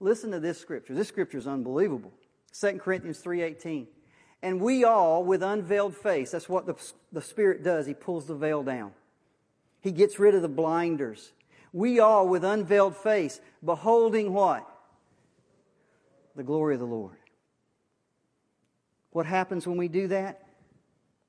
Listen 0.00 0.30
to 0.30 0.40
this 0.40 0.60
scripture. 0.60 0.94
This 0.94 1.08
scripture 1.08 1.38
is 1.38 1.46
unbelievable. 1.46 2.12
2 2.58 2.78
Corinthians 2.78 3.22
3.18. 3.22 3.86
And 4.42 4.60
we 4.60 4.84
all, 4.84 5.24
with 5.24 5.42
unveiled 5.42 5.96
face, 5.96 6.30
that's 6.30 6.48
what 6.48 6.66
the, 6.66 6.76
the 7.10 7.22
Spirit 7.22 7.64
does. 7.64 7.86
He 7.86 7.94
pulls 7.94 8.26
the 8.26 8.34
veil 8.34 8.62
down. 8.62 8.92
He 9.80 9.90
gets 9.90 10.18
rid 10.18 10.34
of 10.34 10.42
the 10.42 10.48
blinders. 10.48 11.32
We 11.72 12.00
all, 12.00 12.28
with 12.28 12.44
unveiled 12.44 12.96
face, 12.96 13.40
beholding 13.64 14.32
what? 14.32 14.68
The 16.36 16.42
glory 16.42 16.74
of 16.74 16.80
the 16.80 16.86
Lord. 16.86 17.16
What 19.10 19.26
happens 19.26 19.66
when 19.66 19.76
we 19.76 19.88
do 19.88 20.08
that? 20.08 20.46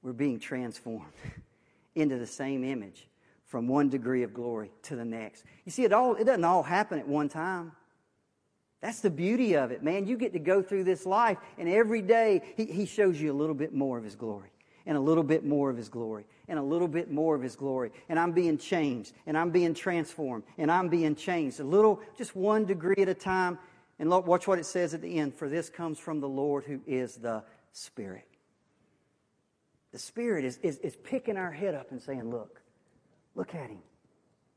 We're 0.02 0.14
being 0.14 0.40
transformed 0.40 1.12
into 1.96 2.18
the 2.18 2.28
same 2.28 2.64
image 2.64 3.08
from 3.46 3.68
one 3.68 3.90
degree 3.90 4.24
of 4.24 4.34
glory 4.34 4.72
to 4.84 4.96
the 4.96 5.06
next. 5.06 5.44
You 5.66 5.72
see, 5.72 5.84
it 5.84 5.92
all 5.92 6.16
it 6.16 6.26
doesn't 6.26 6.44
all 6.44 6.64
happen 6.64 7.00
at 7.00 7.08
one 7.08 7.30
time. 7.30 7.72
That's 8.82 9.02
the 9.02 9.10
beauty 9.10 9.56
of 9.56 9.72
it, 9.72 9.84
man. 9.84 10.08
You 10.08 10.18
get 10.18 10.34
to 10.34 10.40
go 10.40 10.62
through 10.62 10.86
this 10.86 11.06
life, 11.06 11.38
and 11.58 11.68
every 11.68 12.02
day 12.02 12.42
he, 12.56 12.66
he 12.66 12.86
shows 12.86 13.20
you 13.20 13.32
a 13.32 13.34
little 13.34 13.56
bit 13.56 13.74
more 13.74 13.98
of 13.98 14.04
his 14.04 14.16
glory, 14.16 14.52
and 14.86 14.98
a 14.98 15.00
little 15.00 15.24
bit 15.24 15.46
more 15.46 15.70
of 15.70 15.78
his 15.78 15.90
glory, 15.90 16.26
and 16.48 16.58
a 16.58 16.64
little 16.64 16.88
bit 16.88 17.12
more 17.12 17.36
of 17.36 17.42
his 17.42 17.56
glory. 17.56 17.92
And 18.08 18.20
I'm 18.20 18.32
being 18.32 18.58
changed, 18.58 19.14
and 19.26 19.38
I'm 19.38 19.52
being 19.52 19.74
transformed, 19.74 20.44
and 20.58 20.72
I'm 20.72 20.90
being 20.90 21.16
changed. 21.16 21.60
A 21.60 21.64
little, 21.64 22.02
just 22.18 22.36
one 22.36 22.66
degree 22.66 23.02
at 23.02 23.10
a 23.10 23.14
time. 23.14 23.58
And 24.00 24.10
look, 24.10 24.26
watch 24.26 24.48
what 24.48 24.60
it 24.60 24.66
says 24.66 24.94
at 24.94 25.02
the 25.02 25.20
end. 25.20 25.36
For 25.36 25.50
this 25.50 25.70
comes 25.70 26.00
from 26.00 26.22
the 26.22 26.30
Lord 26.30 26.64
who 26.64 26.82
is 26.88 27.16
the 27.16 27.44
Spirit. 27.72 28.26
The 29.92 30.00
Spirit 30.00 30.46
is, 30.46 30.58
is, 30.58 30.78
is 30.78 30.96
picking 30.96 31.38
our 31.38 31.52
head 31.52 31.76
up 31.76 31.92
and 31.92 32.02
saying, 32.02 32.30
Look, 32.30 32.62
look 33.36 33.54
at 33.56 33.70
him. 33.70 33.82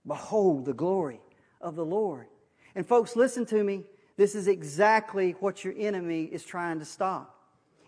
Behold 0.06 0.64
the 0.64 0.74
glory 0.74 1.20
of 1.60 1.76
the 1.76 1.84
Lord. 1.84 2.26
And 2.74 2.86
folks, 2.86 3.16
listen 3.16 3.46
to 3.46 3.62
me. 3.62 3.84
This 4.16 4.34
is 4.34 4.48
exactly 4.48 5.32
what 5.40 5.64
your 5.64 5.74
enemy 5.76 6.24
is 6.24 6.44
trying 6.44 6.78
to 6.80 6.84
stop. 6.84 7.31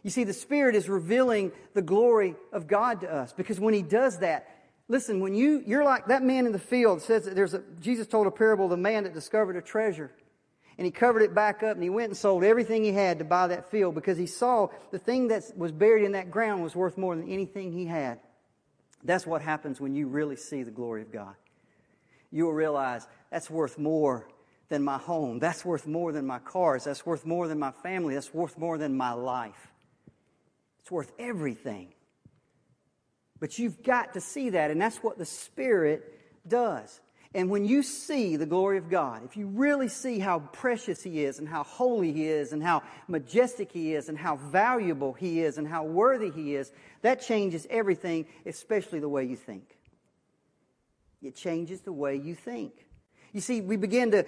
You 0.04 0.10
see, 0.10 0.22
the 0.22 0.34
Spirit 0.34 0.76
is 0.76 0.88
revealing 0.88 1.50
the 1.72 1.82
glory 1.82 2.36
of 2.52 2.68
God 2.68 3.00
to 3.00 3.12
us 3.12 3.32
because 3.32 3.58
when 3.58 3.74
He 3.74 3.82
does 3.82 4.18
that, 4.18 4.48
listen, 4.86 5.18
when 5.18 5.34
you, 5.34 5.62
you're 5.66 5.84
like 5.84 6.06
that 6.06 6.22
man 6.22 6.46
in 6.46 6.52
the 6.52 6.58
field, 6.58 7.02
says 7.02 7.24
that 7.24 7.34
there's 7.34 7.54
a, 7.54 7.62
Jesus 7.80 8.06
told 8.06 8.26
a 8.26 8.30
parable 8.30 8.66
of 8.66 8.70
the 8.70 8.76
man 8.76 9.04
that 9.04 9.14
discovered 9.14 9.56
a 9.56 9.62
treasure. 9.62 10.12
And 10.76 10.84
he 10.84 10.90
covered 10.90 11.22
it 11.22 11.34
back 11.34 11.62
up 11.62 11.74
and 11.74 11.82
he 11.82 11.88
went 11.88 12.08
and 12.08 12.16
sold 12.16 12.42
everything 12.42 12.82
he 12.82 12.92
had 12.92 13.20
to 13.20 13.24
buy 13.24 13.46
that 13.46 13.70
field 13.70 13.94
because 13.94 14.18
he 14.18 14.26
saw 14.26 14.68
the 14.90 14.98
thing 14.98 15.28
that 15.28 15.44
was 15.56 15.70
buried 15.70 16.04
in 16.04 16.12
that 16.12 16.32
ground 16.32 16.64
was 16.64 16.74
worth 16.74 16.98
more 16.98 17.14
than 17.14 17.28
anything 17.28 17.72
he 17.72 17.86
had. 17.86 18.18
That's 19.04 19.24
what 19.24 19.40
happens 19.40 19.80
when 19.80 19.94
you 19.94 20.08
really 20.08 20.36
see 20.36 20.64
the 20.64 20.72
glory 20.72 21.02
of 21.02 21.12
God. 21.12 21.34
You 22.32 22.46
will 22.46 22.54
realize 22.54 23.06
that's 23.30 23.48
worth 23.48 23.78
more 23.78 24.26
than 24.68 24.82
my 24.82 24.98
home. 24.98 25.38
That's 25.38 25.64
worth 25.64 25.86
more 25.86 26.10
than 26.10 26.26
my 26.26 26.40
cars. 26.40 26.84
That's 26.84 27.06
worth 27.06 27.24
more 27.24 27.46
than 27.46 27.60
my 27.60 27.70
family. 27.70 28.14
That's 28.14 28.34
worth 28.34 28.58
more 28.58 28.76
than 28.76 28.96
my 28.96 29.12
life. 29.12 29.70
It's 30.84 30.90
worth 30.90 31.12
everything. 31.18 31.94
But 33.40 33.58
you've 33.58 33.82
got 33.82 34.12
to 34.12 34.20
see 34.20 34.50
that, 34.50 34.70
and 34.70 34.78
that's 34.78 34.98
what 34.98 35.16
the 35.16 35.24
Spirit 35.24 36.20
does. 36.46 37.00
And 37.34 37.48
when 37.48 37.64
you 37.64 37.82
see 37.82 38.36
the 38.36 38.44
glory 38.44 38.76
of 38.76 38.90
God, 38.90 39.24
if 39.24 39.34
you 39.34 39.46
really 39.46 39.88
see 39.88 40.18
how 40.18 40.40
precious 40.40 41.02
He 41.02 41.24
is, 41.24 41.38
and 41.38 41.48
how 41.48 41.62
holy 41.62 42.12
He 42.12 42.26
is, 42.26 42.52
and 42.52 42.62
how 42.62 42.82
majestic 43.08 43.72
He 43.72 43.94
is, 43.94 44.10
and 44.10 44.18
how 44.18 44.36
valuable 44.36 45.14
He 45.14 45.40
is, 45.40 45.56
and 45.56 45.66
how 45.66 45.84
worthy 45.84 46.30
He 46.30 46.54
is, 46.54 46.70
that 47.00 47.22
changes 47.22 47.66
everything, 47.70 48.26
especially 48.44 49.00
the 49.00 49.08
way 49.08 49.24
you 49.24 49.36
think. 49.36 49.78
It 51.22 51.34
changes 51.34 51.80
the 51.80 51.94
way 51.94 52.16
you 52.16 52.34
think. 52.34 52.74
You 53.32 53.40
see, 53.40 53.62
we 53.62 53.76
begin 53.76 54.10
to, 54.10 54.26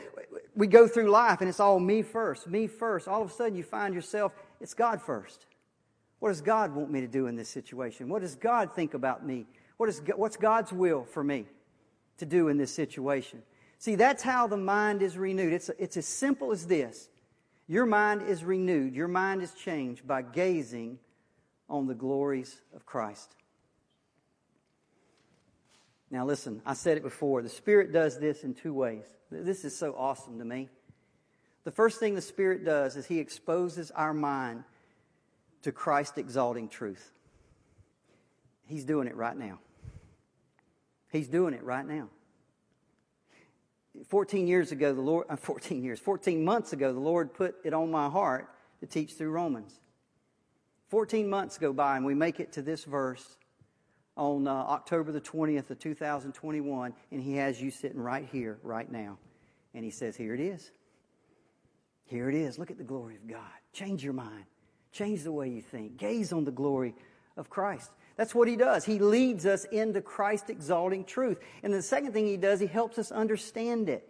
we 0.54 0.68
go 0.68 0.88
through 0.88 1.10
life 1.10 1.42
and 1.42 1.50
it's 1.50 1.60
all 1.60 1.78
me 1.78 2.00
first, 2.00 2.46
me 2.46 2.66
first. 2.66 3.08
All 3.08 3.20
of 3.20 3.30
a 3.30 3.32
sudden 3.32 3.56
you 3.56 3.62
find 3.62 3.94
yourself, 3.94 4.32
it's 4.58 4.72
God 4.72 5.02
first. 5.02 5.44
What 6.18 6.30
does 6.30 6.40
God 6.40 6.74
want 6.74 6.90
me 6.90 7.00
to 7.02 7.08
do 7.08 7.26
in 7.26 7.36
this 7.36 7.48
situation? 7.48 8.08
What 8.08 8.22
does 8.22 8.34
God 8.34 8.74
think 8.74 8.94
about 8.94 9.26
me? 9.26 9.46
What 9.76 9.88
is, 9.88 10.00
what's 10.16 10.36
God's 10.36 10.72
will 10.72 11.04
for 11.04 11.22
me 11.22 11.46
to 12.18 12.26
do 12.26 12.48
in 12.48 12.56
this 12.56 12.74
situation? 12.74 13.42
See, 13.78 13.94
that's 13.94 14.22
how 14.22 14.46
the 14.46 14.56
mind 14.56 15.02
is 15.02 15.18
renewed. 15.18 15.52
It's, 15.52 15.70
it's 15.78 15.96
as 15.96 16.06
simple 16.06 16.52
as 16.52 16.66
this. 16.66 17.08
Your 17.68 17.84
mind 17.84 18.22
is 18.22 18.44
renewed, 18.44 18.94
your 18.94 19.08
mind 19.08 19.42
is 19.42 19.52
changed 19.52 20.06
by 20.06 20.22
gazing 20.22 20.98
on 21.68 21.86
the 21.86 21.94
glories 21.94 22.60
of 22.74 22.86
Christ. 22.86 23.34
Now, 26.10 26.24
listen, 26.24 26.62
I 26.64 26.74
said 26.74 26.96
it 26.96 27.02
before. 27.02 27.42
The 27.42 27.48
Spirit 27.48 27.92
does 27.92 28.18
this 28.20 28.44
in 28.44 28.54
two 28.54 28.72
ways. 28.72 29.04
This 29.30 29.64
is 29.64 29.76
so 29.76 29.94
awesome 29.98 30.38
to 30.38 30.44
me. 30.44 30.68
The 31.64 31.72
first 31.72 31.98
thing 31.98 32.14
the 32.14 32.22
Spirit 32.22 32.64
does 32.64 32.94
is 32.94 33.06
He 33.06 33.18
exposes 33.18 33.90
our 33.90 34.14
mind 34.14 34.62
to 35.62 35.72
Christ 35.72 36.18
exalting 36.18 36.68
truth. 36.68 37.12
He's 38.66 38.84
doing 38.84 39.08
it 39.08 39.16
right 39.16 39.36
now. 39.36 39.58
He's 41.10 41.28
doing 41.28 41.54
it 41.54 41.62
right 41.62 41.86
now. 41.86 42.08
14 44.08 44.46
years 44.46 44.72
ago, 44.72 44.92
the 44.92 45.00
Lord, 45.00 45.26
uh, 45.30 45.36
14 45.36 45.82
years, 45.82 45.98
14 45.98 46.44
months 46.44 46.72
ago, 46.72 46.92
the 46.92 47.00
Lord 47.00 47.32
put 47.32 47.56
it 47.64 47.72
on 47.72 47.90
my 47.90 48.08
heart 48.08 48.48
to 48.80 48.86
teach 48.86 49.14
through 49.14 49.30
Romans. 49.30 49.80
14 50.88 51.28
months 51.28 51.58
go 51.58 51.72
by 51.72 51.96
and 51.96 52.04
we 52.04 52.14
make 52.14 52.38
it 52.38 52.52
to 52.52 52.62
this 52.62 52.84
verse 52.84 53.38
on 54.16 54.46
uh, 54.46 54.50
October 54.50 55.12
the 55.12 55.20
20th 55.20 55.70
of 55.70 55.78
2021, 55.78 56.94
and 57.10 57.22
he 57.22 57.34
has 57.34 57.60
you 57.60 57.70
sitting 57.70 58.00
right 58.00 58.26
here, 58.30 58.58
right 58.62 58.90
now. 58.90 59.18
And 59.74 59.84
he 59.84 59.90
says, 59.90 60.16
Here 60.16 60.34
it 60.34 60.40
is. 60.40 60.70
Here 62.04 62.28
it 62.28 62.34
is. 62.34 62.58
Look 62.58 62.70
at 62.70 62.78
the 62.78 62.84
glory 62.84 63.16
of 63.16 63.26
God. 63.28 63.40
Change 63.72 64.02
your 64.02 64.14
mind. 64.14 64.44
Change 64.96 65.24
the 65.24 65.32
way 65.32 65.50
you 65.50 65.60
think. 65.60 65.98
Gaze 65.98 66.32
on 66.32 66.44
the 66.44 66.50
glory 66.50 66.94
of 67.36 67.50
Christ. 67.50 67.90
That's 68.16 68.34
what 68.34 68.48
he 68.48 68.56
does. 68.56 68.86
He 68.86 68.98
leads 68.98 69.44
us 69.44 69.66
into 69.66 70.00
Christ 70.00 70.48
exalting 70.48 71.04
truth. 71.04 71.38
And 71.62 71.74
the 71.74 71.82
second 71.82 72.12
thing 72.12 72.26
he 72.26 72.38
does, 72.38 72.60
he 72.60 72.66
helps 72.66 72.98
us 72.98 73.12
understand 73.12 73.90
it. 73.90 74.08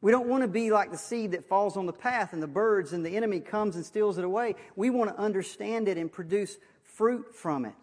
We 0.00 0.10
don't 0.10 0.26
want 0.26 0.42
to 0.42 0.48
be 0.48 0.72
like 0.72 0.90
the 0.90 0.98
seed 0.98 1.30
that 1.30 1.48
falls 1.48 1.76
on 1.76 1.86
the 1.86 1.92
path 1.92 2.32
and 2.32 2.42
the 2.42 2.48
birds 2.48 2.92
and 2.92 3.06
the 3.06 3.16
enemy 3.16 3.38
comes 3.38 3.76
and 3.76 3.86
steals 3.86 4.18
it 4.18 4.24
away. 4.24 4.56
We 4.74 4.90
want 4.90 5.14
to 5.14 5.22
understand 5.22 5.86
it 5.86 5.96
and 5.96 6.10
produce 6.10 6.58
fruit 6.82 7.32
from 7.32 7.64
it. 7.64 7.74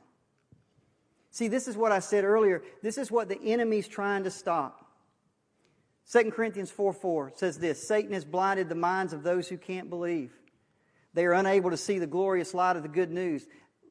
See, 1.31 1.47
this 1.47 1.69
is 1.69 1.77
what 1.77 1.93
I 1.93 1.99
said 1.99 2.25
earlier. 2.25 2.61
This 2.83 2.97
is 2.97 3.09
what 3.09 3.29
the 3.29 3.41
enemy's 3.41 3.87
trying 3.87 4.25
to 4.25 4.31
stop. 4.31 4.85
2 6.11 6.31
Corinthians 6.31 6.71
4 6.71 6.91
4 6.91 7.31
says 7.35 7.57
this 7.57 7.87
Satan 7.87 8.11
has 8.11 8.25
blinded 8.25 8.67
the 8.67 8.75
minds 8.75 9.13
of 9.13 9.23
those 9.23 9.47
who 9.47 9.57
can't 9.57 9.89
believe. 9.89 10.33
They 11.15 11.25
are 11.25 11.33
unable 11.33 11.71
to 11.71 11.77
see 11.77 11.97
the 11.97 12.07
glorious 12.07 12.53
light 12.53 12.75
of 12.75 12.83
the 12.83 12.89
good 12.89 13.09
news. 13.09 13.47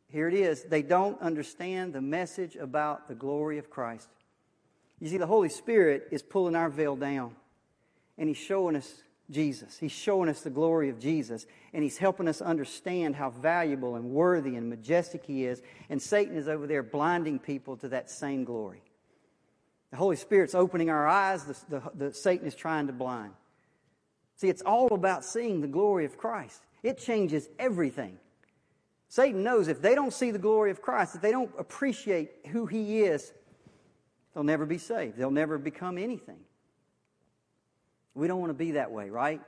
Here 0.09 0.29
it 0.29 0.35
is. 0.35 0.62
They 0.62 0.83
don't 0.83 1.20
understand 1.22 1.95
the 1.95 2.03
message 2.03 2.55
about 2.55 3.09
the 3.09 3.14
glory 3.14 3.57
of 3.57 3.70
Christ. 3.70 4.09
You 5.01 5.09
see, 5.09 5.16
the 5.16 5.27
Holy 5.27 5.49
Spirit 5.49 6.09
is 6.11 6.22
pulling 6.22 6.55
our 6.55 6.68
veil 6.68 6.97
down, 6.97 7.35
and 8.18 8.29
He's 8.29 8.37
showing 8.37 8.77
us 8.77 9.03
Jesus. 9.31 9.79
He's 9.79 9.91
showing 9.91 10.29
us 10.29 10.43
the 10.43 10.51
glory 10.51 10.91
of 10.91 11.01
Jesus, 11.01 11.47
and 11.72 11.83
He's 11.83 11.97
helping 11.97 12.29
us 12.29 12.43
understand 12.43 13.16
how 13.16 13.31
valuable 13.31 13.97
and 13.97 14.11
worthy 14.11 14.55
and 14.57 14.68
majestic 14.68 15.25
He 15.25 15.47
is. 15.47 15.62
And 15.89 16.01
Satan 16.01 16.37
is 16.37 16.47
over 16.47 16.66
there 16.66 16.83
blinding 16.83 17.39
people 17.39 17.79
to 17.79 17.89
that 17.89 18.11
same 18.11 18.45
glory. 18.45 18.83
The 19.93 19.97
Holy 19.97 20.16
Spirit's 20.16 20.55
opening 20.55 20.91
our 20.91 21.09
eyes, 21.09 21.45
the, 21.45 21.81
the, 21.81 22.09
the 22.09 22.14
Satan 22.14 22.47
is 22.47 22.55
trying 22.55 22.89
to 22.89 22.93
blind. 22.93 23.33
See, 24.37 24.51
it's 24.51 24.62
all 24.62 24.93
about 24.93 25.25
seeing 25.25 25.62
the 25.62 25.68
glory 25.68 26.05
of 26.05 26.18
Christ. 26.18 26.61
It 26.85 26.99
changes 26.99 27.49
everything. 27.59 28.18
Satan 29.09 29.43
knows 29.43 29.68
if 29.68 29.80
they 29.80 29.95
don't 29.95 30.12
see 30.12 30.30
the 30.30 30.39
glory 30.39 30.70
of 30.70 30.82
Christ, 30.82 31.14
if 31.14 31.22
they 31.22 31.32
don't 31.32 31.51
appreciate 31.59 32.30
who 32.51 32.66
he 32.66 33.01
is, 33.01 33.32
they'll 34.35 34.45
never 34.45 34.66
be 34.66 34.76
saved. 34.76 35.16
They'll 35.16 35.30
never 35.30 35.57
become 35.57 35.97
anything. 35.97 36.41
We 38.14 38.28
don't 38.28 38.39
want 38.39 38.51
to 38.51 38.55
be 38.55 38.72
that 38.72 38.93
way, 38.93 39.09
right? 39.09 39.41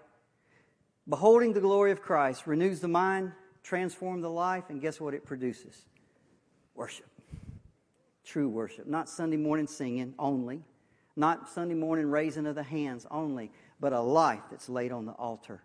Beholding 1.09 1.53
the 1.53 1.61
glory 1.61 1.93
of 1.93 2.01
Christ 2.01 2.47
renews 2.47 2.81
the 2.81 2.89
mind, 2.89 3.33
transforms 3.63 4.23
the 4.23 4.31
life, 4.31 4.65
and 4.71 4.81
guess 4.81 4.99
what 4.99 5.13
it 5.13 5.27
produces? 5.27 5.85
Worship. 6.75 7.07
True 8.25 8.49
worship. 8.49 8.87
Not 8.87 9.11
Sunday 9.11 9.37
morning 9.37 9.67
singing 9.67 10.15
only, 10.19 10.63
not 11.17 11.51
Sunday 11.51 11.75
morning 11.75 12.11
raising 12.11 12.47
of 12.47 12.55
the 12.55 12.63
hands 12.63 13.07
only, 13.11 13.53
but 13.79 13.93
a 13.93 14.01
life 14.01 14.43
that's 14.51 14.71
laid 14.71 14.91
on 14.91 15.05
the 15.05 15.13
altar 15.13 15.61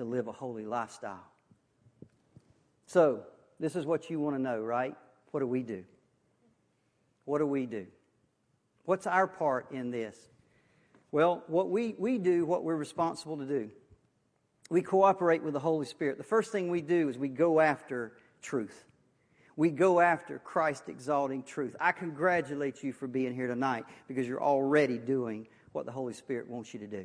to 0.00 0.04
live 0.04 0.28
a 0.28 0.32
holy 0.32 0.64
lifestyle. 0.64 1.24
So, 2.86 3.20
this 3.60 3.76
is 3.76 3.84
what 3.84 4.08
you 4.08 4.18
want 4.18 4.34
to 4.34 4.42
know, 4.42 4.60
right? 4.60 4.96
What 5.30 5.40
do 5.40 5.46
we 5.46 5.62
do? 5.62 5.84
What 7.26 7.38
do 7.38 7.46
we 7.46 7.66
do? 7.66 7.86
What's 8.86 9.06
our 9.06 9.26
part 9.26 9.70
in 9.70 9.90
this? 9.90 10.16
Well, 11.12 11.44
what 11.48 11.68
we, 11.68 11.94
we 11.98 12.16
do 12.16 12.46
what 12.46 12.64
we're 12.64 12.76
responsible 12.76 13.36
to 13.36 13.44
do. 13.44 13.70
We 14.70 14.80
cooperate 14.80 15.42
with 15.42 15.52
the 15.52 15.60
Holy 15.60 15.84
Spirit. 15.84 16.16
The 16.16 16.24
first 16.24 16.50
thing 16.50 16.70
we 16.70 16.80
do 16.80 17.10
is 17.10 17.18
we 17.18 17.28
go 17.28 17.60
after 17.60 18.12
truth. 18.40 18.86
We 19.56 19.70
go 19.70 20.00
after 20.00 20.38
Christ 20.38 20.84
exalting 20.88 21.42
truth. 21.42 21.76
I 21.78 21.92
congratulate 21.92 22.82
you 22.82 22.94
for 22.94 23.06
being 23.06 23.34
here 23.34 23.48
tonight 23.48 23.84
because 24.08 24.26
you're 24.26 24.42
already 24.42 24.96
doing 24.96 25.46
what 25.72 25.84
the 25.84 25.92
Holy 25.92 26.14
Spirit 26.14 26.48
wants 26.48 26.72
you 26.72 26.80
to 26.80 26.86
do. 26.86 27.04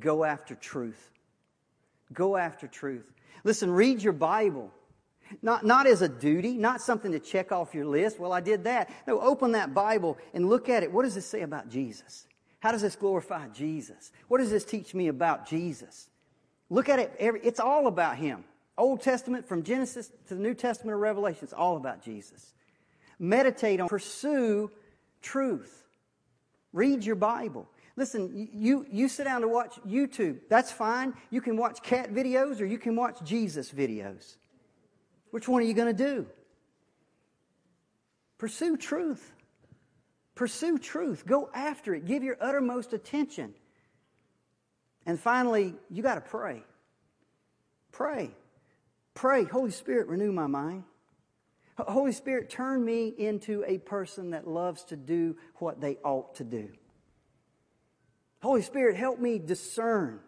Go 0.00 0.24
after 0.24 0.56
truth. 0.56 1.12
Go 2.12 2.36
after 2.36 2.66
truth. 2.66 3.10
Listen, 3.44 3.70
read 3.70 4.02
your 4.02 4.12
Bible. 4.12 4.72
Not, 5.42 5.64
not 5.64 5.86
as 5.86 6.02
a 6.02 6.08
duty, 6.08 6.54
not 6.54 6.80
something 6.80 7.12
to 7.12 7.20
check 7.20 7.52
off 7.52 7.74
your 7.74 7.86
list. 7.86 8.18
Well, 8.18 8.32
I 8.32 8.40
did 8.40 8.64
that. 8.64 8.90
No, 9.06 9.20
open 9.20 9.52
that 9.52 9.72
Bible 9.74 10.18
and 10.34 10.48
look 10.48 10.68
at 10.68 10.82
it. 10.82 10.90
What 10.90 11.04
does 11.04 11.16
it 11.16 11.22
say 11.22 11.42
about 11.42 11.68
Jesus? 11.68 12.26
How 12.58 12.72
does 12.72 12.82
this 12.82 12.96
glorify 12.96 13.48
Jesus? 13.48 14.12
What 14.28 14.38
does 14.38 14.50
this 14.50 14.64
teach 14.64 14.92
me 14.92 15.08
about 15.08 15.46
Jesus? 15.46 16.08
Look 16.68 16.88
at 16.88 16.98
it. 16.98 17.14
Every, 17.18 17.40
It's 17.42 17.60
all 17.60 17.86
about 17.86 18.16
Him. 18.16 18.44
Old 18.76 19.02
Testament, 19.02 19.46
from 19.46 19.62
Genesis 19.62 20.10
to 20.28 20.34
the 20.34 20.40
New 20.40 20.54
Testament 20.54 20.94
of 20.94 21.00
Revelation, 21.00 21.40
it's 21.42 21.52
all 21.52 21.76
about 21.76 22.02
Jesus. 22.02 22.54
Meditate 23.18 23.80
on, 23.80 23.88
pursue 23.88 24.70
truth. 25.20 25.84
Read 26.72 27.04
your 27.04 27.16
Bible. 27.16 27.68
Listen, 28.00 28.48
you, 28.54 28.86
you 28.90 29.10
sit 29.10 29.24
down 29.24 29.42
to 29.42 29.48
watch 29.48 29.78
YouTube. 29.86 30.38
That's 30.48 30.72
fine. 30.72 31.12
You 31.28 31.42
can 31.42 31.58
watch 31.58 31.82
cat 31.82 32.10
videos 32.10 32.58
or 32.58 32.64
you 32.64 32.78
can 32.78 32.96
watch 32.96 33.22
Jesus 33.22 33.70
videos. 33.70 34.36
Which 35.32 35.46
one 35.46 35.60
are 35.60 35.66
you 35.66 35.74
going 35.74 35.94
to 35.94 36.04
do? 36.04 36.26
Pursue 38.38 38.78
truth. 38.78 39.34
Pursue 40.34 40.78
truth. 40.78 41.26
Go 41.26 41.50
after 41.52 41.94
it. 41.94 42.06
Give 42.06 42.22
your 42.22 42.38
uttermost 42.40 42.94
attention. 42.94 43.52
And 45.04 45.20
finally, 45.20 45.74
you 45.90 46.02
got 46.02 46.14
to 46.14 46.22
pray. 46.22 46.62
Pray. 47.92 48.30
Pray. 49.12 49.44
Holy 49.44 49.72
Spirit, 49.72 50.08
renew 50.08 50.32
my 50.32 50.46
mind. 50.46 50.84
Holy 51.76 52.12
Spirit, 52.12 52.48
turn 52.48 52.82
me 52.82 53.08
into 53.18 53.62
a 53.66 53.76
person 53.76 54.30
that 54.30 54.48
loves 54.48 54.84
to 54.84 54.96
do 54.96 55.36
what 55.56 55.82
they 55.82 55.98
ought 56.02 56.34
to 56.36 56.44
do. 56.44 56.70
Holy 58.42 58.62
Spirit, 58.62 58.96
help 58.96 59.18
me 59.18 59.38
discern. 59.38 60.20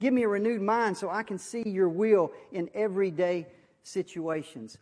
Give 0.00 0.12
me 0.12 0.22
a 0.22 0.28
renewed 0.28 0.62
mind 0.62 0.96
so 0.96 1.10
I 1.10 1.22
can 1.22 1.38
see 1.38 1.68
your 1.68 1.88
will 1.88 2.32
in 2.52 2.70
everyday 2.74 3.46
situations. 3.82 4.78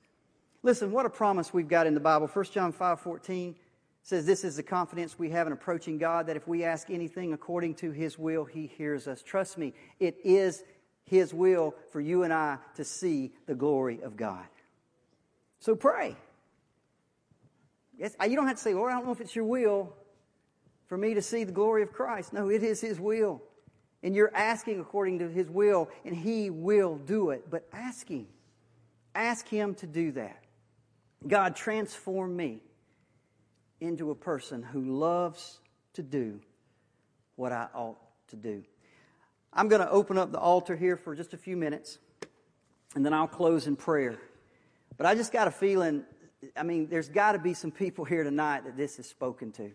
Listen, 0.63 0.93
what 0.93 1.07
a 1.07 1.11
promise 1.11 1.53
we've 1.53 1.69
got 1.69 1.87
in 1.87 1.95
the 1.95 2.01
Bible. 2.01 2.27
1 2.27 2.45
John 2.47 2.73
5 2.73 3.01
14 3.01 3.55
says 4.03 4.27
this 4.27 4.45
is 4.45 4.57
the 4.57 4.63
confidence 4.63 5.19
we 5.19 5.31
have 5.31 5.47
in 5.47 5.53
approaching 5.53 5.97
God 5.97 6.27
that 6.27 6.37
if 6.37 6.47
we 6.47 6.65
ask 6.65 6.91
anything 6.91 7.33
according 7.33 7.75
to 7.77 7.91
His 7.91 8.19
will, 8.19 8.45
He 8.45 8.67
hears 8.67 9.09
us. 9.09 9.23
Trust 9.23 9.57
me, 9.57 9.73
it 9.99 10.17
is 10.25 10.63
His 11.05 11.33
will 11.33 11.75
for 11.91 12.01
you 12.01 12.23
and 12.23 12.33
I 12.33 12.59
to 12.75 12.85
see 12.85 13.33
the 13.47 13.55
glory 13.55 14.01
of 14.03 14.17
God. 14.17 14.45
So 15.59 15.75
pray. 15.75 16.17
Yes, 17.97 18.15
you 18.29 18.37
don't 18.37 18.47
have 18.47 18.57
to 18.57 18.63
say, 18.63 18.75
Lord, 18.75 18.93
I 18.93 18.97
don't 18.97 19.07
know 19.07 19.13
if 19.13 19.21
it's 19.21 19.37
your 19.37 19.45
will 19.45 19.95
for 20.87 20.97
me 20.97 21.15
to 21.15 21.23
see 21.23 21.45
the 21.45 21.53
glory 21.53 21.83
of 21.83 21.93
Christ. 21.93 22.33
No, 22.33 22.49
it 22.51 22.63
is 22.63 22.81
His 22.81 23.01
will. 23.01 23.43
And 24.03 24.15
you're 24.15 24.35
asking 24.35 24.81
according 24.81 25.21
to 25.21 25.29
His 25.29 25.49
will, 25.49 25.89
and 26.05 26.15
He 26.15 26.51
will 26.51 26.97
do 26.97 27.31
it. 27.31 27.51
But 27.51 27.67
ask 27.73 28.09
Him. 28.09 28.27
Ask 29.15 29.49
Him 29.49 29.75
to 29.77 29.87
do 29.87 30.13
that. 30.13 30.43
God, 31.27 31.57
transform 31.57 32.37
me 32.37 32.61
into 33.81 34.11
a 34.11 34.15
person 34.15 34.63
who 34.63 34.99
loves 34.99 35.59
to 35.95 36.03
do 36.03 36.41
what 37.37 37.53
I 37.53 37.69
ought 37.75 37.99
to 38.29 38.37
do. 38.37 38.63
I'm 39.53 39.69
going 39.69 39.81
to 39.81 39.91
open 39.91 40.19
up 40.19 40.33
the 40.33 40.39
altar 40.39 40.77
here 40.77 40.97
for 40.97 41.15
just 41.15 41.33
a 41.33 41.37
few 41.37 41.57
minutes, 41.57 41.99
and 42.95 43.07
then 43.07 43.15
I'll 43.15 43.29
close 43.29 43.67
in 43.67 43.77
prayer. 43.77 44.19
But 44.97 45.07
I 45.07 45.15
just 45.15 45.33
got 45.33 45.49
a 45.49 45.51
feeling, 45.51 46.05
I 46.57 46.63
mean, 46.63 46.89
there's 46.89 47.09
got 47.09 47.33
to 47.33 47.39
be 47.39 47.55
some 47.55 47.71
people 47.71 48.05
here 48.05 48.25
tonight 48.25 48.65
that 48.65 48.77
this 48.77 48.99
is 48.99 49.07
spoken 49.09 49.53
to. 49.53 49.71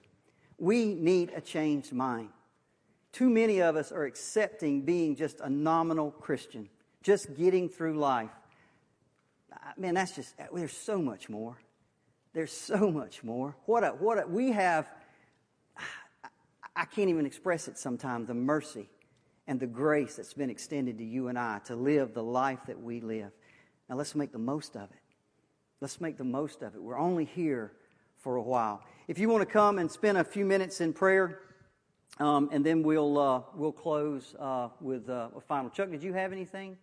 We 0.59 0.93
need 0.93 1.31
a 1.35 1.41
changed 1.41 1.93
mind. 1.93 2.29
Too 3.11 3.29
many 3.29 3.61
of 3.61 3.75
us 3.75 3.91
are 3.91 4.03
accepting 4.03 4.81
being 4.81 5.15
just 5.15 5.39
a 5.39 5.49
nominal 5.49 6.11
Christian, 6.11 6.69
just 7.01 7.35
getting 7.35 7.69
through 7.69 7.97
life. 7.97 8.29
Man, 9.77 9.95
that's 9.95 10.15
just, 10.15 10.35
there's 10.53 10.75
so 10.75 11.01
much 11.01 11.29
more. 11.29 11.57
There's 12.33 12.51
so 12.51 12.91
much 12.91 13.23
more. 13.23 13.55
What 13.65 13.83
a, 13.83 13.89
what 13.89 14.23
a, 14.23 14.27
we 14.27 14.51
have, 14.51 14.87
I 16.75 16.85
can't 16.85 17.09
even 17.09 17.25
express 17.25 17.67
it 17.67 17.77
sometimes, 17.77 18.27
the 18.27 18.33
mercy 18.33 18.89
and 19.47 19.59
the 19.59 19.67
grace 19.67 20.17
that's 20.17 20.33
been 20.33 20.51
extended 20.51 20.99
to 20.99 21.03
you 21.03 21.27
and 21.27 21.39
I 21.39 21.59
to 21.65 21.75
live 21.75 22.13
the 22.13 22.23
life 22.23 22.59
that 22.67 22.79
we 22.79 23.01
live. 23.01 23.31
Now 23.89 23.95
let's 23.95 24.13
make 24.13 24.31
the 24.31 24.37
most 24.37 24.75
of 24.75 24.83
it. 24.83 24.99
Let's 25.81 25.99
make 25.99 26.17
the 26.17 26.23
most 26.23 26.61
of 26.61 26.75
it. 26.75 26.81
We're 26.81 26.99
only 26.99 27.25
here 27.25 27.71
for 28.19 28.35
a 28.35 28.41
while. 28.41 28.83
If 29.07 29.17
you 29.17 29.29
want 29.29 29.41
to 29.41 29.51
come 29.51 29.79
and 29.79 29.89
spend 29.89 30.17
a 30.17 30.23
few 30.23 30.45
minutes 30.45 30.81
in 30.81 30.93
prayer, 30.93 31.39
um, 32.19 32.49
and 32.51 32.65
then 32.65 32.83
we'll 32.83 33.17
uh, 33.17 33.41
we'll 33.55 33.71
close 33.71 34.35
uh, 34.39 34.69
with 34.79 35.09
uh, 35.09 35.29
a 35.35 35.41
final. 35.41 35.69
Chuck, 35.69 35.89
did 35.89 36.03
you 36.03 36.13
have 36.13 36.31
anything? 36.31 36.77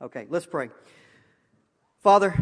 Okay, 0.00 0.26
let's 0.28 0.46
pray. 0.46 0.70
Father. 2.02 2.34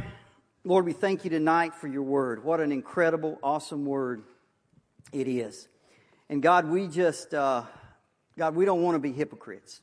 Lord, 0.65 0.85
we 0.85 0.93
thank 0.93 1.25
you 1.25 1.31
tonight 1.31 1.75
for 1.75 1.87
your 1.87 2.03
word. 2.03 2.45
What 2.45 2.61
an 2.61 2.73
incredible, 2.73 3.39
awesome 3.43 3.87
word 3.87 4.25
it 5.13 5.27
is. 5.27 5.67
And 6.29 6.43
God, 6.43 6.69
we 6.69 6.89
just, 6.89 7.33
uh, 7.33 7.63
God, 8.37 8.55
we 8.55 8.67
don't 8.67 8.83
want 8.83 8.97
to 8.97 8.99
be 8.99 9.13
hypocrites. 9.13 9.81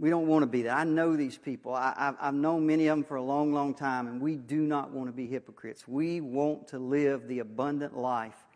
We 0.00 0.08
don't 0.08 0.28
want 0.28 0.44
to 0.44 0.46
be 0.46 0.62
that. 0.62 0.74
I 0.74 0.84
know 0.84 1.14
these 1.14 1.36
people. 1.36 1.74
I, 1.74 2.14
have 2.18 2.34
known 2.34 2.66
many 2.66 2.86
of 2.86 2.96
them 2.96 3.04
for 3.04 3.16
a 3.16 3.22
long, 3.22 3.52
long 3.52 3.74
time, 3.74 4.06
and 4.06 4.18
we 4.18 4.34
do 4.34 4.62
not 4.62 4.92
want 4.92 5.08
to 5.08 5.12
be 5.12 5.26
hypocrites. 5.26 5.86
We 5.86 6.22
want 6.22 6.68
to 6.68 6.78
live 6.78 7.28
the 7.28 7.40
abundant 7.40 7.94
life 7.94 8.46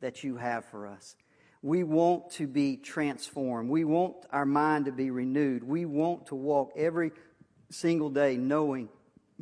that 0.00 0.22
you 0.22 0.36
have 0.36 0.64
for 0.66 0.86
us. 0.86 1.16
We 1.60 1.82
want 1.82 2.30
to 2.32 2.46
be 2.46 2.76
transformed. 2.76 3.68
We 3.68 3.82
want 3.82 4.14
our 4.30 4.46
mind 4.46 4.84
to 4.84 4.92
be 4.92 5.10
renewed. 5.10 5.64
We 5.64 5.86
want 5.86 6.26
to 6.26 6.36
walk 6.36 6.70
every 6.76 7.10
single 7.68 8.08
day 8.08 8.36
knowing 8.36 8.88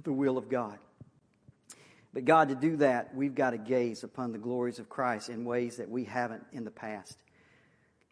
the 0.03 0.13
will 0.13 0.39
of 0.39 0.49
God. 0.49 0.79
But 2.15 2.25
God, 2.25 2.49
to 2.49 2.55
do 2.55 2.79
that, 2.79 3.15
we've 3.15 3.35
got 3.35 3.51
to 3.51 3.59
gaze 3.59 4.03
upon 4.03 4.33
the 4.33 4.39
glories 4.39 4.79
of 4.79 4.89
Christ 4.89 5.29
in 5.29 5.45
ways 5.45 5.77
that 5.77 5.91
we 5.91 6.05
haven't 6.05 6.45
in 6.53 6.65
the 6.65 6.71
past. 6.71 7.19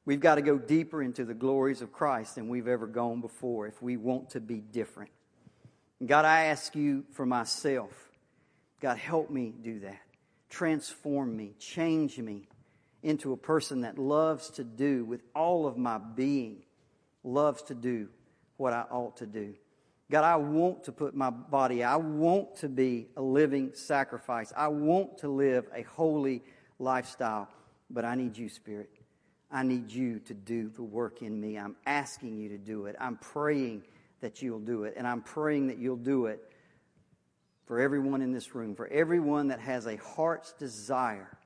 We've 0.08 0.18
got 0.18 0.36
to 0.36 0.40
go 0.40 0.56
deeper 0.56 1.02
into 1.02 1.26
the 1.26 1.34
glories 1.34 1.82
of 1.82 1.92
Christ 1.92 2.36
than 2.36 2.48
we've 2.48 2.66
ever 2.66 2.86
gone 2.86 3.20
before 3.20 3.66
if 3.66 3.82
we 3.82 3.98
want 3.98 4.30
to 4.30 4.40
be 4.40 4.56
different. 4.56 5.10
God, 6.06 6.24
I 6.24 6.44
ask 6.44 6.74
you 6.74 7.04
for 7.12 7.26
myself. 7.26 7.92
God, 8.80 8.96
help 8.96 9.28
me 9.28 9.52
do 9.60 9.80
that. 9.80 10.00
Transform 10.48 11.36
me, 11.36 11.52
change 11.58 12.18
me 12.18 12.48
into 13.02 13.34
a 13.34 13.36
person 13.36 13.82
that 13.82 13.98
loves 13.98 14.48
to 14.52 14.64
do 14.64 15.04
with 15.04 15.20
all 15.34 15.66
of 15.66 15.76
my 15.76 15.98
being, 15.98 16.62
loves 17.22 17.60
to 17.64 17.74
do 17.74 18.08
what 18.56 18.72
I 18.72 18.86
ought 18.90 19.18
to 19.18 19.26
do. 19.26 19.52
God, 20.10 20.24
I 20.24 20.36
want 20.36 20.84
to 20.84 20.92
put 20.92 21.14
my 21.14 21.28
body, 21.28 21.84
I 21.84 21.96
want 21.96 22.56
to 22.60 22.70
be 22.70 23.08
a 23.14 23.20
living 23.20 23.72
sacrifice. 23.74 24.54
I 24.56 24.68
want 24.68 25.18
to 25.18 25.28
live 25.28 25.66
a 25.74 25.82
holy 25.82 26.44
lifestyle, 26.78 27.50
but 27.90 28.06
I 28.06 28.14
need 28.14 28.38
you, 28.38 28.48
Spirit. 28.48 28.88
I 29.50 29.62
need 29.62 29.90
you 29.90 30.18
to 30.20 30.34
do 30.34 30.68
the 30.68 30.82
work 30.82 31.22
in 31.22 31.40
me. 31.40 31.58
I'm 31.58 31.76
asking 31.86 32.36
you 32.36 32.48
to 32.50 32.58
do 32.58 32.86
it. 32.86 32.96
I'm 33.00 33.16
praying 33.16 33.82
that 34.20 34.42
you'll 34.42 34.58
do 34.60 34.84
it, 34.84 34.94
and 34.96 35.06
I'm 35.06 35.22
praying 35.22 35.68
that 35.68 35.78
you'll 35.78 35.96
do 35.96 36.26
it 36.26 36.42
for 37.66 37.80
everyone 37.80 38.20
in 38.22 38.32
this 38.32 38.54
room, 38.54 38.74
for 38.74 38.88
everyone 38.88 39.48
that 39.48 39.60
has 39.60 39.86
a 39.86 39.96
heart's 39.96 40.52
desire 40.52 41.38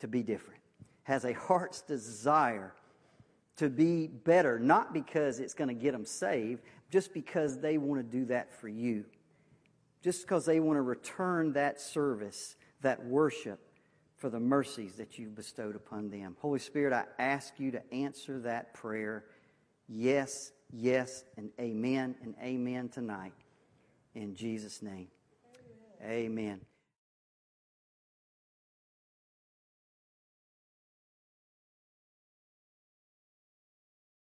to 0.00 0.08
be 0.08 0.22
different. 0.22 0.60
has 1.04 1.24
a 1.24 1.32
heart's 1.32 1.82
desire 1.82 2.74
to 3.56 3.68
be 3.70 4.08
better, 4.08 4.58
not 4.58 4.92
because 4.92 5.38
it's 5.38 5.54
going 5.54 5.68
to 5.68 5.74
get 5.74 5.92
them 5.92 6.04
saved, 6.04 6.60
just 6.90 7.14
because 7.14 7.60
they 7.60 7.78
want 7.78 8.00
to 8.00 8.18
do 8.18 8.24
that 8.26 8.52
for 8.52 8.68
you. 8.68 9.04
Just 10.02 10.22
because 10.22 10.44
they 10.44 10.60
want 10.60 10.76
to 10.76 10.82
return 10.82 11.52
that 11.54 11.80
service, 11.80 12.56
that 12.82 13.04
worship, 13.06 13.60
for 14.16 14.30
the 14.30 14.40
mercies 14.40 14.94
that 14.94 15.18
you've 15.18 15.34
bestowed 15.34 15.76
upon 15.76 16.08
them. 16.08 16.36
Holy 16.40 16.58
Spirit, 16.58 16.92
I 16.92 17.04
ask 17.22 17.54
you 17.58 17.70
to 17.72 17.94
answer 17.94 18.38
that 18.40 18.72
prayer. 18.72 19.24
Yes, 19.88 20.52
yes, 20.72 21.24
and 21.36 21.50
amen 21.60 22.16
and 22.22 22.34
amen 22.42 22.88
tonight. 22.88 23.34
In 24.14 24.34
Jesus' 24.34 24.82
name. 24.82 25.08
amen. 26.02 26.10
amen. 26.10 26.60